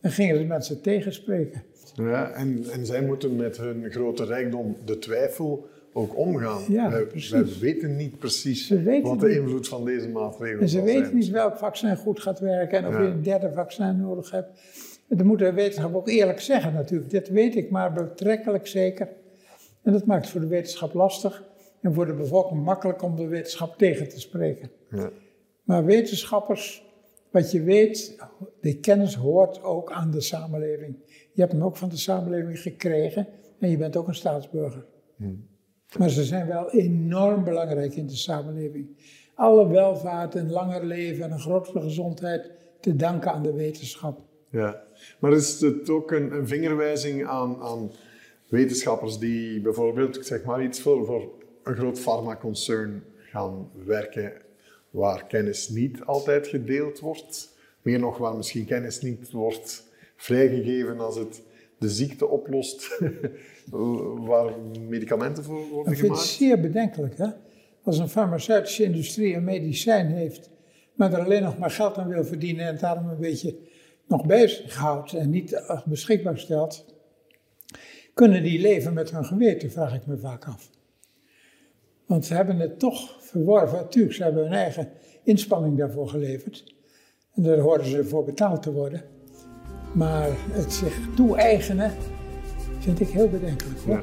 En 0.00 0.10
gingen 0.10 0.36
ze 0.36 0.44
mensen 0.44 0.82
tegenspreken. 0.82 1.62
Ja, 1.94 2.30
en, 2.30 2.64
en 2.72 2.86
zij 2.86 3.02
moeten 3.02 3.36
met 3.36 3.56
hun 3.56 3.90
grote 3.90 4.24
rijkdom 4.24 4.76
de 4.84 4.98
twijfel 4.98 5.66
ook 5.94 6.16
omgaan. 6.18 6.62
Ja, 6.68 6.90
wij, 6.90 7.06
wij, 7.30 7.44
weten 7.60 7.96
niet 7.96 8.18
precies 8.18 8.68
wat 9.02 9.20
de 9.20 9.34
invloed 9.34 9.68
van 9.68 9.84
deze 9.84 10.08
maatregelen 10.08 10.62
is. 10.62 10.74
En 10.74 10.80
ze 10.80 10.84
weten 10.84 11.14
niet 11.14 11.28
welk 11.28 11.56
vaccin 11.56 11.96
goed 11.96 12.20
gaat 12.20 12.38
werken 12.38 12.78
en 12.78 12.86
of 12.86 12.98
je 12.98 13.04
een 13.04 13.22
derde 13.22 13.52
vaccin 13.52 13.96
nodig 13.96 14.30
hebt. 14.30 14.60
Dat 15.08 15.26
moet 15.26 15.38
de 15.38 15.52
wetenschap 15.52 15.94
ook 15.94 16.08
eerlijk 16.08 16.40
zeggen 16.40 16.72
natuurlijk. 16.72 17.10
Dit 17.10 17.28
weet 17.28 17.56
ik 17.56 17.70
maar 17.70 17.92
betrekkelijk 17.92 18.66
zeker. 18.66 19.08
En 19.82 19.92
dat 19.92 20.06
maakt 20.06 20.22
het 20.22 20.30
voor 20.30 20.40
de 20.40 20.46
wetenschap 20.46 20.94
lastig 20.94 21.44
en 21.80 21.94
voor 21.94 22.06
de 22.06 22.14
bevolking 22.14 22.64
makkelijk 22.64 23.02
om 23.02 23.16
de 23.16 23.26
wetenschap 23.26 23.78
tegen 23.78 24.08
te 24.08 24.20
spreken. 24.20 24.70
Ja. 24.90 25.10
Maar 25.62 25.84
wetenschappers, 25.84 26.84
wat 27.30 27.50
je 27.50 27.62
weet, 27.62 28.18
die 28.60 28.80
kennis 28.80 29.14
hoort 29.14 29.62
ook 29.62 29.92
aan 29.92 30.10
de 30.10 30.20
samenleving. 30.20 30.96
Je 31.32 31.40
hebt 31.40 31.52
hem 31.52 31.64
ook 31.64 31.76
van 31.76 31.88
de 31.88 31.96
samenleving 31.96 32.58
gekregen 32.58 33.26
en 33.58 33.70
je 33.70 33.76
bent 33.76 33.96
ook 33.96 34.08
een 34.08 34.14
staatsburger. 34.14 34.84
Hmm. 35.16 35.52
Maar 35.98 36.10
ze 36.10 36.24
zijn 36.24 36.46
wel 36.46 36.70
enorm 36.70 37.44
belangrijk 37.44 37.94
in 37.94 38.06
de 38.06 38.16
samenleving. 38.16 38.86
Alle 39.34 39.68
welvaart 39.68 40.34
en 40.34 40.50
langer 40.50 40.84
leven 40.84 41.24
en 41.24 41.30
een 41.30 41.40
grotere 41.40 41.80
gezondheid 41.80 42.50
te 42.80 42.96
danken 42.96 43.32
aan 43.32 43.42
de 43.42 43.52
wetenschap. 43.52 44.20
Ja, 44.50 44.82
maar 45.18 45.32
is 45.32 45.60
het 45.60 45.90
ook 45.90 46.10
een, 46.10 46.48
vingerwijzing 46.48 47.26
aan, 47.26 47.62
aan, 47.62 47.90
wetenschappers 48.48 49.18
die 49.18 49.60
bijvoorbeeld, 49.60 50.26
zeg 50.26 50.44
maar 50.44 50.62
iets, 50.62 50.80
voor, 50.80 51.06
voor 51.06 51.30
een 51.62 51.76
groot 51.76 51.98
farmaconcern 51.98 53.04
gaan 53.18 53.70
werken 53.84 54.32
waar 54.90 55.26
kennis 55.26 55.68
niet 55.68 56.02
altijd 56.04 56.46
gedeeld 56.46 57.00
wordt? 57.00 57.56
Meer 57.82 57.98
nog, 57.98 58.18
waar 58.18 58.36
misschien 58.36 58.64
kennis 58.64 59.00
niet 59.00 59.30
wordt 59.30 59.86
vrijgegeven 60.16 61.00
als 61.00 61.16
het 61.16 61.42
de 61.78 61.88
ziekte 61.88 62.26
oplost 62.26 62.98
waar 64.16 64.52
medicamenten 64.88 65.44
voor 65.44 65.54
worden 65.54 65.70
gemaakt? 65.70 65.90
Ik 65.90 65.98
vind 65.98 66.16
het 66.16 66.26
zeer 66.26 66.60
bedenkelijk. 66.60 67.18
Hè? 67.18 67.28
Als 67.82 67.98
een 67.98 68.08
farmaceutische 68.08 68.84
industrie 68.84 69.34
een 69.34 69.44
medicijn 69.44 70.06
heeft, 70.06 70.50
maar 70.94 71.12
er 71.12 71.24
alleen 71.24 71.42
nog 71.42 71.58
maar 71.58 71.70
geld 71.70 71.98
aan 71.98 72.08
wil 72.08 72.24
verdienen 72.24 72.64
en 72.66 72.72
het 72.72 72.80
daarom 72.80 73.08
een 73.08 73.20
beetje 73.20 73.56
nog 74.06 74.26
bezig 74.26 74.74
houdt 74.74 75.12
en 75.12 75.30
niet 75.30 75.52
eh, 75.52 75.86
beschikbaar 75.86 76.38
stelt, 76.38 76.84
kunnen 78.14 78.42
die 78.42 78.60
leven 78.60 78.92
met 78.92 79.10
hun 79.10 79.24
geweten, 79.24 79.70
vraag 79.70 79.94
ik 79.94 80.06
me 80.06 80.18
vaak 80.18 80.44
af. 80.44 80.70
Want 82.06 82.26
ze 82.26 82.34
hebben 82.34 82.58
het 82.58 82.78
toch 82.78 83.16
verworven. 83.20 83.78
Natuurlijk, 83.78 84.14
ze 84.14 84.22
hebben 84.22 84.42
hun 84.42 84.52
eigen 84.52 84.88
inspanning 85.22 85.78
daarvoor 85.78 86.08
geleverd. 86.08 86.74
En 87.34 87.42
daar 87.42 87.58
horen 87.58 87.86
ze 87.86 87.96
ervoor 87.96 88.24
betaald 88.24 88.62
te 88.62 88.72
worden. 88.72 89.02
Maar 89.94 90.28
het 90.50 90.72
zich 90.72 90.98
toe-eigenen 91.16 91.92
vind 92.84 93.00
ik 93.00 93.08
heel 93.08 93.28
bedenkelijk. 93.28 93.80
Hoor. 93.80 93.94
Ja. 93.94 94.02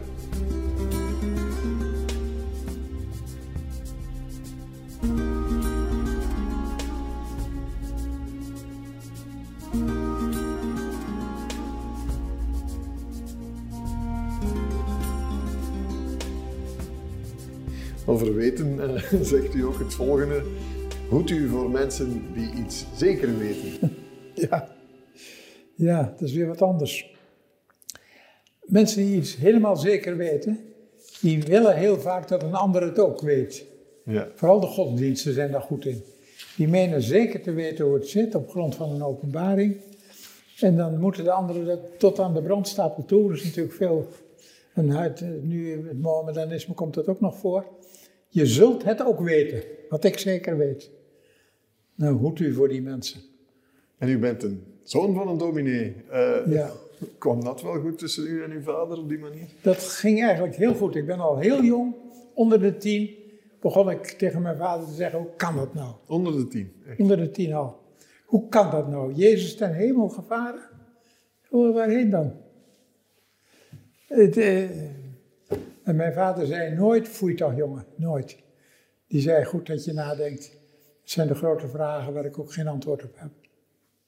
Over 18.05 18.35
weten 18.35 18.79
uh, 18.79 19.21
zegt 19.21 19.55
u 19.55 19.63
ook 19.63 19.79
het 19.79 19.93
volgende. 19.93 20.43
Hoedt 21.09 21.29
u 21.29 21.49
voor 21.49 21.69
mensen 21.69 22.33
die 22.33 22.53
iets 22.53 22.85
zeker 22.95 23.37
weten? 23.37 23.95
ja. 24.49 24.75
Ja, 25.75 26.03
dat 26.03 26.21
is 26.21 26.33
weer 26.33 26.47
wat 26.47 26.61
anders. 26.61 27.11
Mensen 28.61 29.05
die 29.05 29.15
iets 29.15 29.35
helemaal 29.35 29.75
zeker 29.75 30.17
weten, 30.17 30.59
die 31.21 31.43
willen 31.43 31.75
heel 31.75 31.99
vaak 31.99 32.27
dat 32.27 32.43
een 32.43 32.53
ander 32.53 32.81
het 32.81 32.99
ook 32.99 33.21
weet. 33.21 33.65
Ja. 34.05 34.27
Vooral 34.35 34.59
de 34.59 34.67
godsdiensten 34.67 35.33
zijn 35.33 35.51
daar 35.51 35.61
goed 35.61 35.85
in. 35.85 36.03
Die 36.57 36.67
menen 36.67 37.01
zeker 37.01 37.41
te 37.41 37.51
weten 37.51 37.85
hoe 37.85 37.93
het 37.93 38.07
zit 38.07 38.35
op 38.35 38.49
grond 38.49 38.75
van 38.75 38.91
een 38.91 39.03
openbaring. 39.03 39.77
En 40.59 40.75
dan 40.75 40.99
moeten 40.99 41.23
de 41.23 41.31
anderen 41.31 41.65
dat 41.65 41.99
tot 41.99 42.19
aan 42.19 42.33
de 42.33 42.41
brandstapel 42.41 43.05
toe. 43.05 43.27
Dat 43.27 43.37
is 43.37 43.43
natuurlijk 43.43 43.75
veel. 43.75 44.07
En 44.73 44.97
uit, 44.97 45.23
nu 45.43 45.87
het 45.87 46.01
Mohammedanisme 46.01 46.73
komt 46.73 46.93
dat 46.93 47.07
ook 47.07 47.19
nog 47.19 47.37
voor. 47.37 47.65
Je 48.27 48.45
zult 48.45 48.83
het 48.83 49.05
ook 49.05 49.19
weten, 49.19 49.63
wat 49.89 50.03
ik 50.03 50.17
zeker 50.17 50.57
weet. 50.57 50.89
Nou, 51.95 52.15
hoed 52.15 52.39
u 52.39 52.53
voor 52.53 52.69
die 52.69 52.81
mensen. 52.81 53.21
En 53.97 54.09
u 54.09 54.19
bent 54.19 54.43
een 54.43 54.63
zoon 54.83 55.13
van 55.13 55.27
een 55.27 55.37
dominee. 55.37 55.95
Uh, 56.11 56.37
ja. 56.47 56.71
Kwam 57.17 57.43
dat 57.43 57.61
wel 57.61 57.79
goed 57.79 57.97
tussen 57.97 58.27
u 58.27 58.43
en 58.43 58.51
uw 58.51 58.61
vader 58.61 58.97
op 58.97 59.09
die 59.09 59.19
manier? 59.19 59.47
Dat 59.61 59.83
ging 59.83 60.23
eigenlijk 60.23 60.55
heel 60.55 60.73
goed. 60.73 60.95
Ik 60.95 61.05
ben 61.05 61.19
al 61.19 61.37
heel 61.37 61.63
jong, 61.63 61.95
onder 62.33 62.59
de 62.59 62.77
tien, 62.77 63.15
begon 63.59 63.89
ik 63.89 64.05
tegen 64.05 64.41
mijn 64.41 64.57
vader 64.57 64.87
te 64.87 64.93
zeggen, 64.93 65.19
hoe 65.19 65.35
kan 65.37 65.55
dat 65.55 65.73
nou? 65.73 65.93
Onder 66.07 66.33
de 66.33 66.47
tien? 66.47 66.73
Echt? 66.87 66.99
Onder 66.99 67.17
de 67.17 67.31
tien 67.31 67.53
al. 67.53 67.79
Hoe 68.25 68.49
kan 68.49 68.71
dat 68.71 68.87
nou? 68.87 69.13
Jezus 69.13 69.55
ten 69.55 69.73
hemel 69.73 70.09
gevaren? 70.09 70.69
waarheen 71.49 72.09
dan? 72.09 72.33
Het, 74.07 74.37
uh, 74.37 74.69
en 75.83 75.95
mijn 75.95 76.13
vader 76.13 76.47
zei 76.47 76.75
nooit, 76.75 77.07
foei 77.07 77.35
toch 77.35 77.55
jongen, 77.55 77.85
nooit. 77.95 78.37
Die 79.07 79.21
zei, 79.21 79.45
goed 79.45 79.67
dat 79.67 79.85
je 79.85 79.93
nadenkt. 79.93 80.43
Het 81.01 81.11
zijn 81.11 81.27
de 81.27 81.35
grote 81.35 81.67
vragen 81.67 82.13
waar 82.13 82.25
ik 82.25 82.39
ook 82.39 82.53
geen 82.53 82.67
antwoord 82.67 83.03
op 83.03 83.11
heb. 83.15 83.31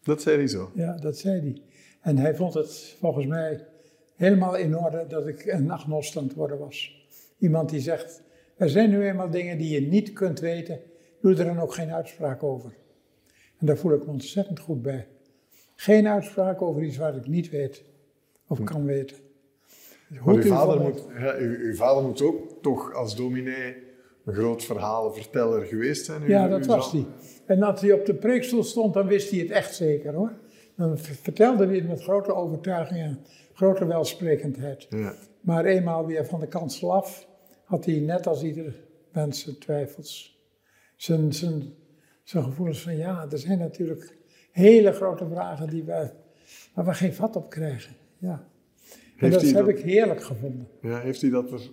Dat 0.03 0.21
zei 0.21 0.37
hij 0.37 0.47
zo? 0.47 0.71
Ja, 0.73 0.97
dat 0.97 1.17
zei 1.17 1.39
hij. 1.39 1.61
En 2.03 2.17
hij 2.17 2.35
vond 2.35 2.53
het 2.53 2.95
volgens 2.99 3.25
mij 3.25 3.65
helemaal 4.15 4.55
in 4.55 4.77
orde 4.77 5.05
dat 5.07 5.27
ik 5.27 5.45
een 5.45 5.71
agnost 5.71 6.17
aan 6.17 6.23
het 6.23 6.33
worden 6.33 6.59
was. 6.59 7.07
Iemand 7.39 7.69
die 7.69 7.79
zegt, 7.79 8.21
er 8.57 8.69
zijn 8.69 8.89
nu 8.89 9.07
eenmaal 9.07 9.29
dingen 9.29 9.57
die 9.57 9.69
je 9.69 9.87
niet 9.87 10.13
kunt 10.13 10.39
weten, 10.39 10.79
doe 11.21 11.35
er 11.35 11.45
dan 11.45 11.59
ook 11.59 11.73
geen 11.73 11.91
uitspraak 11.91 12.43
over. 12.43 12.73
En 13.59 13.65
daar 13.65 13.77
voel 13.77 13.93
ik 13.93 14.05
me 14.05 14.11
ontzettend 14.11 14.59
goed 14.59 14.81
bij. 14.81 15.07
Geen 15.75 16.07
uitspraak 16.07 16.61
over 16.61 16.83
iets 16.83 16.97
wat 16.97 17.15
ik 17.15 17.27
niet 17.27 17.49
weet 17.49 17.83
of 18.47 18.63
kan 18.63 18.85
weten. 18.85 19.17
Maar 20.25 20.35
uw 20.35 20.41
vader, 20.41 20.81
moet, 20.81 21.05
ja, 21.17 21.35
uw, 21.37 21.57
uw, 21.57 21.75
vader 21.75 22.03
moet 22.03 22.21
ook 22.21 22.61
toch 22.61 22.93
als 22.93 23.15
dominee 23.15 23.75
een 24.25 24.33
groot 24.33 24.63
verhalenverteller 24.63 25.65
geweest 25.65 26.05
zijn. 26.05 26.27
ja, 26.27 26.47
dat 26.47 26.65
was 26.65 26.91
hij. 26.91 27.05
En 27.45 27.63
als 27.63 27.81
hij 27.81 27.91
op 27.91 28.05
de 28.05 28.15
preekstoel 28.15 28.63
stond, 28.63 28.93
dan 28.93 29.07
wist 29.07 29.31
hij 29.31 29.39
het 29.39 29.51
echt 29.51 29.75
zeker 29.75 30.13
hoor. 30.13 30.33
Dan 30.75 30.97
vertelde 30.97 31.65
hij 31.65 31.75
het 31.75 31.87
met 31.87 32.03
grote 32.03 32.33
overtuiging 32.33 33.01
en 33.01 33.19
grote 33.53 33.85
welsprekendheid. 33.85 34.87
Ja. 34.89 35.13
Maar 35.41 35.65
eenmaal 35.65 36.05
weer 36.05 36.25
van 36.25 36.39
de 36.39 36.47
kansel 36.47 36.93
af, 36.93 37.27
had 37.63 37.85
hij 37.85 37.99
net 37.99 38.27
als 38.27 38.43
ieder 38.43 38.75
mens 39.11 39.43
zijn 39.43 39.57
twijfels. 39.57 40.41
Zijn, 40.95 41.33
zijn, 41.33 41.73
zijn 42.23 42.43
gevoelens 42.43 42.81
van 42.81 42.97
ja, 42.97 43.27
er 43.31 43.37
zijn 43.37 43.57
natuurlijk 43.57 44.17
hele 44.51 44.91
grote 44.91 45.27
vragen 45.27 45.69
die 45.69 45.83
we, 45.83 46.11
waar 46.73 46.85
we 46.85 46.93
geen 46.93 47.13
vat 47.13 47.35
op 47.35 47.49
krijgen. 47.49 47.95
Ja. 48.17 48.47
En 49.17 49.31
dat 49.31 49.41
heb 49.41 49.67
ik 49.67 49.79
heerlijk 49.79 50.23
gevonden. 50.23 50.67
Ja, 50.81 50.99
heeft 50.99 51.21
hij 51.21 51.29
dat 51.29 51.71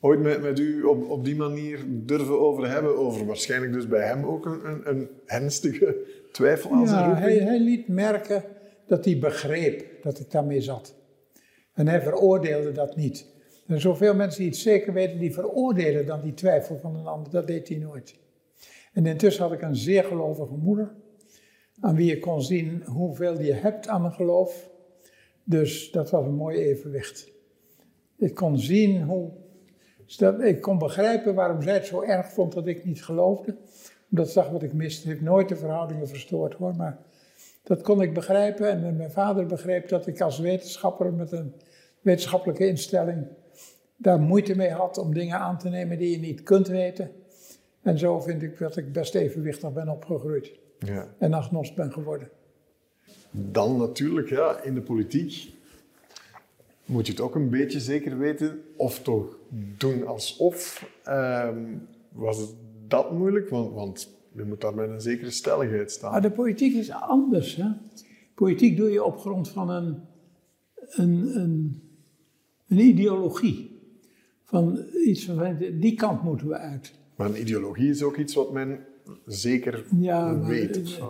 ooit 0.00 0.20
met, 0.20 0.42
met 0.42 0.58
u 0.58 0.82
op, 0.82 1.10
op 1.10 1.24
die 1.24 1.36
manier 1.36 1.84
durven 1.88 2.40
over 2.40 2.70
hebben? 2.70 2.96
Over 2.96 3.26
waarschijnlijk 3.26 3.72
dus 3.72 3.88
bij 3.88 4.06
hem 4.06 4.24
ook 4.24 4.46
een, 4.46 4.66
een, 4.66 4.88
een 4.88 5.08
ernstige 5.26 5.96
twijfel 6.32 6.72
aan 6.72 6.88
zijn 6.88 7.04
roeping? 7.04 7.24
Hij, 7.24 7.38
hij 7.38 7.60
liet 7.60 7.88
merken 7.88 8.44
dat 8.86 9.04
hij 9.04 9.18
begreep 9.18 10.02
dat 10.02 10.18
ik 10.18 10.30
daarmee 10.30 10.60
zat. 10.60 10.94
En 11.72 11.88
hij 11.88 12.02
veroordeelde 12.02 12.72
dat 12.72 12.96
niet. 12.96 13.34
Er 13.66 13.80
zoveel 13.80 14.14
mensen 14.14 14.40
die 14.40 14.50
het 14.50 14.58
zeker 14.58 14.92
weten, 14.92 15.18
die 15.18 15.32
veroordelen 15.32 16.06
dan 16.06 16.20
die 16.20 16.34
twijfel 16.34 16.78
van 16.78 16.96
een 16.96 17.06
ander. 17.06 17.32
Dat 17.32 17.46
deed 17.46 17.68
hij 17.68 17.78
nooit. 17.78 18.18
En 18.92 19.06
intussen 19.06 19.42
had 19.42 19.52
ik 19.52 19.62
een 19.62 19.76
zeer 19.76 20.04
gelovige 20.04 20.54
moeder, 20.54 20.94
aan 21.80 21.96
wie 21.96 22.06
je 22.06 22.18
kon 22.18 22.42
zien 22.42 22.82
hoeveel 22.84 23.40
je 23.40 23.52
hebt 23.52 23.88
aan 23.88 24.04
een 24.04 24.12
geloof. 24.12 24.70
Dus 25.44 25.90
dat 25.90 26.10
was 26.10 26.26
een 26.26 26.34
mooi 26.34 26.58
evenwicht. 26.58 27.32
Ik 28.16 28.34
kon 28.34 28.58
zien 28.58 29.02
hoe. 29.02 29.32
Ik 30.38 30.60
kon 30.60 30.78
begrijpen 30.78 31.34
waarom 31.34 31.62
zij 31.62 31.74
het 31.74 31.86
zo 31.86 32.02
erg 32.02 32.32
vond 32.32 32.52
dat 32.52 32.66
ik 32.66 32.84
niet 32.84 33.04
geloofde. 33.04 33.56
Omdat 34.10 34.26
ze 34.26 34.32
zag 34.32 34.48
wat 34.48 34.62
ik 34.62 34.72
miste. 34.72 35.08
heeft 35.08 35.20
nooit 35.20 35.48
de 35.48 35.56
verhoudingen 35.56 36.08
verstoord 36.08 36.54
hoor. 36.54 36.76
Maar 36.76 36.98
dat 37.62 37.82
kon 37.82 38.02
ik 38.02 38.14
begrijpen. 38.14 38.68
En 38.68 38.96
mijn 38.96 39.10
vader 39.10 39.46
begreep 39.46 39.88
dat 39.88 40.06
ik 40.06 40.20
als 40.20 40.38
wetenschapper 40.38 41.12
met 41.12 41.32
een 41.32 41.54
wetenschappelijke 42.00 42.66
instelling 42.66 43.26
daar 43.96 44.20
moeite 44.20 44.56
mee 44.56 44.70
had 44.70 44.98
om 44.98 45.14
dingen 45.14 45.38
aan 45.38 45.58
te 45.58 45.68
nemen 45.68 45.98
die 45.98 46.10
je 46.10 46.18
niet 46.18 46.42
kunt 46.42 46.68
weten. 46.68 47.10
En 47.82 47.98
zo 47.98 48.20
vind 48.20 48.42
ik 48.42 48.58
dat 48.58 48.76
ik 48.76 48.92
best 48.92 49.14
evenwichtig 49.14 49.72
ben 49.72 49.88
opgegroeid. 49.88 50.52
Ja. 50.78 51.06
En 51.18 51.34
agnost 51.34 51.74
ben 51.74 51.92
geworden. 51.92 52.28
Dan 53.30 53.76
natuurlijk, 53.76 54.28
ja, 54.28 54.62
in 54.62 54.74
de 54.74 54.82
politiek 54.82 55.55
moet 56.86 57.06
je 57.06 57.12
het 57.12 57.20
ook 57.20 57.34
een 57.34 57.50
beetje 57.50 57.80
zeker 57.80 58.18
weten, 58.18 58.60
of 58.76 59.02
toch 59.02 59.38
doen 59.78 60.06
alsof. 60.06 60.88
Um, 61.08 61.88
was 62.12 62.38
het 62.38 62.50
dat 62.88 63.12
moeilijk? 63.12 63.48
Want, 63.48 63.74
want 63.74 64.16
je 64.34 64.44
moet 64.44 64.60
daar 64.60 64.74
met 64.74 64.90
een 64.90 65.00
zekere 65.00 65.30
stelligheid 65.30 65.90
staan. 65.90 66.10
Maar 66.10 66.22
de 66.22 66.30
politiek 66.30 66.74
is 66.74 66.90
anders. 66.90 67.56
Hè? 67.56 67.68
Politiek 68.34 68.76
doe 68.76 68.90
je 68.90 69.04
op 69.04 69.18
grond 69.18 69.48
van 69.48 69.70
een, 69.70 70.00
een, 70.90 71.40
een, 71.40 71.82
een 72.68 72.78
ideologie. 72.78 73.74
Van 74.44 74.84
iets 75.06 75.24
van, 75.24 75.56
die 75.80 75.94
kant 75.94 76.22
moeten 76.22 76.48
we 76.48 76.56
uit. 76.56 76.92
Maar 77.16 77.28
een 77.28 77.40
ideologie 77.40 77.90
is 77.90 78.02
ook 78.02 78.16
iets 78.16 78.34
wat 78.34 78.52
men 78.52 78.78
zeker 79.26 79.84
ja, 79.98 80.40
weet. 80.40 81.00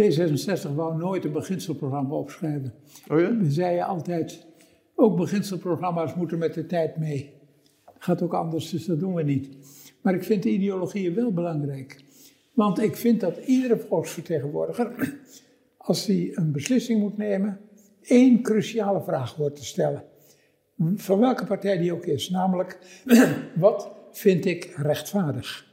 D66 0.00 0.74
wou 0.74 0.96
nooit 0.96 1.24
een 1.24 1.32
beginselprogramma 1.32 2.14
opschrijven. 2.14 2.74
Oh 3.08 3.20
ja? 3.20 3.36
We 3.36 3.50
zeiden 3.50 3.86
altijd, 3.86 4.46
ook 4.94 5.16
beginselprogramma's 5.16 6.14
moeten 6.14 6.38
met 6.38 6.54
de 6.54 6.66
tijd 6.66 6.96
mee. 6.96 7.32
Gaat 7.98 8.22
ook 8.22 8.34
anders, 8.34 8.70
dus 8.70 8.84
dat 8.84 9.00
doen 9.00 9.14
we 9.14 9.22
niet. 9.22 9.48
Maar 10.00 10.14
ik 10.14 10.24
vind 10.24 10.42
de 10.42 10.50
ideologieën 10.50 11.14
wel 11.14 11.32
belangrijk. 11.32 12.02
Want 12.52 12.82
ik 12.82 12.96
vind 12.96 13.20
dat 13.20 13.36
iedere 13.36 13.78
volksvertegenwoordiger, 13.78 15.18
als 15.76 16.06
hij 16.06 16.30
een 16.34 16.52
beslissing 16.52 17.00
moet 17.00 17.16
nemen, 17.16 17.60
één 18.02 18.42
cruciale 18.42 19.02
vraag 19.02 19.36
wordt 19.36 19.56
te 19.56 19.64
stellen. 19.64 20.04
Van 20.94 21.18
welke 21.18 21.46
partij 21.46 21.78
die 21.78 21.92
ook 21.92 22.06
is. 22.06 22.30
Namelijk, 22.30 22.78
wat 23.54 23.92
vind 24.12 24.44
ik 24.44 24.72
rechtvaardig? 24.76 25.72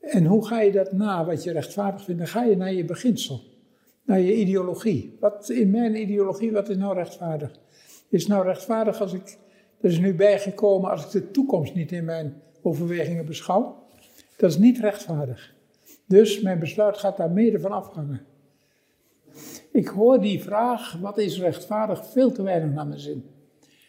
En 0.00 0.24
hoe 0.24 0.46
ga 0.46 0.60
je 0.60 0.72
dat 0.72 0.92
na, 0.92 1.24
wat 1.24 1.44
je 1.44 1.52
rechtvaardig 1.52 2.04
vindt? 2.04 2.20
Dan 2.20 2.30
ga 2.30 2.44
je 2.44 2.56
naar 2.56 2.72
je 2.72 2.84
beginsel, 2.84 3.40
naar 4.04 4.20
je 4.20 4.36
ideologie. 4.36 5.16
Wat 5.20 5.48
in 5.48 5.70
mijn 5.70 6.00
ideologie, 6.00 6.52
wat 6.52 6.68
is 6.68 6.76
nou 6.76 6.94
rechtvaardig? 6.94 7.60
Is 8.12 8.26
nou 8.26 8.44
rechtvaardig 8.44 9.00
als 9.00 9.12
ik, 9.12 9.38
er 9.80 9.90
is 9.90 9.98
nu 9.98 10.14
bijgekomen, 10.14 10.90
als 10.90 11.04
ik 11.04 11.10
de 11.10 11.30
toekomst 11.30 11.74
niet 11.74 11.92
in 11.92 12.04
mijn 12.04 12.42
overwegingen 12.62 13.26
beschouw? 13.26 13.84
Dat 14.36 14.50
is 14.50 14.58
niet 14.58 14.78
rechtvaardig. 14.78 15.54
Dus 16.06 16.40
mijn 16.40 16.58
besluit 16.58 16.98
gaat 16.98 17.16
daar 17.16 17.30
mede 17.30 17.60
van 17.60 17.72
afhangen. 17.72 18.20
Ik 19.72 19.86
hoor 19.86 20.20
die 20.20 20.42
vraag, 20.42 20.98
wat 21.00 21.18
is 21.18 21.40
rechtvaardig, 21.40 22.06
veel 22.06 22.32
te 22.32 22.42
weinig 22.42 22.74
naar 22.74 22.86
mijn 22.86 23.00
zin. 23.00 23.24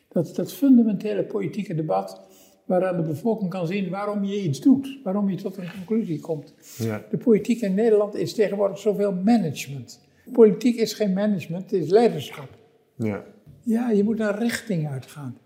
Dat, 0.08 0.36
dat 0.36 0.54
fundamentele 0.54 1.24
politieke 1.24 1.76
debat, 1.76 2.22
waaraan 2.66 2.98
de 2.98 3.08
bevolking 3.08 3.50
kan 3.50 3.68
zien 3.68 3.90
waarom 3.90 4.24
je 4.24 4.42
iets 4.42 4.60
doet, 4.60 5.00
waarom 5.04 5.30
je 5.30 5.36
tot 5.36 5.58
een 5.58 5.72
conclusie 5.72 6.20
komt. 6.20 6.54
Ja. 6.78 7.06
De 7.10 7.18
politiek 7.18 7.62
in 7.62 7.74
Nederland 7.74 8.16
is 8.16 8.34
tegenwoordig 8.34 8.78
zoveel 8.78 9.14
management. 9.14 10.02
Politiek 10.32 10.76
is 10.76 10.94
geen 10.94 11.14
management, 11.14 11.72
het 11.72 11.82
is 11.82 11.90
leiderschap. 11.90 12.50
Ja, 12.96 13.24
ja 13.64 13.90
je 13.90 14.04
moet 14.04 14.20
een 14.20 14.38
richting 14.38 14.90
uitgaan. 14.90 15.38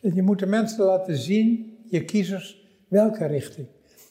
je 0.00 0.22
moet 0.22 0.38
de 0.38 0.46
mensen 0.46 0.84
laten 0.84 1.16
zien, 1.16 1.78
je 1.84 2.04
kiezers, 2.04 2.66
welke 2.88 3.26
richting. 3.26 3.66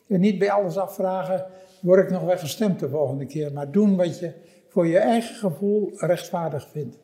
En 0.08 0.20
niet 0.20 0.40
bij 0.40 0.52
alles 0.52 0.78
afvragen, 0.78 1.46
word 1.82 2.04
ik 2.04 2.10
nog 2.10 2.24
wel 2.24 2.38
gestemd 2.38 2.80
de 2.80 2.90
volgende 2.90 3.26
keer, 3.26 3.54
maar 3.54 3.72
doen 3.72 3.96
wat 3.96 4.20
je 4.20 4.34
voor 4.68 4.88
je 4.88 4.98
eigen 4.98 5.36
gevoel 5.36 5.92
rechtvaardig 5.96 6.68
vindt. 6.72 6.98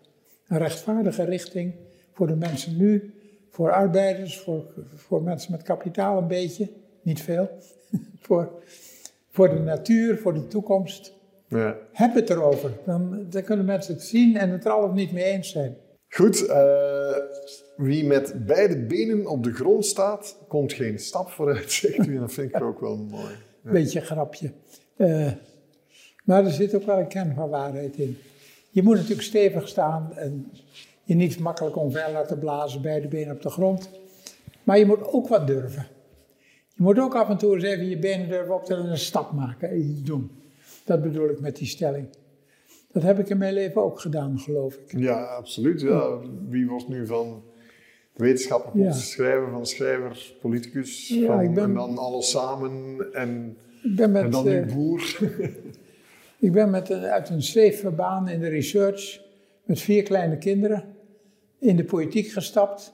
Een 0.47 0.57
rechtvaardige 0.57 1.23
richting 1.23 1.73
voor 2.13 2.27
de 2.27 2.35
mensen 2.35 2.77
nu, 2.77 3.13
voor 3.49 3.71
arbeiders, 3.71 4.39
voor, 4.39 4.65
voor 4.95 5.23
mensen 5.23 5.51
met 5.51 5.61
kapitaal 5.61 6.17
een 6.17 6.27
beetje, 6.27 6.69
niet 7.01 7.21
veel, 7.21 7.49
voor, 8.25 8.51
voor 9.29 9.49
de 9.49 9.59
natuur, 9.59 10.17
voor 10.17 10.33
de 10.33 10.47
toekomst. 10.47 11.13
Ja. 11.47 11.75
Heb 11.91 12.13
het 12.13 12.29
erover, 12.29 12.71
dan, 12.85 13.25
dan 13.29 13.43
kunnen 13.43 13.65
mensen 13.65 13.93
het 13.93 14.03
zien 14.03 14.37
en 14.37 14.49
het 14.49 14.65
er 14.65 14.71
al 14.71 14.83
of 14.83 14.93
niet 14.93 15.11
mee 15.11 15.23
eens 15.23 15.51
zijn. 15.51 15.75
Goed, 16.09 16.47
uh, 16.47 17.15
wie 17.77 18.05
met 18.05 18.45
beide 18.45 18.77
benen 18.85 19.27
op 19.27 19.43
de 19.43 19.53
grond 19.53 19.85
staat, 19.85 20.37
komt 20.47 20.73
geen 20.73 20.99
stap 20.99 21.29
vooruit, 21.29 21.71
zegt 21.81 22.07
u. 22.07 22.19
Dat 22.19 22.33
vind 22.33 22.55
ik 22.55 22.61
ook 22.61 22.79
wel 22.79 22.97
mooi. 22.97 23.33
Ja. 23.63 23.71
Beetje 23.71 24.01
grapje. 24.01 24.51
Uh, 24.97 25.31
maar 26.23 26.45
er 26.45 26.51
zit 26.51 26.75
ook 26.75 26.85
wel 26.85 26.99
een 26.99 27.07
kern 27.07 27.33
van 27.35 27.49
waarheid 27.49 27.97
in. 27.97 28.17
Je 28.69 28.83
moet 28.83 28.95
natuurlijk 28.95 29.21
stevig 29.21 29.67
staan 29.67 30.13
en 30.15 30.51
je 31.03 31.15
niet 31.15 31.39
makkelijk 31.39 31.75
omver 31.75 32.11
laten 32.11 32.39
blazen, 32.39 32.81
beide 32.81 33.07
benen 33.07 33.35
op 33.35 33.41
de 33.41 33.49
grond. 33.49 33.89
Maar 34.63 34.77
je 34.79 34.85
moet 34.85 35.07
ook 35.07 35.27
wat 35.27 35.47
durven. 35.47 35.87
Je 36.73 36.83
moet 36.83 36.99
ook 36.99 37.15
af 37.15 37.29
en 37.29 37.37
toe 37.37 37.55
eens 37.55 37.63
even 37.63 37.89
je 37.89 37.99
benen 37.99 38.29
durven 38.29 38.55
optellen 38.55 38.85
en 38.85 38.91
een 38.91 38.97
stap 38.97 39.31
maken 39.31 39.69
en 39.69 39.79
iets 39.79 40.01
doen. 40.01 40.31
Dat 40.85 41.01
bedoel 41.01 41.29
ik 41.29 41.39
met 41.39 41.55
die 41.55 41.67
stelling. 41.67 42.07
Dat 42.91 43.03
heb 43.03 43.19
ik 43.19 43.29
in 43.29 43.37
mijn 43.37 43.53
leven 43.53 43.83
ook 43.83 43.99
gedaan, 43.99 44.39
geloof 44.39 44.75
ik. 44.75 44.99
Ja, 44.99 45.23
absoluut. 45.23 45.81
Ja. 45.81 46.17
Wie 46.49 46.67
wordt 46.67 46.87
nu 46.87 47.05
van 47.05 47.43
wetenschapper 48.13 48.81
ja. 48.81 48.91
schrijver, 48.91 49.49
van 49.49 49.65
schrijver, 49.65 50.33
politicus, 50.41 51.07
ja, 51.07 51.25
van, 51.25 51.53
ben, 51.53 51.63
en 51.63 51.73
dan 51.73 51.97
alles 51.97 52.29
samen 52.29 53.13
en, 53.13 53.57
met, 53.81 54.23
en 54.23 54.29
dan 54.29 54.45
nu 54.45 54.59
uh, 54.59 54.73
boer? 54.73 55.19
ik 56.39 56.51
ben 56.51 56.69
met 56.69 56.89
een, 56.89 57.03
uit 57.03 57.29
een 57.29 57.43
zweefbaan 57.43 58.27
in 58.27 58.39
de 58.39 58.47
research 58.47 59.21
met 59.63 59.81
vier 59.81 60.03
kleine 60.03 60.37
kinderen 60.37 60.83
in 61.59 61.75
de 61.75 61.83
politiek 61.83 62.27
gestapt. 62.27 62.93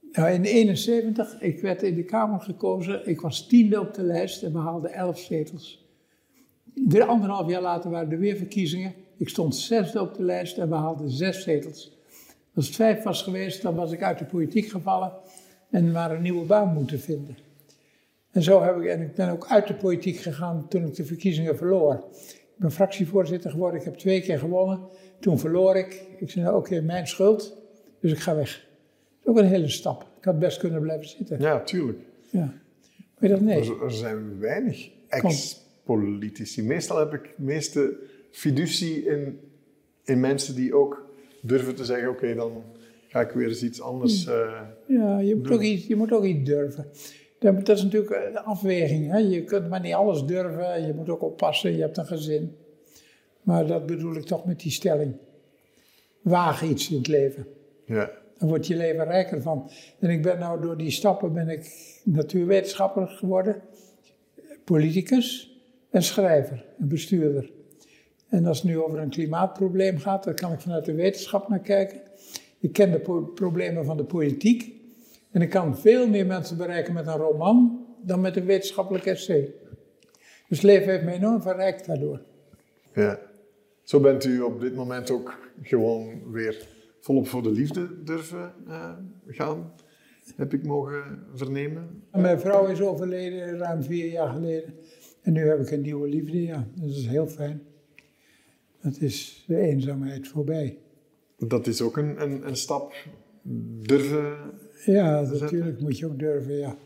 Nou, 0.00 0.30
in 0.32 0.42
1971, 0.42 1.40
ik 1.40 1.60
werd 1.60 1.82
in 1.82 1.94
de 1.94 2.04
Kamer 2.04 2.40
gekozen. 2.40 3.08
Ik 3.08 3.20
was 3.20 3.46
tiende 3.46 3.80
op 3.80 3.94
de 3.94 4.02
lijst 4.02 4.42
en 4.42 4.52
we 4.52 4.58
haalden 4.58 4.92
elf 4.92 5.18
zetels. 5.18 5.86
De 6.74 7.04
anderhalf 7.04 7.48
jaar 7.50 7.62
later 7.62 7.90
waren 7.90 8.12
er 8.12 8.18
weer 8.18 8.36
verkiezingen. 8.36 8.94
Ik 9.22 9.28
stond 9.28 9.56
zesde 9.56 10.00
op 10.00 10.14
de 10.14 10.22
lijst 10.22 10.58
en 10.58 10.68
we 10.68 10.74
haalden 10.74 11.10
zes 11.10 11.42
zetels. 11.42 11.98
Als 12.54 12.66
het 12.66 12.76
vijf 12.76 13.02
was 13.02 13.22
geweest, 13.22 13.62
dan 13.62 13.74
was 13.74 13.92
ik 13.92 14.02
uit 14.02 14.18
de 14.18 14.24
politiek 14.24 14.66
gevallen 14.66 15.12
en 15.70 15.92
waren 15.92 16.16
een 16.16 16.22
nieuwe 16.22 16.46
baan 16.46 16.74
moeten 16.74 17.00
vinden. 17.00 17.36
En 18.30 18.42
zo 18.42 18.62
heb 18.62 18.76
ik, 18.76 18.84
en 18.84 19.00
ik 19.00 19.14
ben 19.14 19.28
ook 19.28 19.46
uit 19.48 19.66
de 19.66 19.74
politiek 19.74 20.16
gegaan 20.16 20.68
toen 20.68 20.86
ik 20.86 20.94
de 20.94 21.04
verkiezingen 21.04 21.56
verloor. 21.56 21.94
Ik 22.28 22.54
ben 22.56 22.72
fractievoorzitter 22.72 23.50
geworden, 23.50 23.78
ik 23.80 23.84
heb 23.84 23.94
twee 23.94 24.20
keer 24.20 24.38
gewonnen. 24.38 24.80
Toen 25.20 25.38
verloor 25.38 25.76
ik. 25.76 26.04
Ik 26.18 26.30
zei, 26.30 26.44
nou 26.44 26.56
oké, 26.56 26.80
mijn 26.80 27.06
schuld, 27.06 27.56
dus 28.00 28.12
ik 28.12 28.18
ga 28.18 28.34
weg. 28.34 28.50
Dat 28.50 29.20
is 29.20 29.26
ook 29.26 29.38
een 29.38 29.52
hele 29.52 29.68
stap. 29.68 30.06
Ik 30.18 30.24
had 30.24 30.38
best 30.38 30.58
kunnen 30.58 30.80
blijven 30.80 31.08
zitten. 31.08 31.40
Ja, 31.40 31.60
tuurlijk. 31.60 31.98
Ja. 32.30 32.54
Maar 33.18 33.28
dat 33.28 33.40
nee. 33.40 33.60
Er, 33.60 33.84
er 33.84 33.92
zijn 33.92 34.38
weinig 34.38 34.90
ex-politici. 35.08 36.62
Meestal 36.62 36.98
heb 36.98 37.12
ik 37.12 37.34
meeste 37.36 38.10
fiducie 38.32 39.04
in, 39.04 39.40
in 40.04 40.20
mensen 40.20 40.54
die 40.54 40.74
ook 40.74 41.10
durven 41.40 41.74
te 41.74 41.84
zeggen, 41.84 42.08
oké, 42.08 42.34
dan 42.34 42.62
ga 43.08 43.20
ik 43.20 43.30
weer 43.30 43.48
eens 43.48 43.62
iets 43.62 43.80
anders 43.80 44.26
uh, 44.26 44.60
Ja, 44.86 45.18
je 45.18 45.36
moet, 45.36 45.50
ook 45.50 45.62
iets, 45.62 45.86
je 45.86 45.96
moet 45.96 46.12
ook 46.12 46.24
iets 46.24 46.48
durven. 46.48 46.86
Dat, 47.38 47.66
dat 47.66 47.76
is 47.76 47.82
natuurlijk 47.82 48.10
een 48.10 48.38
afweging. 48.38 49.10
Hè? 49.10 49.18
Je 49.18 49.44
kunt 49.44 49.68
maar 49.68 49.80
niet 49.80 49.94
alles 49.94 50.24
durven. 50.24 50.86
Je 50.86 50.94
moet 50.94 51.08
ook 51.08 51.22
oppassen. 51.22 51.76
Je 51.76 51.80
hebt 51.80 51.96
een 51.96 52.06
gezin. 52.06 52.56
Maar 53.42 53.66
dat 53.66 53.86
bedoel 53.86 54.16
ik 54.16 54.24
toch 54.24 54.44
met 54.44 54.60
die 54.60 54.70
stelling. 54.70 55.16
Waag 56.20 56.62
iets 56.62 56.90
in 56.90 56.96
het 56.96 57.06
leven. 57.06 57.46
Ja. 57.84 58.10
Dan 58.38 58.48
wordt 58.48 58.66
je 58.66 58.76
leven 58.76 59.04
rijker 59.04 59.42
van. 59.42 59.70
En 59.98 60.10
ik 60.10 60.22
ben 60.22 60.38
nou 60.38 60.62
door 60.62 60.76
die 60.76 60.90
stappen 60.90 61.32
ben 61.32 61.48
ik 61.48 61.72
natuurwetenschapper 62.04 63.08
geworden. 63.08 63.62
Politicus 64.64 65.56
en 65.90 66.02
schrijver 66.02 66.64
en 66.78 66.88
bestuurder. 66.88 67.50
En 68.32 68.46
als 68.46 68.62
het 68.62 68.70
nu 68.70 68.80
over 68.80 68.98
een 68.98 69.10
klimaatprobleem 69.10 69.98
gaat, 69.98 70.24
dan 70.24 70.34
kan 70.34 70.52
ik 70.52 70.60
vanuit 70.60 70.84
de 70.84 70.94
wetenschap 70.94 71.48
naar 71.48 71.60
kijken. 71.60 72.00
Ik 72.60 72.72
ken 72.72 72.90
de 72.90 73.30
problemen 73.34 73.84
van 73.84 73.96
de 73.96 74.04
politiek. 74.04 74.80
En 75.30 75.42
ik 75.42 75.50
kan 75.50 75.78
veel 75.78 76.08
meer 76.08 76.26
mensen 76.26 76.56
bereiken 76.56 76.94
met 76.94 77.06
een 77.06 77.16
roman 77.16 77.86
dan 78.02 78.20
met 78.20 78.36
een 78.36 78.44
wetenschappelijk 78.44 79.06
essay. 79.06 79.54
Dus 80.48 80.58
het 80.58 80.62
leven 80.62 80.90
heeft 80.90 81.04
me 81.04 81.12
enorm 81.12 81.42
verrijkt 81.42 81.86
daardoor. 81.86 82.20
Ja. 82.94 83.20
Zo 83.82 84.00
bent 84.00 84.24
u 84.24 84.40
op 84.40 84.60
dit 84.60 84.74
moment 84.74 85.10
ook 85.10 85.38
gewoon 85.62 86.30
weer 86.30 86.66
volop 87.00 87.28
voor 87.28 87.42
de 87.42 87.50
liefde 87.50 88.02
durven 88.04 88.52
uh, 88.68 88.90
gaan, 89.26 89.72
heb 90.36 90.52
ik 90.52 90.66
mogen 90.66 91.26
vernemen. 91.34 92.02
Mijn 92.12 92.40
vrouw 92.40 92.66
is 92.66 92.80
overleden 92.80 93.58
ruim 93.58 93.82
vier 93.82 94.10
jaar 94.10 94.28
geleden. 94.28 94.74
En 95.22 95.32
nu 95.32 95.48
heb 95.48 95.60
ik 95.60 95.70
een 95.70 95.80
nieuwe 95.80 96.08
liefde, 96.08 96.42
ja. 96.42 96.66
Dat 96.74 96.90
is 96.90 97.06
heel 97.06 97.26
fijn. 97.26 97.70
Dat 98.82 99.00
is 99.00 99.44
de 99.46 99.56
eenzaamheid 99.56 100.28
voorbij. 100.28 100.78
Dat 101.38 101.66
is 101.66 101.82
ook 101.82 101.96
een, 101.96 102.22
een, 102.22 102.46
een 102.46 102.56
stap 102.56 102.94
durven. 103.82 104.36
Ja, 104.84 105.20
natuurlijk 105.20 105.80
moet 105.80 105.98
je 105.98 106.06
ook 106.06 106.18
durven, 106.18 106.54
ja. 106.54 106.76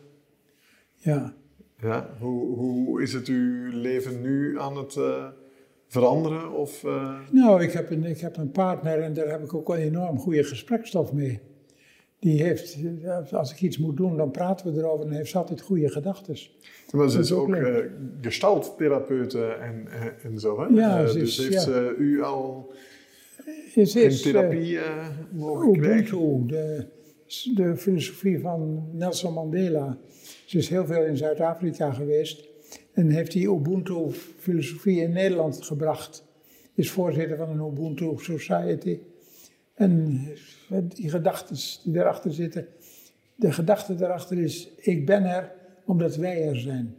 Ja. 0.97 1.35
ja 1.81 2.17
hoe, 2.19 2.57
hoe 2.57 3.03
is 3.03 3.13
het 3.13 3.27
uw 3.27 3.71
leven 3.71 4.21
nu 4.21 4.61
aan 4.61 4.77
het 4.77 4.95
uh, 4.97 5.27
veranderen? 5.87 6.53
Of, 6.53 6.83
uh... 6.83 7.19
Nou, 7.31 7.63
ik 7.63 7.73
heb, 7.73 7.91
een, 7.91 8.05
ik 8.05 8.21
heb 8.21 8.37
een 8.37 8.51
partner 8.51 9.03
en 9.03 9.15
daar 9.15 9.29
heb 9.29 9.43
ik 9.43 9.55
ook 9.55 9.69
een 9.69 9.77
enorm 9.77 10.19
goede 10.19 10.45
gesprekstof 10.45 11.13
mee. 11.13 11.41
Die 12.27 12.43
heeft, 12.43 12.79
als 13.33 13.53
ik 13.53 13.61
iets 13.61 13.79
moet 13.79 13.97
doen, 13.97 14.17
dan 14.17 14.31
praten 14.31 14.73
we 14.73 14.81
erover 14.81 15.07
en 15.07 15.13
heeft 15.13 15.35
altijd 15.35 15.61
goede 15.61 15.89
gedachten. 15.89 16.37
Maar 16.93 17.11
ze 17.11 17.19
is 17.19 17.33
ook 17.33 17.57
uh, 17.57 17.77
gestalttherapeute 18.21 19.47
en, 19.47 19.89
en 20.23 20.41
zo, 20.41 20.61
hè? 20.61 20.67
Ja, 20.67 21.07
ze 21.07 21.21
is, 21.21 21.37
dus 21.37 21.49
heeft 21.49 21.53
ja. 21.53 21.61
ze 21.61 21.95
u 21.99 22.23
al 22.23 22.73
Ze 23.73 23.81
in 23.81 24.07
is, 24.07 24.23
therapie 24.23 24.73
uh, 24.73 25.09
mogen 25.33 25.73
krijgen? 25.73 26.47
De, 26.47 26.87
de 27.55 27.77
filosofie 27.77 28.41
van 28.41 28.89
Nelson 28.93 29.33
Mandela. 29.33 29.99
Ze 30.45 30.59
is 30.59 30.69
heel 30.69 30.87
veel 30.87 31.05
in 31.05 31.17
Zuid-Afrika 31.17 31.93
geweest 31.93 32.49
en 32.93 33.11
heeft 33.11 33.33
die 33.33 33.49
Ubuntu-filosofie 33.49 35.01
in 35.01 35.13
Nederland 35.13 35.65
gebracht. 35.65 36.25
Is 36.75 36.91
voorzitter 36.91 37.37
van 37.37 37.49
een 37.49 37.73
Ubuntu 37.73 38.13
Society. 38.17 38.99
En 39.75 40.21
die 40.83 41.11
gedachten 41.11 41.57
die 41.85 42.01
erachter 42.01 42.33
zitten, 42.33 42.67
de 43.35 43.53
gedachte 43.53 43.95
daarachter 43.95 44.39
is: 44.39 44.69
ik 44.77 45.07
ben 45.07 45.25
er 45.25 45.53
omdat 45.85 46.17
wij 46.17 46.49
er 46.49 46.57
zijn. 46.57 46.95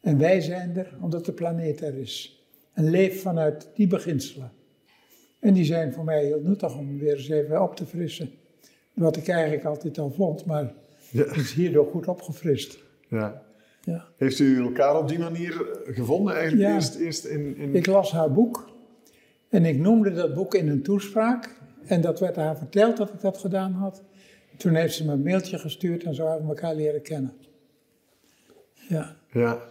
En 0.00 0.18
wij 0.18 0.40
zijn 0.40 0.76
er 0.76 0.94
omdat 1.00 1.24
de 1.24 1.32
planeet 1.32 1.80
er 1.80 1.94
is. 1.98 2.44
En 2.72 2.90
leef 2.90 3.22
vanuit 3.22 3.68
die 3.74 3.86
beginselen. 3.86 4.52
En 5.40 5.54
die 5.54 5.64
zijn 5.64 5.92
voor 5.92 6.04
mij 6.04 6.24
heel 6.24 6.40
nuttig 6.42 6.76
om 6.76 6.98
weer 6.98 7.16
eens 7.16 7.28
even 7.28 7.62
op 7.62 7.76
te 7.76 7.86
frissen. 7.86 8.30
Wat 8.94 9.16
ik 9.16 9.28
eigenlijk 9.28 9.64
altijd 9.64 9.98
al 9.98 10.10
vond, 10.10 10.44
maar 10.44 10.72
Ja. 11.10 11.24
het 11.24 11.36
is 11.36 11.52
hierdoor 11.52 11.86
goed 11.86 12.08
opgefrist. 12.08 12.78
Ja. 13.08 13.42
Ja. 13.84 14.06
Heeft 14.16 14.38
u 14.38 14.62
elkaar 14.62 14.98
op 14.98 15.08
die 15.08 15.18
manier 15.18 15.66
gevonden? 15.84 16.34
Eigenlijk 16.34 16.68
Ja. 16.68 16.74
eerst, 16.74 16.94
eerst 16.94 17.24
in... 17.24 17.56
in... 17.56 17.74
Ik 17.74 17.86
las 17.86 18.12
haar 18.12 18.32
boek 18.32 18.70
en 19.48 19.64
ik 19.64 19.78
noemde 19.78 20.12
dat 20.12 20.34
boek 20.34 20.54
in 20.54 20.68
een 20.68 20.82
toespraak. 20.82 21.59
En 21.86 22.00
dat 22.00 22.20
werd 22.20 22.36
haar 22.36 22.56
verteld 22.56 22.96
dat 22.96 23.12
ik 23.12 23.20
dat 23.20 23.38
gedaan 23.38 23.72
had. 23.72 24.02
Toen 24.56 24.74
heeft 24.74 24.94
ze 24.94 25.04
me 25.04 25.12
een 25.12 25.22
mailtje 25.22 25.58
gestuurd 25.58 26.02
en 26.02 26.14
zo 26.14 26.26
hebben 26.26 26.46
we 26.46 26.54
elkaar 26.54 26.74
leren 26.74 27.02
kennen. 27.02 27.32
Ja, 28.88 29.16
Ja. 29.32 29.68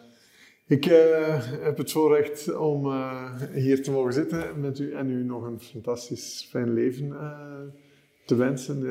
Ik 0.70 0.86
eh, 0.86 1.51
heb 1.64 1.78
het 1.78 1.91
voorrecht 1.91 2.55
om 2.55 2.86
eh, 2.86 3.41
hier 3.53 3.84
te 3.84 3.91
mogen 3.91 4.14
zitten 4.14 4.60
met 4.60 4.80
u 4.80 4.93
en 4.93 5.10
u 5.10 5.24
nog 5.24 5.43
een 5.43 5.60
fantastisch 5.60 6.47
fijn 6.49 6.74
leven 6.74 7.12
eh, 7.12 7.60
te 8.26 8.36
wensen. 8.36 8.86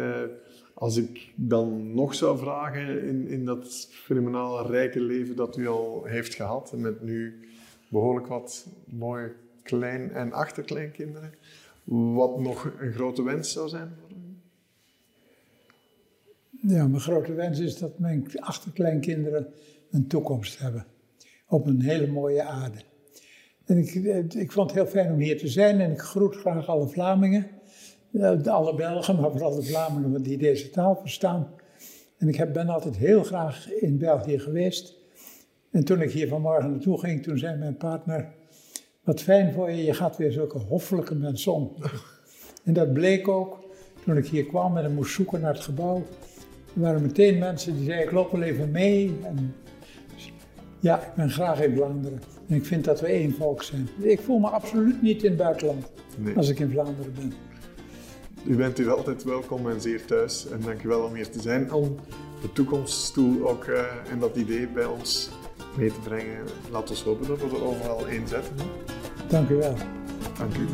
Als 0.75 0.97
ik 0.97 1.33
dan 1.35 1.95
nog 1.95 2.15
zou 2.15 2.39
vragen 2.39 3.03
in, 3.03 3.29
in 3.29 3.45
dat 3.45 3.89
fenomenaal 3.91 4.71
rijke 4.71 5.01
leven 5.01 5.37
dat 5.37 5.57
u 5.57 5.69
al 5.69 6.05
heeft 6.05 6.35
gehad, 6.35 6.73
en 6.73 6.81
met 6.81 7.03
nu 7.03 7.49
behoorlijk 7.89 8.27
wat 8.27 8.67
mooie 8.87 9.33
klein- 9.63 10.13
en 10.13 10.33
achterkleinkinderen, 10.33 11.35
wat 11.89 12.41
nog 12.41 12.73
een 12.81 12.93
grote 12.93 13.23
wens 13.23 13.53
zou 13.53 13.69
zijn 13.69 13.91
voor 14.01 14.11
u? 14.11 14.19
ja 16.75 16.87
mijn 16.87 17.01
grote 17.01 17.33
wens 17.33 17.59
is 17.59 17.79
dat 17.79 17.99
mijn 17.99 18.27
achterkleinkinderen 18.41 19.47
een 19.91 20.07
toekomst 20.07 20.59
hebben. 20.59 20.87
Op 21.47 21.67
een 21.67 21.83
hele 21.83 22.07
mooie 22.07 22.43
aarde. 22.43 22.79
En 23.65 23.79
ik, 23.79 23.95
ik 24.35 24.53
vond 24.53 24.71
het 24.71 24.79
heel 24.81 24.91
fijn 24.91 25.13
om 25.13 25.19
hier 25.19 25.39
te 25.39 25.49
zijn 25.49 25.81
en 25.81 25.91
ik 25.91 26.01
groet 26.01 26.37
graag 26.37 26.67
alle 26.67 26.89
Vlamingen. 26.89 27.47
Alle 28.45 28.75
Belgen, 28.75 29.21
maar 29.21 29.31
vooral 29.31 29.55
de 29.55 29.63
Vlamingen 29.63 30.23
die 30.23 30.39
deze 30.39 30.71
taal 30.71 30.97
verstaan. 30.97 31.55
En 32.19 32.29
ik 32.29 32.53
ben 32.53 32.69
altijd 32.69 32.97
heel 32.97 33.23
graag 33.23 33.73
in 33.73 33.99
België 33.99 34.39
geweest. 34.39 34.95
En 35.71 35.85
toen 35.85 36.01
ik 36.01 36.11
hier 36.11 36.29
vanmorgen 36.29 36.71
naartoe 36.71 36.99
ging, 36.99 37.23
toen 37.23 37.39
zei 37.39 37.57
mijn 37.57 37.77
partner... 37.77 38.37
Wat 39.09 39.23
fijn 39.23 39.53
voor 39.53 39.71
je, 39.71 39.85
je 39.85 39.95
gaat 39.95 40.17
weer 40.17 40.33
zulke 40.33 40.59
hoffelijke 40.59 41.15
mensen 41.15 41.53
om. 41.53 41.73
En 42.65 42.73
dat 42.75 42.93
bleek 42.93 43.29
ook 43.29 43.59
toen 44.05 44.17
ik 44.17 44.27
hier 44.27 44.47
kwam 44.47 44.77
en 44.77 44.95
moest 44.95 45.15
zoeken 45.15 45.41
naar 45.41 45.53
het 45.53 45.63
gebouw. 45.63 45.97
Er 46.75 46.81
waren 46.81 47.03
meteen 47.03 47.39
mensen 47.39 47.77
die 47.77 47.85
zeiden, 47.85 48.07
ik 48.07 48.13
loop 48.13 48.31
wel 48.31 48.43
even 48.43 48.71
mee. 48.71 49.17
En 49.23 49.55
ja, 50.81 51.01
ik 51.03 51.15
ben 51.15 51.31
graag 51.31 51.61
in 51.61 51.77
Vlaanderen. 51.77 52.21
En 52.49 52.57
ik 52.57 52.65
vind 52.65 52.85
dat 52.85 53.01
we 53.01 53.07
één 53.07 53.35
volk 53.35 53.63
zijn. 53.63 53.89
Ik 54.01 54.21
voel 54.21 54.39
me 54.39 54.49
absoluut 54.49 55.03
niet 55.03 55.23
in 55.23 55.29
het 55.29 55.39
buitenland 55.39 55.91
Nee. 56.17 56.37
als 56.37 56.49
ik 56.49 56.59
in 56.59 56.71
Vlaanderen 56.71 57.15
ben. 57.15 57.33
U 58.47 58.57
bent 58.57 58.79
hier 58.79 58.91
altijd 58.91 59.25
welkom 59.25 59.71
en 59.71 59.81
zeer 59.81 60.05
thuis. 60.05 60.49
En 60.49 60.61
dankjewel 60.61 61.03
om 61.03 61.15
hier 61.15 61.31
te 61.31 61.41
zijn. 61.41 61.73
Om 61.73 61.97
de 62.43 62.53
toekomststoel 62.53 63.49
ook 63.49 63.65
eh, 63.65 63.85
en 64.11 64.19
dat 64.19 64.37
idee 64.37 64.69
bij 64.69 64.87
ons 64.87 65.31
mee 65.77 65.93
te 65.93 66.01
brengen. 66.01 66.45
Laat 66.71 66.91
ons 66.91 67.03
hopen 67.03 67.27
dat 67.27 67.39
we 67.41 67.57
er 67.57 67.65
overal 67.65 68.09
één 68.09 68.29
zetten. 68.29 68.57
Dank 69.29 69.51
u 69.51 69.57
wel. 69.57 69.75
Dank 70.39 70.57
u. 70.57 70.67